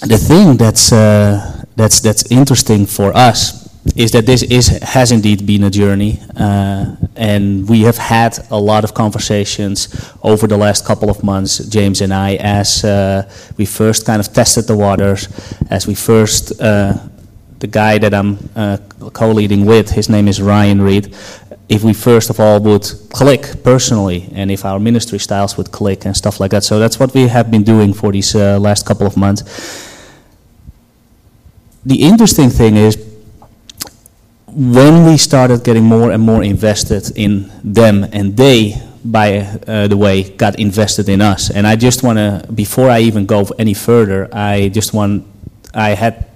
the 0.00 0.18
thing 0.18 0.56
that's 0.56 0.92
uh, 0.92 1.64
that's 1.76 2.00
that's 2.00 2.30
interesting 2.30 2.86
for 2.86 3.14
us 3.14 3.67
is 3.96 4.12
that 4.12 4.26
this 4.26 4.42
is 4.42 4.68
has 4.82 5.12
indeed 5.12 5.46
been 5.46 5.64
a 5.64 5.70
journey, 5.70 6.20
uh, 6.36 6.96
and 7.16 7.68
we 7.68 7.82
have 7.82 7.96
had 7.96 8.38
a 8.50 8.58
lot 8.58 8.84
of 8.84 8.92
conversations 8.94 9.88
over 10.22 10.46
the 10.46 10.56
last 10.56 10.84
couple 10.84 11.10
of 11.10 11.22
months, 11.22 11.58
James 11.66 12.00
and 12.00 12.12
I, 12.12 12.36
as 12.36 12.84
uh, 12.84 13.30
we 13.56 13.64
first 13.64 14.04
kind 14.06 14.20
of 14.20 14.32
tested 14.32 14.66
the 14.66 14.76
waters, 14.76 15.28
as 15.70 15.86
we 15.86 15.94
first 15.94 16.60
uh, 16.60 16.94
the 17.58 17.66
guy 17.66 17.98
that 17.98 18.14
I'm 18.14 18.38
uh, 18.54 18.78
co-leading 19.12 19.64
with, 19.64 19.90
his 19.90 20.08
name 20.08 20.28
is 20.28 20.40
Ryan 20.40 20.80
Reed. 20.80 21.14
If 21.68 21.84
we 21.84 21.92
first 21.92 22.30
of 22.30 22.40
all 22.40 22.60
would 22.60 22.86
click 23.10 23.62
personally, 23.62 24.28
and 24.34 24.50
if 24.50 24.64
our 24.64 24.78
ministry 24.80 25.18
styles 25.18 25.56
would 25.56 25.70
click 25.70 26.04
and 26.04 26.16
stuff 26.16 26.40
like 26.40 26.50
that, 26.52 26.64
so 26.64 26.78
that's 26.78 26.98
what 26.98 27.14
we 27.14 27.28
have 27.28 27.50
been 27.50 27.64
doing 27.64 27.92
for 27.92 28.12
these 28.12 28.34
uh, 28.34 28.58
last 28.58 28.86
couple 28.86 29.06
of 29.06 29.16
months. 29.16 29.42
The 31.84 32.02
interesting 32.02 32.50
thing 32.50 32.76
is 32.76 33.07
when 34.50 35.04
we 35.04 35.16
started 35.16 35.64
getting 35.64 35.84
more 35.84 36.10
and 36.10 36.22
more 36.22 36.42
invested 36.42 37.12
in 37.16 37.50
them, 37.62 38.04
and 38.12 38.36
they, 38.36 38.80
by 39.04 39.38
uh, 39.38 39.88
the 39.88 39.96
way, 39.96 40.30
got 40.30 40.58
invested 40.58 41.08
in 41.08 41.20
us. 41.20 41.50
And 41.50 41.66
I 41.66 41.76
just 41.76 42.02
want 42.02 42.18
to, 42.18 42.46
before 42.52 42.90
I 42.90 43.00
even 43.00 43.26
go 43.26 43.46
any 43.58 43.74
further, 43.74 44.28
I 44.32 44.68
just 44.68 44.92
want, 44.92 45.26
I 45.74 45.90
had 45.90 46.26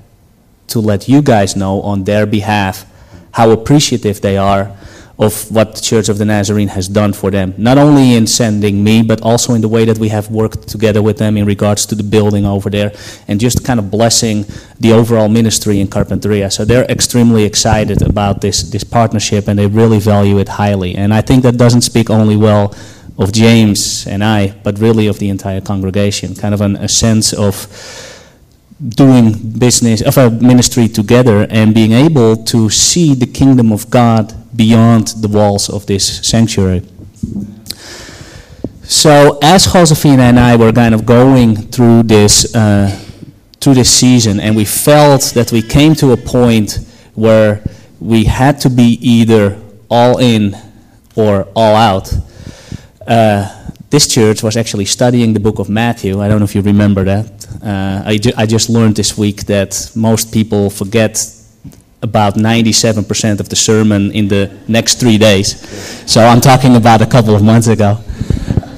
to 0.69 0.81
let 0.81 1.09
you 1.09 1.23
guys 1.23 1.57
know 1.57 1.83
on 1.83 2.05
their 2.05 2.27
behalf 2.27 2.87
how 3.33 3.51
appreciative 3.51 4.21
they 4.21 4.37
are 4.37 4.77
of 5.23 5.51
what 5.51 5.77
the 5.77 5.81
Church 5.81 6.09
of 6.09 6.19
the 6.19 6.25
Nazarene 6.25 6.69
has 6.69 6.89
done 6.89 7.13
for 7.13 7.31
them. 7.31 7.55
Not 7.57 7.79
only 7.79 8.15
in 8.15 8.27
sending 8.27 8.83
me, 8.83 9.03
but 9.03 9.21
also 9.23 9.55
in 9.55 9.61
the 9.61 9.69
way 9.69 9.85
that 9.85 9.99
we 9.99 10.09
have 10.09 10.31
worked 10.31 10.69
together 10.69 11.01
with 11.01 11.19
them 11.19 11.37
in 11.37 11.47
regards 11.47 11.87
to 11.87 11.95
the 11.95 12.03
building 12.03 12.45
over 12.45 12.69
there 12.69 12.93
and 13.29 13.39
just 13.41 13.65
kind 13.65 13.79
of 13.79 13.91
blessing 13.91 14.45
the 14.81 14.93
overall 14.93 15.29
ministry 15.29 15.81
in 15.81 15.87
Carpinteria. 15.87 16.53
So 16.53 16.65
they're 16.65 16.85
extremely 16.85 17.45
excited 17.45 18.03
about 18.03 18.41
this, 18.41 18.63
this 18.63 18.85
partnership 18.85 19.49
and 19.49 19.59
they 19.59 19.67
really 19.67 20.01
value 20.01 20.39
it 20.39 20.49
highly. 20.49 20.95
And 20.95 21.15
I 21.15 21.21
think 21.21 21.43
that 21.45 21.57
doesn't 21.57 21.83
speak 21.83 22.11
only 22.11 22.37
well 22.37 22.75
of 23.19 23.33
James 23.33 24.07
and 24.07 24.25
I, 24.25 24.55
but 24.65 24.79
really 24.79 25.07
of 25.07 25.19
the 25.19 25.29
entire 25.29 25.61
congregation. 25.61 26.35
Kind 26.35 26.55
of 26.55 26.61
an, 26.61 26.77
a 26.77 26.89
sense 26.89 27.33
of 27.33 27.67
doing 28.89 29.35
business 29.59 30.03
of 30.03 30.19
a 30.19 30.29
ministry 30.29 30.89
together 30.89 31.47
and 31.51 31.73
being 31.73 31.93
able 31.93 32.37
to 32.37 32.69
see 32.69 33.15
the 33.15 33.27
kingdom 33.27 33.71
of 33.71 33.89
God 33.91 34.35
beyond 34.55 35.09
the 35.21 35.29
walls 35.29 35.69
of 35.69 35.87
this 35.87 36.27
sanctuary. 36.27 36.83
So 38.83 39.39
as 39.43 39.73
Josefina 39.73 40.23
and 40.23 40.39
I 40.39 40.57
were 40.57 40.73
kind 40.73 40.95
of 40.95 41.07
going 41.07 41.57
through 41.57 42.03
this 42.05 42.55
uh, 42.55 42.91
through 43.61 43.75
this 43.75 43.91
season, 43.91 44.41
and 44.41 44.57
we 44.57 44.65
felt 44.65 45.23
that 45.35 45.53
we 45.53 45.63
came 45.63 45.95
to 45.95 46.13
a 46.13 46.17
point 46.17 46.81
where 47.15 47.63
we 48.01 48.25
had 48.25 48.61
to 48.61 48.69
be 48.71 48.99
either 49.01 49.57
all 49.89 50.19
in 50.19 50.57
or 51.15 51.49
all 51.55 51.77
out. 51.77 52.13
Uh, 53.07 53.49
this 53.91 54.09
church 54.09 54.43
was 54.43 54.57
actually 54.57 54.87
studying 54.87 55.33
the 55.33 55.41
book 55.41 55.59
of 55.59 55.69
Matthew. 55.69 56.21
I 56.21 56.29
don't 56.29 56.39
know 56.39 56.45
if 56.45 56.55
you 56.55 56.63
remember 56.63 57.05
that. 57.05 57.47
Uh, 57.63 58.03
I, 58.07 58.17
ju- 58.17 58.33
I 58.37 58.47
just 58.47 58.71
learned 58.71 58.97
this 58.97 59.17
week 59.19 59.45
that 59.47 59.91
most 59.95 60.33
people 60.33 60.71
forget 60.71 61.25
about 62.03 62.35
97% 62.35 63.41
of 63.41 63.49
the 63.49 63.57
sermon 63.57 64.11
in 64.13 64.29
the 64.29 64.51
next 64.69 64.99
three 65.01 65.19
days. 65.19 65.59
So 66.11 66.21
I'm 66.21 66.41
talking 66.41 66.77
about 66.77 67.01
a 67.01 67.07
couple 67.07 67.35
of 67.35 67.43
months 67.43 67.69
ago. 67.69 67.99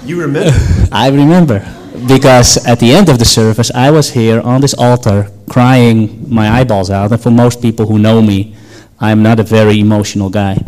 You 0.05 0.21
remember? 0.21 0.57
I 0.93 1.09
remember 1.09 1.61
because 2.07 2.65
at 2.67 2.79
the 2.81 2.93
end 2.93 3.09
of 3.09 3.19
the 3.19 3.25
service, 3.25 3.71
I 3.75 3.91
was 3.91 4.11
here 4.11 4.41
on 4.41 4.61
this 4.61 4.75
altar 4.75 5.31
crying 5.49 6.27
my 6.33 6.49
eyeballs 6.51 6.91
out. 6.91 7.13
And 7.13 7.21
for 7.23 7.31
most 7.31 7.63
people 7.63 7.87
who 7.87 7.99
know 7.99 8.21
me, 8.21 8.55
I'm 9.01 9.23
not 9.23 9.41
a 9.41 9.43
very 9.43 9.81
emotional 9.81 10.31
guy. 10.31 10.63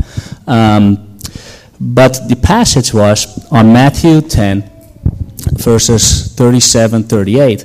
Um, 0.47 1.19
but 1.79 2.29
the 2.29 2.37
passage 2.37 2.95
was 2.95 3.47
on 3.53 3.73
Matthew 3.73 4.23
10, 4.23 4.71
verses 5.59 6.33
37 6.35 7.05
38. 7.05 7.65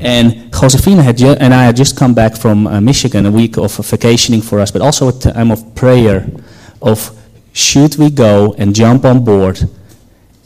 And 0.00 0.52
Josefina 0.52 1.02
had 1.02 1.20
and 1.22 1.54
I 1.54 1.64
had 1.64 1.76
just 1.76 1.96
come 1.96 2.14
back 2.14 2.36
from 2.36 2.66
uh, 2.66 2.80
Michigan, 2.80 3.26
a 3.26 3.30
week 3.30 3.56
of 3.56 3.74
vacationing 3.76 4.42
for 4.42 4.60
us, 4.60 4.70
but 4.70 4.82
also 4.82 5.08
a 5.08 5.12
time 5.12 5.50
of 5.50 5.74
prayer 5.74 6.26
of 6.82 7.10
should 7.52 7.96
we 7.96 8.10
go 8.10 8.54
and 8.58 8.74
jump 8.74 9.04
on 9.04 9.24
board 9.24 9.60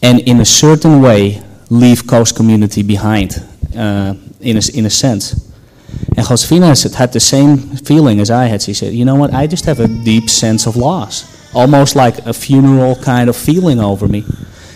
and 0.02 0.20
in 0.20 0.40
a 0.40 0.44
certain 0.44 1.02
way 1.02 1.42
leave 1.68 2.06
Coast 2.06 2.36
Community 2.36 2.82
behind, 2.82 3.34
uh, 3.76 4.14
in, 4.40 4.56
a, 4.56 4.62
in 4.74 4.86
a 4.86 4.90
sense. 4.90 5.52
And 6.16 6.26
Josefina 6.26 6.74
had 6.96 7.12
the 7.12 7.20
same 7.20 7.58
feeling 7.58 8.20
as 8.20 8.30
I 8.30 8.46
had. 8.46 8.62
She 8.62 8.74
said, 8.74 8.94
You 8.94 9.04
know 9.04 9.16
what? 9.16 9.32
I 9.34 9.46
just 9.46 9.64
have 9.64 9.80
a 9.80 9.88
deep 9.88 10.30
sense 10.30 10.66
of 10.66 10.76
loss, 10.76 11.54
almost 11.54 11.96
like 11.96 12.18
a 12.26 12.32
funeral 12.32 12.96
kind 12.96 13.28
of 13.28 13.36
feeling 13.36 13.80
over 13.80 14.06
me. 14.06 14.24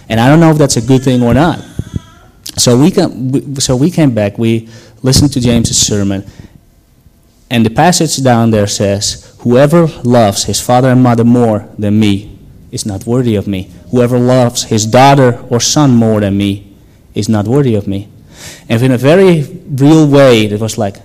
And 0.08 0.20
I 0.20 0.28
don't 0.28 0.40
know 0.40 0.50
if 0.50 0.58
that's 0.58 0.76
a 0.76 0.82
good 0.82 1.02
thing 1.02 1.22
or 1.22 1.34
not. 1.34 1.64
So 2.56 2.78
we, 2.78 2.90
come, 2.90 3.56
so 3.56 3.76
we 3.76 3.90
came 3.90 4.14
back, 4.14 4.38
we 4.38 4.68
listened 5.02 5.32
to 5.32 5.40
James's 5.40 5.78
sermon, 5.78 6.24
and 7.50 7.64
the 7.64 7.70
passage 7.70 8.22
down 8.22 8.50
there 8.50 8.66
says, 8.66 9.36
Whoever 9.40 9.86
loves 10.02 10.44
his 10.44 10.60
father 10.60 10.88
and 10.88 11.02
mother 11.02 11.24
more 11.24 11.68
than 11.78 12.00
me 12.00 12.38
is 12.72 12.86
not 12.86 13.06
worthy 13.06 13.36
of 13.36 13.46
me. 13.46 13.70
Whoever 13.90 14.18
loves 14.18 14.64
his 14.64 14.86
daughter 14.86 15.40
or 15.50 15.60
son 15.60 15.94
more 15.94 16.20
than 16.20 16.36
me 16.36 16.74
is 17.14 17.28
not 17.28 17.46
worthy 17.46 17.74
of 17.74 17.86
me. 17.86 18.08
And 18.68 18.82
in 18.82 18.90
a 18.90 18.98
very 18.98 19.42
real 19.68 20.08
way, 20.08 20.46
it 20.46 20.60
was 20.60 20.78
like, 20.78 20.96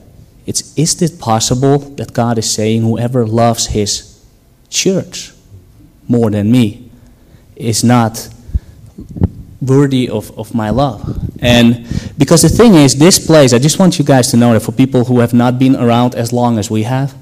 it's, 0.45 0.75
is 0.77 0.99
it 1.01 1.19
possible 1.19 1.77
that 1.77 2.13
God 2.13 2.37
is 2.37 2.49
saying, 2.51 2.81
Whoever 2.81 3.27
loves 3.27 3.67
his 3.67 4.23
church 4.69 5.33
more 6.07 6.31
than 6.31 6.51
me 6.51 6.89
is 7.55 7.83
not 7.83 8.29
worthy 9.62 10.10
of, 10.10 10.38
of 10.38 10.53
my 10.55 10.70
love. 10.70 11.01
And 11.41 11.86
because 12.18 12.41
the 12.41 12.49
thing 12.49 12.76
is, 12.76 12.97
this 12.97 13.26
place, 13.26 13.53
I 13.53 13.60
just 13.60 13.80
want 13.80 13.99
you 13.99 14.05
guys 14.05 14.32
to 14.32 14.38
know 14.38 14.53
that 14.53 14.62
for 14.62 14.72
people 14.72 15.05
who 15.05 15.20
have 15.20 15.34
not 15.34 15.60
been 15.60 15.76
around 15.76 16.16
as 16.16 16.32
long 16.32 16.57
as 16.57 16.70
we 16.70 16.84
have, 16.84 17.14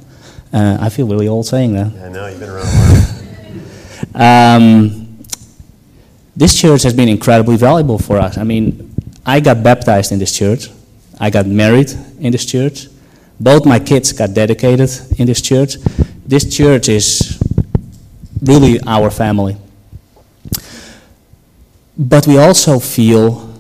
uh, 0.54 0.78
I 0.80 0.90
feel 0.90 1.08
really 1.08 1.28
old 1.28 1.46
saying 1.46 1.74
that. 1.74 1.88
I 1.88 2.10
know, 2.10 2.28
you've 2.28 2.40
been 2.40 2.50
around 2.50 2.66
a 2.66 3.08
while. 4.14 4.56
Um, 4.58 5.20
this 6.36 6.60
church 6.60 6.84
has 6.84 6.94
been 6.94 7.10
incredibly 7.10 7.58
valuable 7.58 8.00
for 8.00 8.18
us. 8.18 8.38
I 8.38 8.44
mean, 8.44 8.94
I 9.26 9.40
got 9.40 9.64
baptized 9.64 10.12
in 10.12 10.20
this 10.20 10.36
church, 10.36 10.70
I 11.20 11.30
got 11.30 11.48
married 11.48 11.92
in 12.20 12.32
this 12.32 12.46
church, 12.46 12.88
both 13.40 13.66
my 13.66 13.80
kids 13.80 14.12
got 14.14 14.34
dedicated 14.34 14.90
in 15.20 15.28
this 15.28 15.42
church. 15.42 15.76
This 16.26 16.56
church 16.56 16.90
is 16.90 17.40
really 18.42 18.80
our 18.86 19.10
family. 19.10 19.58
But 21.98 22.28
we 22.28 22.38
also 22.38 22.80
feel 22.80 23.54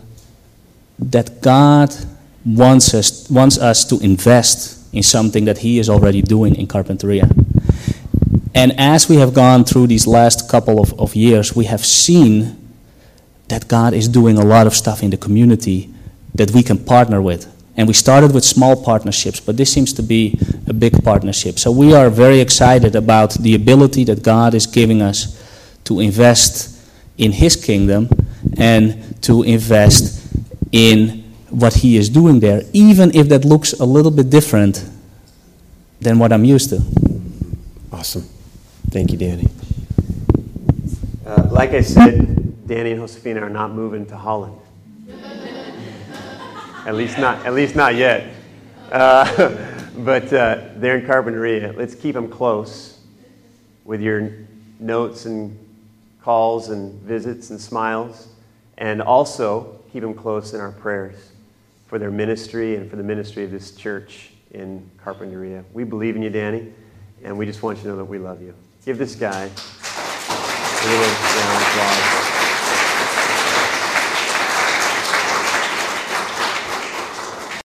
that 1.00 1.42
God 1.42 1.94
wants 2.46 2.94
us, 2.94 3.30
wants 3.30 3.58
us 3.58 3.84
to 3.86 4.00
invest 4.00 4.94
in 4.94 5.04
something 5.04 5.46
that 5.46 5.60
He 5.60 5.80
is 5.80 5.90
already 5.90 6.22
doing 6.22 6.56
in 6.56 6.68
Carpinteria. 6.68 7.30
And 8.54 8.80
as 8.80 9.10
we 9.10 9.18
have 9.18 9.34
gone 9.34 9.64
through 9.64 9.88
these 9.88 10.08
last 10.08 10.50
couple 10.50 10.80
of, 10.80 11.00
of 11.00 11.16
years, 11.16 11.56
we 11.56 11.66
have 11.66 11.86
seen 11.86 12.58
that 13.50 13.68
God 13.68 13.94
is 13.94 14.08
doing 14.08 14.38
a 14.38 14.46
lot 14.46 14.68
of 14.68 14.76
stuff 14.76 15.04
in 15.04 15.10
the 15.10 15.18
community 15.18 15.94
that 16.36 16.52
we 16.52 16.62
can 16.64 16.84
partner 16.84 17.22
with. 17.22 17.54
And 17.76 17.88
we 17.88 17.94
started 17.94 18.34
with 18.34 18.44
small 18.44 18.84
partnerships, 18.84 19.40
but 19.40 19.58
this 19.58 19.72
seems 19.72 19.94
to 19.94 20.04
be 20.04 20.40
a 20.68 20.74
big 20.74 21.04
partnership. 21.04 21.60
So 21.60 21.72
we 21.72 21.94
are 21.94 22.10
very 22.10 22.40
excited 22.40 22.96
about 22.96 23.36
the 23.36 23.54
ability 23.54 24.04
that 24.06 24.24
God 24.24 24.54
is 24.54 24.66
giving 24.66 25.02
us 25.02 25.44
to 25.84 26.00
invest 26.00 26.76
in 27.18 27.32
His 27.34 27.56
kingdom 27.56 28.10
and 28.58 29.22
to 29.24 29.43
invest 29.43 30.34
in 30.72 31.24
what 31.50 31.74
He 31.76 31.98
is 31.98 32.10
doing 32.10 32.39
there, 32.39 32.62
even 32.74 33.14
if 33.16 33.30
that 33.30 33.45
looks 33.45 33.74
a 33.74 33.86
little 33.86 34.12
bit 34.12 34.30
different 34.30 34.88
than 36.00 36.20
what 36.20 36.32
I'm 36.32 36.45
used 36.45 36.70
to. 36.70 36.82
Awesome. 37.91 38.24
Thank 38.91 39.12
you, 39.12 39.18
Danny. 39.18 39.48
Uh, 41.26 41.48
like 41.52 41.72
I 41.72 41.82
said, 41.82 42.68
Danny 42.68 42.91
and 42.91 43.02
Josefina 43.02 43.41
are 43.41 43.50
not 43.50 43.72
moving 43.72 44.06
to 44.08 44.18
Holland. 44.18 44.56
at 46.86 46.95
least 46.95 47.18
not. 47.18 47.45
At 47.45 47.54
least 47.54 47.76
not 47.76 47.95
yet. 47.95 48.34
Uh, 48.91 49.84
but 49.98 50.32
uh, 50.32 50.70
they're 50.76 50.98
in 50.98 51.06
Carpinteria. 51.06 51.76
Let's 51.76 51.95
keep 51.95 52.14
them 52.14 52.30
close 52.30 53.00
with 53.84 54.02
your 54.02 54.32
notes 54.80 55.26
and 55.26 55.58
calls 56.22 56.70
and 56.70 56.93
visits 57.02 57.50
and 57.50 57.60
smiles, 57.60 58.28
and 58.78 59.02
also 59.02 59.80
keep 59.92 60.02
them 60.02 60.14
close 60.14 60.54
in 60.54 60.60
our 60.60 60.72
prayers 60.72 61.32
for 61.88 61.98
their 61.98 62.12
ministry 62.12 62.76
and 62.76 62.90
for 62.90 62.96
the 62.96 63.04
ministry 63.04 63.44
of 63.44 63.52
this 63.52 63.72
church 63.72 64.32
in 64.52 64.90
Carpinteria. 65.04 65.64
We 65.74 65.84
believe 65.84 66.16
in 66.16 66.22
you, 66.22 66.30
Danny, 66.30 66.74
and 67.24 67.38
we 67.38 67.46
just 67.46 67.64
want 67.64 67.78
you 67.78 67.84
to 67.84 67.90
know 67.90 67.98
that 67.98 68.06
we 68.06 68.20
love 68.20 68.42
you. 68.42 68.54
Give 68.86 68.98
this 68.98 69.16
guy 69.16 69.44
a 69.44 70.88
little 70.88 71.06
round 71.06 71.64
applause. 71.64 72.37